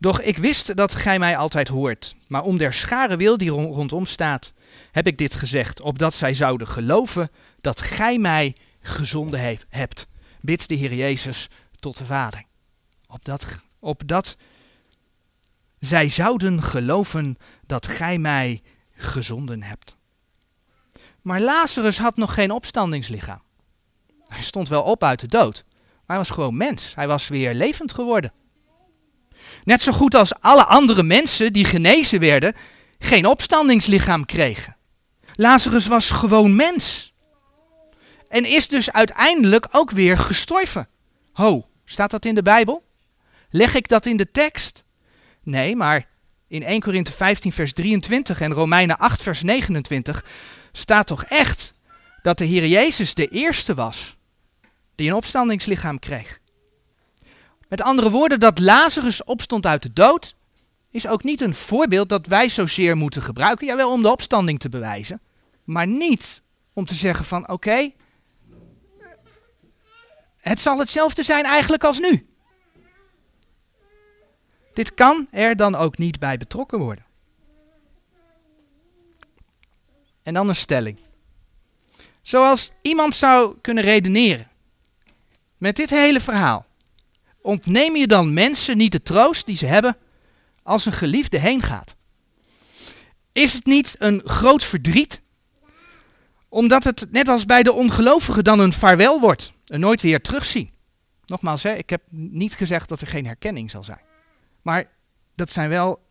Doch 0.00 0.20
ik 0.20 0.38
wist 0.38 0.76
dat 0.76 0.94
gij 0.94 1.18
mij 1.18 1.36
altijd 1.36 1.68
hoort, 1.68 2.14
maar 2.26 2.42
om 2.42 2.58
der 2.58 2.72
schare 2.72 3.16
wil 3.16 3.38
die 3.38 3.50
rondom 3.50 4.06
staat, 4.06 4.52
heb 4.92 5.06
ik 5.06 5.18
dit 5.18 5.34
gezegd, 5.34 5.80
opdat 5.80 6.14
zij 6.14 6.34
zouden 6.34 6.68
geloven 6.68 7.30
dat 7.60 7.80
gij 7.80 8.18
mij 8.18 8.56
gezonden 8.82 9.58
hebt. 9.68 10.06
Bid 10.40 10.68
de 10.68 10.74
Heer 10.74 10.94
Jezus 10.94 11.48
tot 11.78 11.96
de 11.96 12.04
Vader. 12.04 12.42
Opdat, 13.06 13.62
opdat 13.78 14.36
zij 15.78 16.08
zouden 16.08 16.62
geloven 16.62 17.38
dat 17.66 17.86
gij 17.86 18.18
mij 18.18 18.62
gezonden 18.92 19.62
hebt. 19.62 19.96
Maar 21.22 21.40
Lazarus 21.40 21.98
had 21.98 22.16
nog 22.16 22.34
geen 22.34 22.50
opstandingslichaam. 22.50 23.42
Hij 24.24 24.42
stond 24.42 24.68
wel 24.68 24.82
op 24.82 25.04
uit 25.04 25.20
de 25.20 25.26
dood, 25.26 25.64
maar 25.74 26.04
hij 26.06 26.16
was 26.16 26.30
gewoon 26.30 26.56
mens. 26.56 26.94
Hij 26.94 27.08
was 27.08 27.28
weer 27.28 27.54
levend 27.54 27.92
geworden. 27.92 28.32
Net 29.64 29.82
zo 29.82 29.92
goed 29.92 30.14
als 30.14 30.34
alle 30.40 30.64
andere 30.64 31.02
mensen 31.02 31.52
die 31.52 31.64
genezen 31.64 32.20
werden, 32.20 32.54
geen 32.98 33.26
opstandingslichaam 33.26 34.24
kregen. 34.24 34.76
Lazarus 35.34 35.86
was 35.86 36.10
gewoon 36.10 36.56
mens. 36.56 37.12
En 38.28 38.44
is 38.44 38.68
dus 38.68 38.92
uiteindelijk 38.92 39.66
ook 39.70 39.90
weer 39.90 40.18
gestorven. 40.18 40.88
Ho, 41.32 41.68
staat 41.84 42.10
dat 42.10 42.24
in 42.24 42.34
de 42.34 42.42
Bijbel? 42.42 42.84
Leg 43.50 43.74
ik 43.74 43.88
dat 43.88 44.06
in 44.06 44.16
de 44.16 44.30
tekst? 44.30 44.84
Nee, 45.42 45.76
maar 45.76 46.08
in 46.48 46.62
1 46.62 46.80
Korinthe 46.80 47.12
15 47.12 47.52
vers 47.52 47.72
23 47.72 48.40
en 48.40 48.52
Romeinen 48.52 48.98
8 48.98 49.22
vers 49.22 49.42
29 49.42 50.24
staat 50.72 51.06
toch 51.06 51.24
echt 51.24 51.72
dat 52.22 52.38
de 52.38 52.44
Heer 52.44 52.66
Jezus 52.66 53.14
de 53.14 53.28
eerste 53.28 53.74
was 53.74 54.16
die 54.94 55.08
een 55.08 55.16
opstandingslichaam 55.16 55.98
kreeg. 55.98 56.38
Met 57.68 57.82
andere 57.82 58.10
woorden, 58.10 58.40
dat 58.40 58.58
Lazarus 58.58 59.24
opstond 59.24 59.66
uit 59.66 59.82
de 59.82 59.92
dood, 59.92 60.34
is 60.90 61.06
ook 61.06 61.22
niet 61.22 61.40
een 61.40 61.54
voorbeeld 61.54 62.08
dat 62.08 62.26
wij 62.26 62.48
zozeer 62.48 62.96
moeten 62.96 63.22
gebruiken. 63.22 63.66
Jawel, 63.66 63.92
om 63.92 64.02
de 64.02 64.10
opstanding 64.10 64.60
te 64.60 64.68
bewijzen. 64.68 65.20
Maar 65.64 65.86
niet 65.86 66.42
om 66.72 66.84
te 66.84 66.94
zeggen 66.94 67.24
van 67.24 67.48
oké, 67.48 67.90
het 70.40 70.60
zal 70.60 70.78
hetzelfde 70.78 71.22
zijn 71.22 71.44
eigenlijk 71.44 71.84
als 71.84 71.98
nu. 72.00 72.26
Dit 74.74 74.94
kan 74.94 75.28
er 75.30 75.56
dan 75.56 75.74
ook 75.74 75.98
niet 75.98 76.18
bij 76.18 76.36
betrokken 76.36 76.78
worden. 76.78 77.04
En 80.30 80.36
dan 80.36 80.48
een 80.48 80.56
stelling. 80.56 80.98
Zoals 82.22 82.70
iemand 82.82 83.14
zou 83.14 83.56
kunnen 83.60 83.84
redeneren. 83.84 84.48
Met 85.58 85.76
dit 85.76 85.90
hele 85.90 86.20
verhaal. 86.20 86.66
Ontneem 87.42 87.96
je 87.96 88.06
dan 88.06 88.34
mensen 88.34 88.76
niet 88.76 88.92
de 88.92 89.02
troost 89.02 89.46
die 89.46 89.56
ze 89.56 89.66
hebben 89.66 89.96
als 90.62 90.86
een 90.86 90.92
geliefde 90.92 91.38
heen 91.38 91.62
gaat? 91.62 91.94
Is 93.32 93.52
het 93.52 93.64
niet 93.64 93.96
een 93.98 94.22
groot 94.24 94.64
verdriet? 94.64 95.22
Omdat 96.48 96.84
het 96.84 97.06
net 97.10 97.28
als 97.28 97.44
bij 97.44 97.62
de 97.62 97.72
ongelovigen 97.72 98.44
dan 98.44 98.58
een 98.58 98.72
vaarwel 98.72 99.20
wordt. 99.20 99.52
Een 99.66 99.80
nooit 99.80 100.00
weer 100.00 100.20
terugzien. 100.20 100.70
Nogmaals, 101.26 101.62
hè, 101.62 101.74
ik 101.74 101.90
heb 101.90 102.02
niet 102.10 102.54
gezegd 102.54 102.88
dat 102.88 103.00
er 103.00 103.06
geen 103.06 103.26
herkenning 103.26 103.70
zal 103.70 103.84
zijn. 103.84 104.02
Maar 104.62 104.90
dat 105.34 105.50
zijn 105.50 105.68
wel 105.68 106.02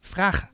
vragen. 0.00 0.53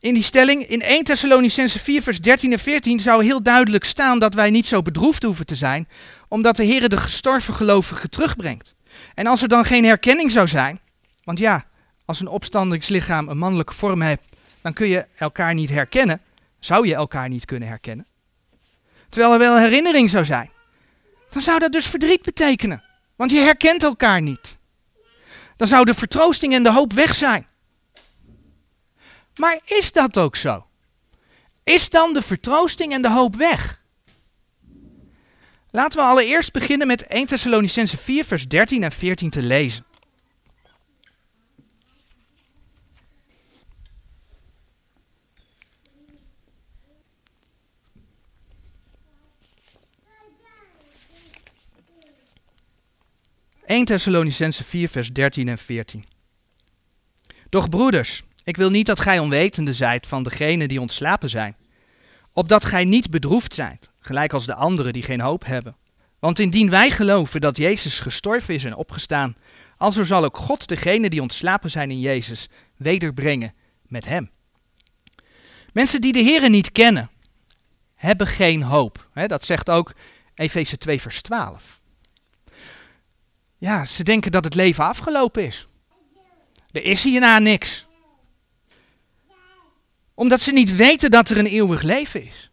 In 0.00 0.14
die 0.14 0.22
stelling, 0.22 0.66
in 0.66 0.82
1 0.82 1.04
Thessalonicense 1.04 1.78
4 1.78 2.02
vers 2.02 2.20
13 2.20 2.52
en 2.52 2.58
14 2.58 3.00
zou 3.00 3.24
heel 3.24 3.42
duidelijk 3.42 3.84
staan 3.84 4.18
dat 4.18 4.34
wij 4.34 4.50
niet 4.50 4.66
zo 4.66 4.82
bedroefd 4.82 5.22
hoeven 5.22 5.46
te 5.46 5.54
zijn, 5.54 5.88
omdat 6.28 6.56
de 6.56 6.64
Heer 6.64 6.88
de 6.88 6.96
gestorven 6.96 7.54
gelovigen 7.54 8.10
terugbrengt. 8.10 8.74
En 9.14 9.26
als 9.26 9.42
er 9.42 9.48
dan 9.48 9.64
geen 9.64 9.84
herkenning 9.84 10.30
zou 10.30 10.48
zijn, 10.48 10.80
want 11.24 11.38
ja, 11.38 11.66
als 12.04 12.20
een 12.20 12.28
opstandingslichaam 12.28 13.28
een 13.28 13.38
mannelijke 13.38 13.74
vorm 13.74 14.02
heeft, 14.02 14.22
dan 14.62 14.72
kun 14.72 14.88
je 14.88 15.06
elkaar 15.16 15.54
niet 15.54 15.70
herkennen, 15.70 16.20
zou 16.60 16.86
je 16.86 16.94
elkaar 16.94 17.28
niet 17.28 17.44
kunnen 17.44 17.68
herkennen. 17.68 18.06
Terwijl 19.08 19.32
er 19.32 19.38
wel 19.38 19.58
herinnering 19.58 20.10
zou 20.10 20.24
zijn, 20.24 20.50
dan 21.30 21.42
zou 21.42 21.58
dat 21.58 21.72
dus 21.72 21.86
verdriet 21.86 22.22
betekenen, 22.22 22.82
want 23.16 23.30
je 23.30 23.38
herkent 23.38 23.82
elkaar 23.82 24.22
niet. 24.22 24.56
Dan 25.56 25.68
zou 25.68 25.84
de 25.84 25.94
vertroosting 25.94 26.54
en 26.54 26.62
de 26.62 26.72
hoop 26.72 26.92
weg 26.92 27.14
zijn. 27.14 27.46
Maar 29.38 29.60
is 29.64 29.92
dat 29.92 30.18
ook 30.18 30.36
zo? 30.36 30.66
Is 31.62 31.90
dan 31.90 32.12
de 32.12 32.22
vertroosting 32.22 32.92
en 32.92 33.02
de 33.02 33.10
hoop 33.10 33.36
weg? 33.36 33.82
Laten 35.70 35.98
we 35.98 36.04
allereerst 36.04 36.52
beginnen 36.52 36.86
met 36.86 37.06
1 37.06 37.26
Thessalonicense 37.26 37.96
4 37.96 38.24
vers 38.24 38.48
13 38.48 38.82
en 38.82 38.92
14 38.92 39.30
te 39.30 39.42
lezen. 39.42 39.86
...1 53.70 53.84
Thessalonicense 53.84 54.64
4 54.64 54.88
vers 54.88 55.12
13 55.12 55.48
en 55.48 55.58
14. 55.58 56.04
Doch 57.48 57.68
broeders, 57.68 58.22
ik 58.48 58.56
wil 58.56 58.70
niet 58.70 58.86
dat 58.86 59.00
gij 59.00 59.18
onwetende 59.18 59.72
zijt 59.72 60.06
van 60.06 60.22
degenen 60.22 60.68
die 60.68 60.80
ontslapen 60.80 61.28
zijn, 61.28 61.56
opdat 62.32 62.64
gij 62.64 62.84
niet 62.84 63.10
bedroefd 63.10 63.54
zijt, 63.54 63.90
gelijk 64.00 64.32
als 64.32 64.46
de 64.46 64.54
anderen 64.54 64.92
die 64.92 65.02
geen 65.02 65.20
hoop 65.20 65.44
hebben. 65.44 65.76
Want 66.18 66.38
indien 66.38 66.70
wij 66.70 66.90
geloven 66.90 67.40
dat 67.40 67.56
Jezus 67.56 68.00
gestorven 68.00 68.54
is 68.54 68.64
en 68.64 68.74
opgestaan, 68.74 69.36
alzo 69.76 70.04
zal 70.04 70.24
ook 70.24 70.36
God 70.36 70.68
degenen 70.68 71.10
die 71.10 71.22
ontslapen 71.22 71.70
zijn 71.70 71.90
in 71.90 72.00
Jezus 72.00 72.48
wederbrengen 72.76 73.54
met 73.82 74.04
hem. 74.04 74.30
Mensen 75.72 76.00
die 76.00 76.12
de 76.12 76.22
Here 76.22 76.48
niet 76.48 76.72
kennen, 76.72 77.10
hebben 77.94 78.26
geen 78.26 78.62
hoop. 78.62 79.10
dat 79.26 79.44
zegt 79.44 79.70
ook 79.70 79.94
Efeze 80.34 80.78
2 80.78 81.00
vers 81.00 81.22
12. 81.22 81.80
Ja, 83.56 83.84
ze 83.84 84.02
denken 84.02 84.30
dat 84.30 84.44
het 84.44 84.54
leven 84.54 84.84
afgelopen 84.84 85.46
is. 85.46 85.66
Er 86.72 86.82
is 86.84 87.02
hierna 87.02 87.38
niks 87.38 87.86
omdat 90.18 90.40
ze 90.40 90.52
niet 90.52 90.76
weten 90.76 91.10
dat 91.10 91.28
er 91.28 91.38
een 91.38 91.46
eeuwig 91.46 91.82
leven 91.82 92.26
is. 92.26 92.50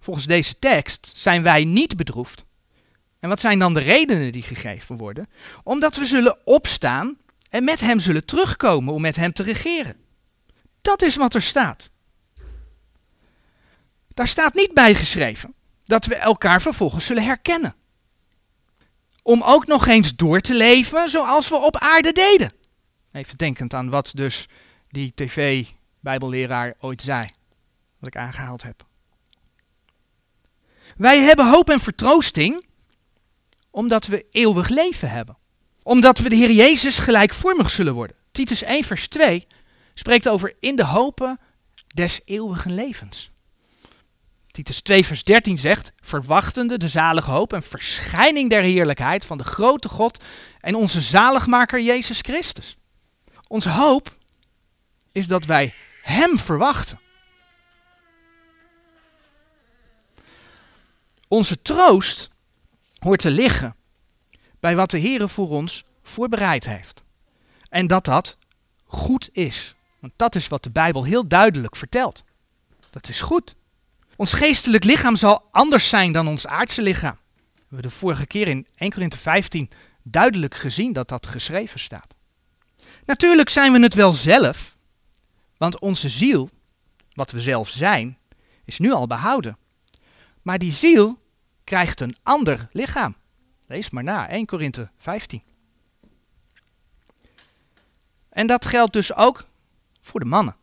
Volgens 0.00 0.26
deze 0.26 0.58
tekst 0.58 1.10
zijn 1.16 1.42
wij 1.42 1.64
niet 1.64 1.96
bedroefd. 1.96 2.44
En 3.18 3.28
wat 3.28 3.40
zijn 3.40 3.58
dan 3.58 3.74
de 3.74 3.80
redenen 3.80 4.32
die 4.32 4.42
gegeven 4.42 4.96
worden? 4.96 5.26
Omdat 5.62 5.96
we 5.96 6.04
zullen 6.04 6.38
opstaan 6.44 7.18
en 7.50 7.64
met 7.64 7.80
hem 7.80 7.98
zullen 7.98 8.24
terugkomen 8.24 8.94
om 8.94 9.00
met 9.00 9.16
hem 9.16 9.32
te 9.32 9.42
regeren. 9.42 9.96
Dat 10.82 11.02
is 11.02 11.16
wat 11.16 11.34
er 11.34 11.42
staat. 11.42 11.90
Daar 14.08 14.28
staat 14.28 14.54
niet 14.54 14.74
bijgeschreven 14.74 15.54
dat 15.84 16.06
we 16.06 16.14
elkaar 16.14 16.62
vervolgens 16.62 17.04
zullen 17.04 17.24
herkennen. 17.24 17.74
Om 19.22 19.42
ook 19.42 19.66
nog 19.66 19.86
eens 19.86 20.16
door 20.16 20.40
te 20.40 20.54
leven 20.54 21.08
zoals 21.08 21.48
we 21.48 21.56
op 21.56 21.76
aarde 21.76 22.12
deden. 22.12 22.52
Even 23.12 23.36
denkend 23.36 23.74
aan 23.74 23.90
wat 23.90 24.10
dus 24.14 24.48
die 24.88 25.12
tv 25.14 25.66
Bijbelleraar 26.08 26.74
ooit 26.80 27.02
zei. 27.02 27.24
Wat 27.98 28.08
ik 28.08 28.16
aangehaald 28.16 28.62
heb. 28.62 28.86
Wij 30.96 31.18
hebben 31.18 31.50
hoop 31.50 31.70
en 31.70 31.80
vertroosting 31.80 32.66
omdat 33.70 34.06
we 34.06 34.26
eeuwig 34.30 34.68
leven 34.68 35.10
hebben. 35.10 35.36
Omdat 35.82 36.18
we 36.18 36.28
de 36.28 36.36
Heer 36.36 36.50
Jezus 36.50 36.98
gelijkvormig 36.98 37.70
zullen 37.70 37.94
worden. 37.94 38.16
Titus 38.32 38.62
1 38.62 38.84
vers 38.84 39.08
2 39.08 39.46
spreekt 39.94 40.28
over 40.28 40.54
in 40.60 40.76
de 40.76 40.84
hopen 40.84 41.40
des 41.86 42.20
eeuwigen 42.24 42.74
levens. 42.74 43.30
Titus 44.50 44.80
2 44.80 45.04
vers 45.04 45.24
13 45.24 45.58
zegt, 45.58 45.92
verwachtende 46.00 46.78
de 46.78 46.88
zalige 46.88 47.30
hoop 47.30 47.52
en 47.52 47.62
verschijning 47.62 48.50
der 48.50 48.62
heerlijkheid 48.62 49.24
van 49.24 49.38
de 49.38 49.44
grote 49.44 49.88
God 49.88 50.24
en 50.60 50.74
onze 50.74 51.00
zaligmaker 51.00 51.80
Jezus 51.80 52.18
Christus. 52.20 52.76
Onze 53.48 53.70
hoop 53.70 54.16
is 55.12 55.26
dat 55.26 55.44
wij 55.44 55.72
hem 56.08 56.38
verwachten. 56.38 56.98
Onze 61.28 61.62
troost 61.62 62.30
hoort 62.98 63.20
te 63.20 63.30
liggen 63.30 63.76
bij 64.60 64.76
wat 64.76 64.90
de 64.90 64.98
Heer 64.98 65.28
voor 65.28 65.48
ons 65.48 65.84
voorbereid 66.02 66.64
heeft. 66.64 67.04
En 67.68 67.86
dat 67.86 68.04
dat 68.04 68.36
goed 68.84 69.28
is. 69.32 69.74
Want 70.00 70.12
dat 70.16 70.34
is 70.34 70.48
wat 70.48 70.62
de 70.62 70.70
Bijbel 70.70 71.04
heel 71.04 71.28
duidelijk 71.28 71.76
vertelt. 71.76 72.24
Dat 72.90 73.08
is 73.08 73.20
goed. 73.20 73.54
Ons 74.16 74.32
geestelijk 74.32 74.84
lichaam 74.84 75.16
zal 75.16 75.48
anders 75.50 75.88
zijn 75.88 76.12
dan 76.12 76.28
ons 76.28 76.46
aardse 76.46 76.82
lichaam. 76.82 77.18
We 77.54 77.62
hebben 77.74 77.90
de 77.90 77.96
vorige 77.96 78.26
keer 78.26 78.48
in 78.48 78.66
1 78.74 78.90
Korinthe 78.90 79.18
15 79.18 79.70
duidelijk 80.02 80.54
gezien 80.54 80.92
dat 80.92 81.08
dat 81.08 81.26
geschreven 81.26 81.80
staat. 81.80 82.14
Natuurlijk 83.06 83.48
zijn 83.48 83.72
we 83.72 83.80
het 83.80 83.94
wel 83.94 84.12
zelf, 84.12 84.77
want 85.58 85.78
onze 85.78 86.08
ziel, 86.08 86.50
wat 87.12 87.30
we 87.30 87.40
zelf 87.40 87.68
zijn, 87.68 88.18
is 88.64 88.78
nu 88.78 88.92
al 88.92 89.06
behouden. 89.06 89.58
Maar 90.42 90.58
die 90.58 90.72
ziel 90.72 91.22
krijgt 91.64 92.00
een 92.00 92.16
ander 92.22 92.68
lichaam. 92.72 93.16
Lees 93.66 93.90
maar 93.90 94.04
na, 94.04 94.28
1 94.28 94.46
Korinthe 94.46 94.90
15. 94.98 95.42
En 98.28 98.46
dat 98.46 98.66
geldt 98.66 98.92
dus 98.92 99.14
ook 99.14 99.46
voor 100.00 100.20
de 100.20 100.26
mannen. 100.26 100.56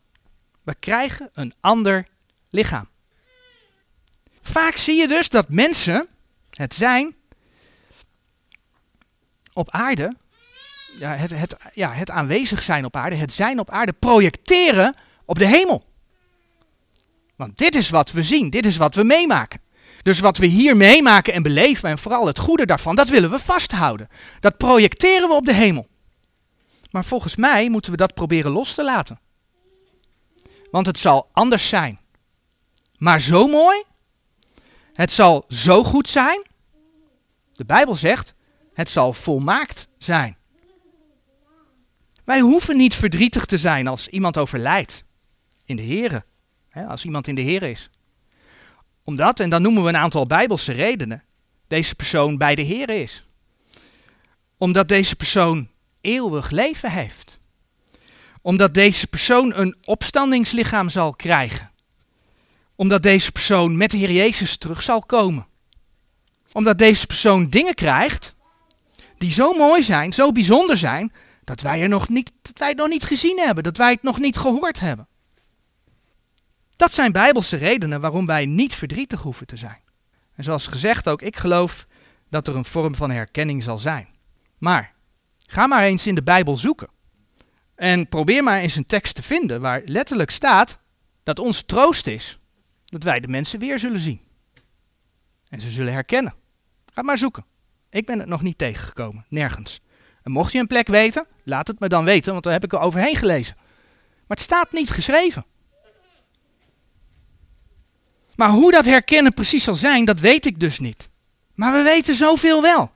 We 0.62 0.74
krijgen 0.74 1.30
een 1.32 1.54
ander 1.60 2.06
lichaam. 2.50 2.88
Vaak 4.40 4.76
zie 4.76 4.94
je 4.94 5.08
dus 5.08 5.28
dat 5.28 5.48
mensen 5.48 6.08
het 6.50 6.74
zijn 6.74 7.16
op 9.52 9.70
aarde 9.70 10.16
ja, 10.98 11.14
het, 11.14 11.30
het, 11.30 11.56
ja, 11.72 11.92
het 11.92 12.10
aanwezig 12.10 12.62
zijn 12.62 12.84
op 12.84 12.96
aarde, 12.96 13.16
het 13.16 13.32
zijn 13.32 13.58
op 13.58 13.70
aarde, 13.70 13.92
projecteren 13.92 14.98
op 15.24 15.38
de 15.38 15.46
hemel. 15.46 15.84
Want 17.36 17.58
dit 17.58 17.74
is 17.74 17.90
wat 17.90 18.12
we 18.12 18.22
zien, 18.22 18.50
dit 18.50 18.66
is 18.66 18.76
wat 18.76 18.94
we 18.94 19.04
meemaken. 19.04 19.60
Dus 20.02 20.20
wat 20.20 20.36
we 20.36 20.46
hier 20.46 20.76
meemaken 20.76 21.32
en 21.32 21.42
beleven 21.42 21.88
en 21.88 21.98
vooral 21.98 22.26
het 22.26 22.38
goede 22.38 22.66
daarvan, 22.66 22.96
dat 22.96 23.08
willen 23.08 23.30
we 23.30 23.38
vasthouden. 23.38 24.08
Dat 24.40 24.56
projecteren 24.56 25.28
we 25.28 25.34
op 25.34 25.46
de 25.46 25.54
hemel. 25.54 25.86
Maar 26.90 27.04
volgens 27.04 27.36
mij 27.36 27.68
moeten 27.68 27.90
we 27.90 27.96
dat 27.96 28.14
proberen 28.14 28.50
los 28.50 28.74
te 28.74 28.84
laten. 28.84 29.20
Want 30.70 30.86
het 30.86 30.98
zal 30.98 31.28
anders 31.32 31.68
zijn. 31.68 32.00
Maar 32.96 33.20
zo 33.20 33.46
mooi. 33.46 33.82
Het 34.92 35.12
zal 35.12 35.44
zo 35.48 35.84
goed 35.84 36.08
zijn. 36.08 36.46
De 37.52 37.64
Bijbel 37.64 37.94
zegt, 37.94 38.34
het 38.74 38.90
zal 38.90 39.12
volmaakt 39.12 39.88
zijn. 39.98 40.36
Wij 42.26 42.40
hoeven 42.40 42.76
niet 42.76 42.94
verdrietig 42.94 43.44
te 43.44 43.58
zijn 43.58 43.86
als 43.86 44.08
iemand 44.08 44.38
overlijdt 44.38 45.04
in 45.64 45.76
de 45.76 45.82
Here. 45.82 46.24
Als 46.88 47.04
iemand 47.04 47.26
in 47.26 47.34
de 47.34 47.42
Here 47.42 47.70
is. 47.70 47.90
Omdat, 49.04 49.40
en 49.40 49.50
dan 49.50 49.62
noemen 49.62 49.82
we 49.82 49.88
een 49.88 49.96
aantal 49.96 50.26
bijbelse 50.26 50.72
redenen, 50.72 51.24
deze 51.66 51.94
persoon 51.94 52.36
bij 52.36 52.54
de 52.54 52.66
Here 52.66 53.02
is. 53.02 53.26
Omdat 54.56 54.88
deze 54.88 55.16
persoon 55.16 55.68
eeuwig 56.00 56.50
leven 56.50 56.90
heeft. 56.90 57.40
Omdat 58.42 58.74
deze 58.74 59.06
persoon 59.06 59.54
een 59.54 59.76
opstandingslichaam 59.84 60.88
zal 60.88 61.14
krijgen. 61.14 61.70
Omdat 62.74 63.02
deze 63.02 63.32
persoon 63.32 63.76
met 63.76 63.90
de 63.90 63.96
Heer 63.96 64.12
Jezus 64.12 64.56
terug 64.56 64.82
zal 64.82 65.00
komen. 65.00 65.46
Omdat 66.52 66.78
deze 66.78 67.06
persoon 67.06 67.48
dingen 67.50 67.74
krijgt 67.74 68.34
die 69.18 69.30
zo 69.30 69.52
mooi 69.52 69.82
zijn, 69.82 70.12
zo 70.12 70.32
bijzonder 70.32 70.76
zijn, 70.76 71.12
dat 71.46 71.60
wij, 71.60 71.82
er 71.82 71.88
nog 71.88 72.08
niet, 72.08 72.32
dat 72.42 72.58
wij 72.58 72.68
het 72.68 72.76
nog 72.76 72.88
niet 72.88 73.04
gezien 73.04 73.38
hebben, 73.38 73.64
dat 73.64 73.76
wij 73.76 73.92
het 73.92 74.02
nog 74.02 74.18
niet 74.18 74.36
gehoord 74.36 74.80
hebben. 74.80 75.08
Dat 76.76 76.94
zijn 76.94 77.12
bijbelse 77.12 77.56
redenen 77.56 78.00
waarom 78.00 78.26
wij 78.26 78.46
niet 78.46 78.74
verdrietig 78.74 79.22
hoeven 79.22 79.46
te 79.46 79.56
zijn. 79.56 79.80
En 80.34 80.44
zoals 80.44 80.66
gezegd 80.66 81.08
ook, 81.08 81.22
ik 81.22 81.36
geloof 81.36 81.86
dat 82.30 82.48
er 82.48 82.56
een 82.56 82.64
vorm 82.64 82.94
van 82.94 83.10
herkenning 83.10 83.62
zal 83.62 83.78
zijn. 83.78 84.08
Maar 84.58 84.94
ga 85.46 85.66
maar 85.66 85.82
eens 85.82 86.06
in 86.06 86.14
de 86.14 86.22
Bijbel 86.22 86.56
zoeken. 86.56 86.88
En 87.74 88.08
probeer 88.08 88.42
maar 88.42 88.58
eens 88.58 88.76
een 88.76 88.86
tekst 88.86 89.14
te 89.14 89.22
vinden 89.22 89.60
waar 89.60 89.82
letterlijk 89.84 90.30
staat 90.30 90.78
dat 91.22 91.38
onze 91.38 91.64
troost 91.64 92.06
is 92.06 92.38
dat 92.84 93.02
wij 93.02 93.20
de 93.20 93.28
mensen 93.28 93.58
weer 93.58 93.78
zullen 93.78 94.00
zien. 94.00 94.20
En 95.48 95.60
ze 95.60 95.70
zullen 95.70 95.92
herkennen. 95.92 96.34
Ga 96.94 97.02
maar 97.02 97.18
zoeken. 97.18 97.44
Ik 97.90 98.06
ben 98.06 98.18
het 98.18 98.28
nog 98.28 98.42
niet 98.42 98.58
tegengekomen, 98.58 99.24
nergens. 99.28 99.80
En 100.26 100.32
mocht 100.32 100.52
je 100.52 100.58
een 100.58 100.66
plek 100.66 100.86
weten, 100.86 101.26
laat 101.42 101.66
het 101.66 101.80
me 101.80 101.88
dan 101.88 102.04
weten, 102.04 102.32
want 102.32 102.44
daar 102.44 102.52
heb 102.52 102.64
ik 102.64 102.72
er 102.72 102.78
overheen 102.78 103.16
gelezen. 103.16 103.56
Maar 104.26 104.36
het 104.36 104.40
staat 104.40 104.72
niet 104.72 104.90
geschreven. 104.90 105.44
Maar 108.34 108.50
hoe 108.50 108.72
dat 108.72 108.84
herkennen 108.84 109.34
precies 109.34 109.64
zal 109.64 109.74
zijn, 109.74 110.04
dat 110.04 110.20
weet 110.20 110.46
ik 110.46 110.60
dus 110.60 110.78
niet. 110.78 111.10
Maar 111.54 111.72
we 111.72 111.82
weten 111.82 112.14
zoveel 112.14 112.62
wel. 112.62 112.90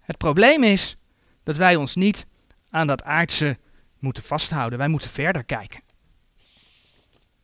Het 0.00 0.16
probleem 0.16 0.62
is 0.62 0.96
dat 1.42 1.56
wij 1.56 1.76
ons 1.76 1.94
niet 1.94 2.26
aan 2.70 2.86
dat 2.86 3.02
aardse 3.02 3.58
moeten 3.98 4.22
vasthouden. 4.22 4.78
Wij 4.78 4.88
moeten 4.88 5.10
verder 5.10 5.44
kijken. 5.44 5.82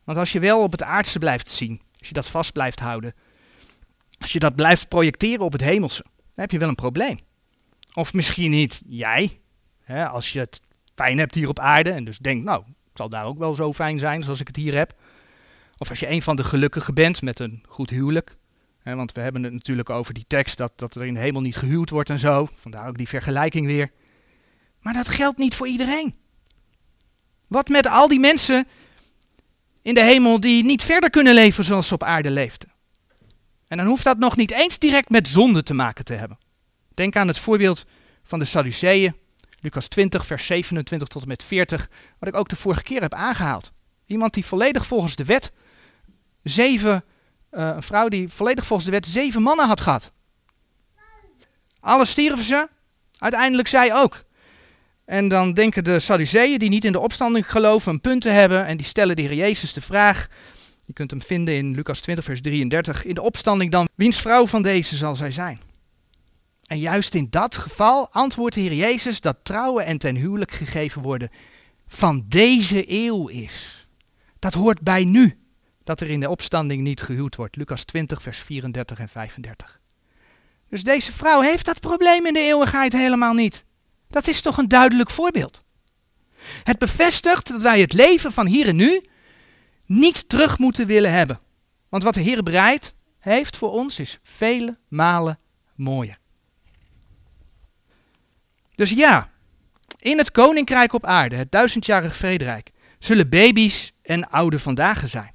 Want 0.03 0.17
als 0.17 0.31
je 0.31 0.39
wel 0.39 0.61
op 0.61 0.71
het 0.71 0.83
aardse 0.83 1.19
blijft 1.19 1.51
zien, 1.51 1.81
als 1.99 2.07
je 2.07 2.13
dat 2.13 2.27
vast 2.27 2.51
blijft 2.51 2.79
houden, 2.79 3.13
als 4.19 4.31
je 4.31 4.39
dat 4.39 4.55
blijft 4.55 4.87
projecteren 4.87 5.45
op 5.45 5.51
het 5.51 5.61
hemelse, 5.61 6.03
dan 6.03 6.15
heb 6.33 6.51
je 6.51 6.59
wel 6.59 6.69
een 6.69 6.75
probleem. 6.75 7.19
Of 7.95 8.13
misschien 8.13 8.51
niet 8.51 8.81
jij, 8.85 9.39
hè, 9.83 10.07
als 10.07 10.33
je 10.33 10.39
het 10.39 10.61
fijn 10.95 11.17
hebt 11.17 11.35
hier 11.35 11.49
op 11.49 11.59
aarde 11.59 11.91
en 11.91 12.03
dus 12.05 12.17
denkt, 12.17 12.45
nou, 12.45 12.63
het 12.65 12.97
zal 12.97 13.09
daar 13.09 13.25
ook 13.25 13.37
wel 13.37 13.55
zo 13.55 13.73
fijn 13.73 13.99
zijn 13.99 14.23
zoals 14.23 14.39
ik 14.39 14.47
het 14.47 14.55
hier 14.55 14.75
heb. 14.75 14.95
Of 15.77 15.89
als 15.89 15.99
je 15.99 16.09
een 16.09 16.21
van 16.21 16.35
de 16.35 16.43
gelukkigen 16.43 16.93
bent 16.93 17.21
met 17.21 17.39
een 17.39 17.63
goed 17.67 17.89
huwelijk. 17.89 18.37
Hè, 18.79 18.95
want 18.95 19.11
we 19.11 19.21
hebben 19.21 19.43
het 19.43 19.53
natuurlijk 19.53 19.89
over 19.89 20.13
die 20.13 20.25
tekst 20.27 20.57
dat, 20.57 20.71
dat 20.75 20.95
er 20.95 21.05
in 21.05 21.13
de 21.13 21.19
hemel 21.19 21.41
niet 21.41 21.55
gehuwd 21.55 21.89
wordt 21.89 22.09
en 22.09 22.19
zo. 22.19 22.47
Vandaar 22.55 22.87
ook 22.87 22.97
die 22.97 23.07
vergelijking 23.07 23.65
weer. 23.65 23.91
Maar 24.79 24.93
dat 24.93 25.09
geldt 25.09 25.37
niet 25.37 25.55
voor 25.55 25.67
iedereen. 25.67 26.15
Wat 27.47 27.67
met 27.67 27.87
al 27.87 28.07
die 28.07 28.19
mensen 28.19 28.67
in 29.81 29.93
de 29.93 30.03
hemel 30.03 30.39
die 30.39 30.63
niet 30.63 30.83
verder 30.83 31.09
kunnen 31.09 31.33
leven 31.33 31.63
zoals 31.63 31.87
ze 31.87 31.93
op 31.93 32.03
aarde 32.03 32.31
leefden? 32.31 32.71
En 33.67 33.77
dan 33.77 33.85
hoeft 33.85 34.03
dat 34.03 34.17
nog 34.17 34.35
niet 34.35 34.51
eens 34.51 34.79
direct 34.79 35.09
met 35.09 35.27
zonde 35.27 35.63
te 35.63 35.73
maken 35.73 36.05
te 36.05 36.13
hebben. 36.13 36.37
Denk 36.95 37.15
aan 37.15 37.27
het 37.27 37.39
voorbeeld 37.39 37.85
van 38.23 38.39
de 38.39 38.45
Sadduceeën, 38.45 39.15
Lucas 39.59 39.87
20, 39.87 40.25
vers 40.25 40.45
27 40.45 41.07
tot 41.07 41.21
en 41.21 41.27
met 41.27 41.43
40, 41.43 41.89
wat 42.19 42.29
ik 42.29 42.35
ook 42.35 42.49
de 42.49 42.55
vorige 42.55 42.83
keer 42.83 43.01
heb 43.01 43.13
aangehaald. 43.13 43.71
Iemand 44.05 44.33
die 44.33 44.45
volledig 44.45 44.87
volgens 44.87 45.15
de 45.15 45.25
wet 45.25 45.51
zeven, 46.43 47.03
uh, 47.51 47.67
een 47.75 47.83
vrouw 47.83 48.07
die 48.07 48.29
volledig 48.29 48.65
volgens 48.65 48.87
de 48.87 48.95
wet 48.95 49.07
zeven 49.07 49.41
mannen 49.41 49.67
had 49.67 49.81
gehad. 49.81 50.11
Alle 51.79 52.05
stierven 52.05 52.43
ze, 52.43 52.67
uiteindelijk 53.17 53.67
zij 53.67 53.95
ook. 53.95 54.23
En 55.05 55.27
dan 55.27 55.53
denken 55.53 55.83
de 55.83 55.99
Sadduceeën, 55.99 56.59
die 56.59 56.69
niet 56.69 56.85
in 56.85 56.91
de 56.91 56.99
opstanding 56.99 57.51
geloven, 57.51 57.91
een 57.91 58.01
punt 58.01 58.21
te 58.21 58.29
hebben. 58.29 58.65
En 58.65 58.77
die 58.77 58.85
stellen 58.85 59.15
de 59.15 59.21
Heer 59.21 59.33
Jezus 59.33 59.73
de 59.73 59.81
vraag. 59.81 60.27
Je 60.85 60.93
kunt 60.93 61.11
hem 61.11 61.21
vinden 61.21 61.55
in 61.55 61.75
Lucas 61.75 61.99
20, 61.99 62.23
vers 62.23 62.41
33. 62.41 63.05
In 63.05 63.15
de 63.15 63.21
opstanding 63.21 63.71
dan, 63.71 63.87
wiens 63.95 64.21
vrouw 64.21 64.47
van 64.47 64.61
deze 64.61 64.95
zal 64.95 65.15
zij 65.15 65.31
zijn? 65.31 65.59
En 66.65 66.79
juist 66.79 67.13
in 67.15 67.27
dat 67.29 67.57
geval 67.57 68.11
antwoordt 68.11 68.55
de 68.55 68.61
Heer 68.61 68.73
Jezus 68.73 69.21
dat 69.21 69.37
trouwen 69.43 69.85
en 69.85 69.97
ten 69.97 70.15
huwelijk 70.15 70.51
gegeven 70.51 71.01
worden 71.01 71.29
van 71.87 72.25
deze 72.27 72.91
eeuw 72.91 73.27
is. 73.27 73.85
Dat 74.39 74.53
hoort 74.53 74.81
bij 74.81 75.03
nu, 75.03 75.39
dat 75.83 76.01
er 76.01 76.09
in 76.09 76.19
de 76.19 76.29
opstanding 76.29 76.81
niet 76.81 77.01
gehuwd 77.01 77.35
wordt. 77.35 77.55
Lucas 77.55 77.83
20, 77.83 78.21
vers 78.21 78.39
34 78.39 78.99
en 78.99 79.09
35. 79.09 79.79
Dus 80.69 80.83
deze 80.83 81.11
vrouw 81.11 81.41
heeft 81.41 81.65
dat 81.65 81.79
probleem 81.79 82.25
in 82.25 82.33
de 82.33 82.39
eeuwigheid 82.39 82.93
helemaal 82.93 83.33
niet. 83.33 83.65
Dat 84.07 84.27
is 84.27 84.41
toch 84.41 84.57
een 84.57 84.67
duidelijk 84.67 85.09
voorbeeld. 85.09 85.63
Het 86.63 86.77
bevestigt 86.77 87.47
dat 87.47 87.61
wij 87.61 87.81
het 87.81 87.93
leven 87.93 88.31
van 88.31 88.45
hier 88.45 88.67
en 88.67 88.75
nu 88.75 89.03
niet 89.85 90.29
terug 90.29 90.57
moeten 90.57 90.87
willen 90.87 91.11
hebben. 91.11 91.39
Want 91.89 92.03
wat 92.03 92.13
de 92.13 92.21
Heer 92.21 92.43
bereidt 92.43 92.93
heeft 93.19 93.57
voor 93.57 93.71
ons 93.71 93.99
is 93.99 94.19
vele 94.23 94.77
malen 94.87 95.39
mooier. 95.75 96.17
Dus 98.75 98.89
ja, 98.89 99.29
in 99.99 100.17
het 100.17 100.31
koninkrijk 100.31 100.93
op 100.93 101.05
aarde, 101.05 101.35
het 101.35 101.51
duizendjarig 101.51 102.15
vrederijk, 102.15 102.71
zullen 102.99 103.29
baby's 103.29 103.91
en 104.01 104.29
oude 104.29 104.59
vandaag 104.59 105.09
zijn. 105.09 105.33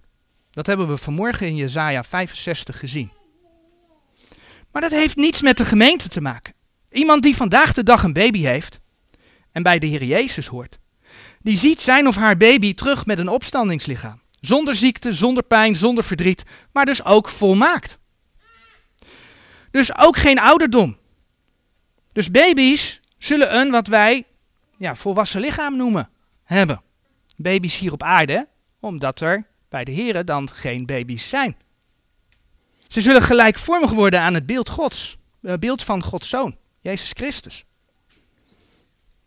Dat 0.51 0.67
hebben 0.67 0.89
we 0.89 0.97
vanmorgen 0.97 1.47
in 1.47 1.57
Jezaja 1.57 2.05
65 2.05 2.79
gezien. 2.79 3.13
Maar 4.73 4.83
dat 4.83 4.91
heeft 4.91 5.17
niets 5.17 5.43
met 5.43 5.57
de 5.57 5.65
gemeente 5.65 6.09
te 6.09 6.21
maken. 6.21 6.55
Iemand 6.91 7.23
die 7.23 7.37
vandaag 7.37 7.73
de 7.73 7.83
dag 7.83 8.03
een 8.03 8.13
baby 8.13 8.41
heeft 8.41 8.81
en 9.53 9.63
bij 9.63 9.79
de 9.79 9.87
Heer 9.87 10.05
Jezus 10.05 10.47
hoort, 10.47 10.79
die 11.43 11.57
ziet 11.57 11.81
zijn 11.81 12.07
of 12.07 12.17
haar 12.17 12.37
baby 12.37 12.75
terug 12.75 13.07
met 13.07 13.19
een 13.19 13.29
opstandingslichaam. 13.29 14.23
Zonder 14.41 14.75
ziekte, 14.75 15.13
zonder 15.13 15.43
pijn, 15.43 15.77
zonder 15.77 16.05
verdriet, 16.05 16.43
maar 16.73 16.85
dus 16.85 17.05
ook 17.05 17.29
volmaakt. 17.29 17.99
Dus 19.71 19.97
ook 19.97 20.17
geen 20.17 20.39
ouderdom. 20.39 20.99
Dus 22.13 22.31
baby's 22.31 23.00
zullen 23.25 23.57
een 23.57 23.71
wat 23.71 23.87
wij 23.87 24.25
ja, 24.79 24.95
volwassen 24.95 25.41
lichaam 25.41 25.77
noemen 25.77 26.09
hebben. 26.45 26.83
Baby's 27.37 27.79
hier 27.79 27.93
op 27.93 28.03
aarde, 28.03 28.49
omdat 28.81 29.21
er 29.21 29.47
bij 29.69 29.85
de 29.85 29.93
Heren 29.93 30.27
dan 30.27 30.51
geen 30.51 30.87
baby's 30.87 31.29
zijn. 31.29 31.57
Ze 32.87 33.01
zullen 33.01 33.23
gelijkvormig 33.23 33.93
worden 33.93 34.21
aan 34.21 34.35
het 34.35 34.47
beeld 34.47 34.69
Gods, 34.69 35.19
het 35.43 35.51
eh, 35.51 35.59
beeld 35.59 35.83
van 35.83 36.03
Gods 36.03 36.29
Zoon, 36.29 36.57
Jezus 36.81 37.11
Christus. 37.13 37.65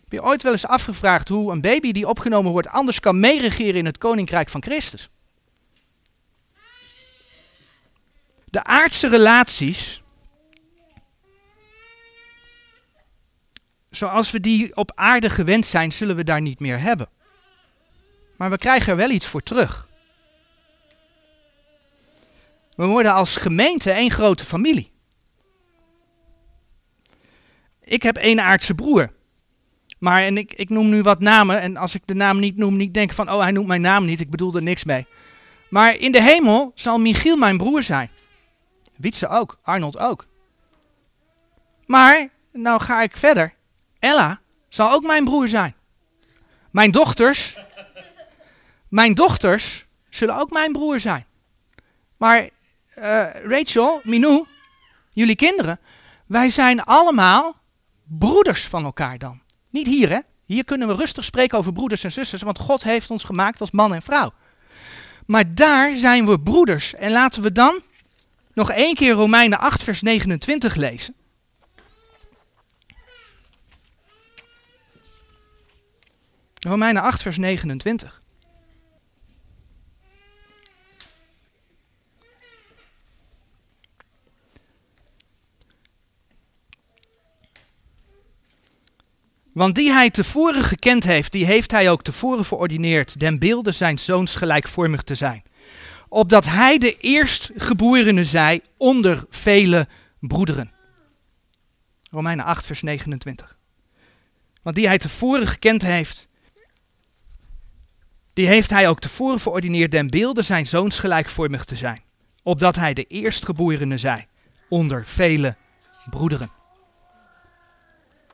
Heb 0.04 0.12
je 0.12 0.24
ooit 0.24 0.44
wel 0.44 0.52
eens 0.52 0.68
afgevraagd 0.68 1.28
hoe 1.28 1.52
een 1.52 1.62
baby 1.62 1.92
die 1.92 2.08
opgenomen 2.08 2.52
wordt 2.52 2.68
anders 2.68 3.00
kan 3.00 3.20
meeregeren 3.20 3.76
in 3.76 3.86
het 3.86 3.98
koninkrijk 3.98 4.50
van 4.50 4.64
Christus? 4.64 5.10
De 8.46 8.64
aardse 8.64 9.08
relaties, 9.08 10.03
zoals 13.96 14.32
we 14.32 14.40
die 14.40 14.76
op 14.76 14.92
aarde 14.96 15.30
gewend 15.30 15.66
zijn, 15.66 15.92
zullen 15.92 16.16
we 16.16 16.24
daar 16.24 16.42
niet 16.42 16.60
meer 16.60 16.80
hebben. 16.80 17.10
Maar 18.38 18.50
we 18.50 18.58
krijgen 18.58 18.92
er 18.92 18.98
wel 18.98 19.10
iets 19.10 19.28
voor 19.28 19.44
terug. 19.44 19.88
We 22.76 22.86
worden 22.86 23.14
als 23.14 23.36
gemeente 23.36 23.92
één 23.92 24.12
grote 24.12 24.46
familie. 24.46 24.92
Ik 27.82 28.04
heb 28.04 28.16
één 28.18 28.40
aardse 28.40 28.76
broer. 28.76 29.12
Maar 30.00 30.24
en 30.24 30.38
ik, 30.38 30.54
ik 30.54 30.70
noem 30.70 30.90
nu 30.90 31.02
wat 31.02 31.20
namen. 31.20 31.62
En 31.62 31.78
als 31.78 31.96
ik 31.96 32.02
de 32.06 32.14
naam 32.14 32.40
niet 32.40 32.58
noem, 32.58 32.78
niet 32.78 32.94
denken 32.94 33.16
van, 33.16 33.32
oh 33.32 33.42
hij 33.42 33.52
noemt 33.52 33.68
mijn 33.68 33.82
naam 33.82 34.06
niet. 34.06 34.20
Ik 34.20 34.30
bedoel 34.30 34.56
er 34.56 34.64
niks 34.64 34.84
mee. 34.84 35.06
Maar 35.70 35.96
in 35.96 36.12
de 36.12 36.22
hemel 36.22 36.72
zal 36.76 37.00
Michiel 37.00 37.38
mijn 37.38 37.58
broer 37.58 37.84
zijn. 37.84 38.10
Wietse 38.96 39.28
ook. 39.28 39.60
Arnold 39.62 40.00
ook. 40.00 40.28
Maar, 41.86 42.30
nou 42.52 42.82
ga 42.82 43.02
ik 43.02 43.18
verder. 43.18 43.54
Ella 44.04 44.40
zal 44.70 44.92
ook 44.92 45.04
mijn 45.04 45.26
broer 45.26 45.48
zijn. 45.48 45.76
Mijn 46.72 46.92
dochters, 46.92 47.58
mijn 48.88 49.14
dochters 49.14 49.86
zullen 50.10 50.38
ook 50.38 50.52
mijn 50.52 50.72
broer 50.72 51.00
zijn. 51.00 51.26
Maar 52.18 52.50
uh, 52.98 53.28
Rachel, 53.44 54.02
Minou, 54.04 54.46
jullie 55.12 55.36
kinderen, 55.36 55.80
wij 56.26 56.50
zijn 56.50 56.84
allemaal 56.84 57.56
broeders 58.04 58.68
van 58.68 58.84
elkaar 58.84 59.18
dan. 59.18 59.42
Niet 59.70 59.88
hier, 59.88 60.10
hè? 60.10 60.20
Hier 60.46 60.66
kunnen 60.66 60.88
we 60.88 60.96
rustig 60.96 61.24
spreken 61.24 61.58
over 61.58 61.72
broeders 61.72 62.04
en 62.04 62.12
zusters, 62.12 62.42
want 62.42 62.60
God 62.60 62.84
heeft 62.84 63.10
ons 63.10 63.24
gemaakt 63.24 63.60
als 63.60 63.72
man 63.72 63.94
en 63.94 64.02
vrouw. 64.02 64.34
Maar 65.26 65.56
daar 65.56 65.96
zijn 65.96 66.26
we 66.26 66.40
broeders. 66.40 66.96
En 66.96 67.12
laten 67.12 67.42
we 67.42 67.52
dan 67.52 67.82
nog 68.54 68.72
één 68.72 68.96
keer 68.96 69.14
Romeinen 69.14 69.60
8, 69.60 69.84
vers 69.84 70.02
29 70.02 70.76
lezen. 70.76 71.16
Romeinen 76.64 77.02
8, 77.02 77.22
vers 77.22 77.38
29. 77.38 78.22
Want 89.54 89.76
die 89.76 89.92
hij 89.92 90.10
tevoren 90.10 90.64
gekend 90.64 91.04
heeft, 91.04 91.32
die 91.32 91.46
heeft 91.46 91.72
hij 91.72 91.90
ook 91.90 92.04
tevoren 92.04 92.46
verordineerd, 92.46 93.20
den 93.20 93.40
beelde 93.40 93.72
zijn 93.72 93.98
zoons 93.98 94.36
gelijkvormig 94.36 95.02
te 95.02 95.16
zijn. 95.16 95.44
Opdat 96.10 96.46
hij 96.46 96.78
de 96.78 96.98
eerstgeborene 96.98 98.24
zij 98.24 98.62
onder 98.78 99.26
vele 99.30 99.88
broederen. 100.20 100.72
Romeinen 102.12 102.46
8, 102.46 102.66
vers 102.66 102.82
29. 102.82 103.58
Want 104.62 104.76
die 104.76 104.88
hij 104.88 104.98
tevoren 104.98 105.48
gekend 105.48 105.82
heeft, 105.82 106.28
die 108.34 108.48
heeft 108.48 108.70
hij 108.70 108.90
ook 108.90 109.00
tevoren 109.00 109.40
verordineerd 109.40 109.92
den 109.92 110.08
beelde 110.08 110.42
zijn 110.42 110.68
zoons 110.68 111.00
gelijkvormig 111.00 111.64
te 111.64 111.76
zijn. 111.76 112.02
Opdat 112.44 112.76
hij 112.76 112.94
de 112.94 113.04
eerstgeborene 113.04 113.98
zij 113.98 114.28
onder 114.70 115.06
vele 115.06 115.56
broederen. 116.10 116.52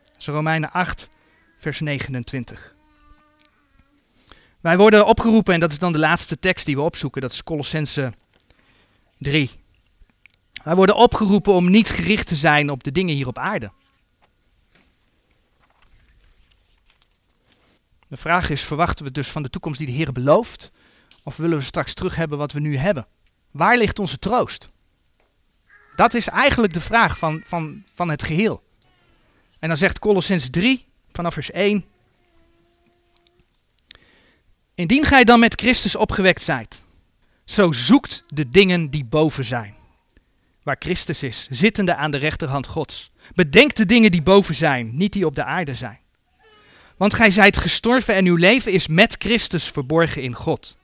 Dat 0.04 0.16
is 0.18 0.28
Romeinen 0.28 0.72
8, 0.72 1.10
vers 1.58 1.80
29. 1.80 2.76
Wij 4.62 4.78
worden 4.78 5.06
opgeroepen, 5.06 5.54
en 5.54 5.60
dat 5.60 5.72
is 5.72 5.80
dan 5.80 5.91
de 5.91 6.00
laatste 6.00 6.39
tekst 6.39 6.66
die 6.66 6.76
we 6.76 6.82
opzoeken, 6.82 7.22
dat 7.22 7.32
is 7.32 7.43
Colossense 7.43 8.14
3. 9.18 9.50
Wij 10.64 10.76
worden 10.76 10.95
opgeroepen 10.95 11.54
om 11.54 11.70
niet 11.70 11.89
gericht 11.89 12.28
te 12.28 12.36
zijn 12.36 12.70
op 12.70 12.84
de 12.84 12.91
dingen 12.91 13.16
hier 13.16 13.28
op 13.28 13.38
aarde. 13.38 13.72
De 18.10 18.18
vraag 18.18 18.49
is, 18.49 18.62
verwachten 18.62 19.05
we 19.05 19.12
dus 19.12 19.28
van 19.28 19.43
de 19.43 19.49
toekomst 19.49 19.78
die 19.78 19.88
de 19.88 19.93
Heer 19.93 20.12
belooft? 20.12 20.72
Of 21.24 21.38
willen 21.38 21.57
we 21.57 21.64
straks 21.64 21.93
terug 21.93 22.16
hebben 22.16 22.38
wat 22.38 22.51
we 22.51 22.60
nu 22.60 22.78
hebben? 22.78 23.07
Waar 23.51 23.78
ligt 23.78 23.99
onze 23.99 24.20
troost? 24.20 24.72
Dat 25.95 26.14
is 26.14 26.28
eigenlijk 26.28 26.74
de 26.74 26.82
vraag 26.82 27.18
van, 27.18 27.41
van, 27.45 27.84
van 27.93 28.10
het 28.10 28.24
geheel. 28.24 28.64
En 29.60 29.68
dan 29.68 29.78
zegt 29.78 29.99
Colossens 29.99 30.49
3, 30.49 30.86
vanaf 31.12 31.34
vers 31.34 31.51
1. 31.51 31.86
Indien 34.76 35.03
gij 35.03 35.24
dan 35.24 35.39
met 35.39 35.62
Christus 35.62 35.95
opgewekt 35.95 36.41
zijt, 36.41 36.84
zo 37.45 37.72
zoekt 37.72 38.24
de 38.28 38.49
dingen 38.49 38.89
die 38.89 39.05
boven 39.05 39.45
zijn. 39.45 39.76
Waar 40.64 40.76
Christus 40.80 41.24
is, 41.24 41.47
zittende 41.49 41.95
aan 41.95 42.12
de 42.12 42.18
rechterhand 42.18 42.68
Gods. 42.68 43.12
Bedenk 43.36 43.76
de 43.76 43.86
dingen 43.86 44.12
die 44.12 44.22
boven 44.22 44.55
zijn, 44.55 44.97
niet 44.97 45.14
die 45.14 45.26
op 45.26 45.36
de 45.36 45.43
aarde 45.43 45.76
zijn. 45.76 45.99
Want 47.00 47.14
gij 47.14 47.32
zijt 47.32 47.58
gestorven 47.58 48.16
en 48.16 48.26
uw 48.26 48.36
leven 48.36 48.72
is 48.72 48.88
met 48.88 49.16
Christus 49.18 49.68
verborgen 49.68 50.22
in 50.22 50.34
God. 50.34 50.78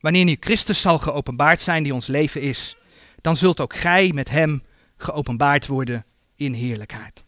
Wanneer 0.00 0.24
nu 0.24 0.36
Christus 0.40 0.80
zal 0.80 0.98
geopenbaard 0.98 1.60
zijn 1.60 1.82
die 1.82 1.94
ons 1.94 2.06
leven 2.06 2.40
is, 2.40 2.76
dan 3.20 3.36
zult 3.36 3.60
ook 3.60 3.76
gij 3.76 4.10
met 4.14 4.28
hem 4.28 4.62
geopenbaard 4.96 5.66
worden 5.66 6.04
in 6.36 6.52
heerlijkheid. 6.52 7.24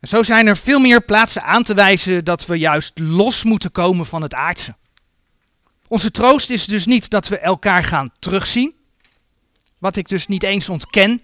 En 0.00 0.08
zo 0.08 0.22
zijn 0.22 0.46
er 0.46 0.56
veel 0.56 0.78
meer 0.78 1.04
plaatsen 1.04 1.42
aan 1.42 1.62
te 1.62 1.74
wijzen 1.74 2.24
dat 2.24 2.46
we 2.46 2.58
juist 2.58 2.98
los 2.98 3.44
moeten 3.44 3.72
komen 3.72 4.06
van 4.06 4.22
het 4.22 4.34
aardse. 4.34 4.74
Onze 5.88 6.10
troost 6.10 6.50
is 6.50 6.64
dus 6.64 6.86
niet 6.86 7.10
dat 7.10 7.28
we 7.28 7.38
elkaar 7.38 7.84
gaan 7.84 8.10
terugzien, 8.18 8.74
wat 9.78 9.96
ik 9.96 10.08
dus 10.08 10.26
niet 10.26 10.42
eens 10.42 10.68
ontken, 10.68 11.20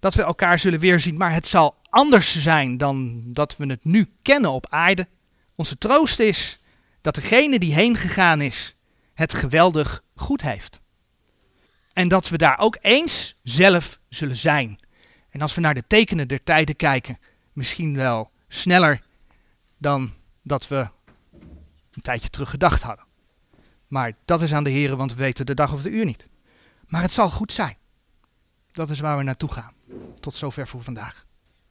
dat 0.00 0.14
we 0.14 0.22
elkaar 0.22 0.58
zullen 0.58 0.80
weerzien, 0.80 1.16
maar 1.16 1.32
het 1.32 1.46
zal 1.46 1.80
anders 1.92 2.42
zijn 2.42 2.76
dan 2.76 3.22
dat 3.32 3.56
we 3.56 3.66
het 3.66 3.84
nu 3.84 4.12
kennen 4.22 4.50
op 4.50 4.66
aarde. 4.68 5.08
Onze 5.54 5.78
troost 5.78 6.18
is 6.18 6.58
dat 7.00 7.14
degene 7.14 7.58
die 7.58 7.74
heen 7.74 7.96
gegaan 7.96 8.40
is, 8.40 8.74
het 9.14 9.34
geweldig 9.34 10.02
goed 10.14 10.42
heeft. 10.42 10.80
En 11.92 12.08
dat 12.08 12.28
we 12.28 12.38
daar 12.38 12.58
ook 12.58 12.78
eens 12.80 13.38
zelf 13.42 13.98
zullen 14.08 14.36
zijn. 14.36 14.78
En 15.30 15.40
als 15.40 15.54
we 15.54 15.60
naar 15.60 15.74
de 15.74 15.86
tekenen 15.86 16.28
der 16.28 16.42
tijden 16.42 16.76
kijken, 16.76 17.18
misschien 17.52 17.96
wel 17.96 18.30
sneller 18.48 19.02
dan 19.78 20.14
dat 20.42 20.68
we 20.68 20.88
een 21.90 22.02
tijdje 22.02 22.30
terug 22.30 22.50
gedacht 22.50 22.82
hadden. 22.82 23.04
Maar 23.88 24.12
dat 24.24 24.42
is 24.42 24.54
aan 24.54 24.64
de 24.64 24.70
heren, 24.70 24.96
want 24.96 25.10
we 25.10 25.18
weten 25.18 25.46
de 25.46 25.54
dag 25.54 25.72
of 25.72 25.82
de 25.82 25.90
uur 25.90 26.04
niet. 26.04 26.28
Maar 26.86 27.02
het 27.02 27.12
zal 27.12 27.30
goed 27.30 27.52
zijn. 27.52 27.76
Dat 28.72 28.90
is 28.90 29.00
waar 29.00 29.16
we 29.16 29.22
naartoe 29.22 29.52
gaan. 29.52 29.74
Tot 30.20 30.34
zover 30.34 30.66
voor 30.66 30.82
vandaag. 30.82 31.26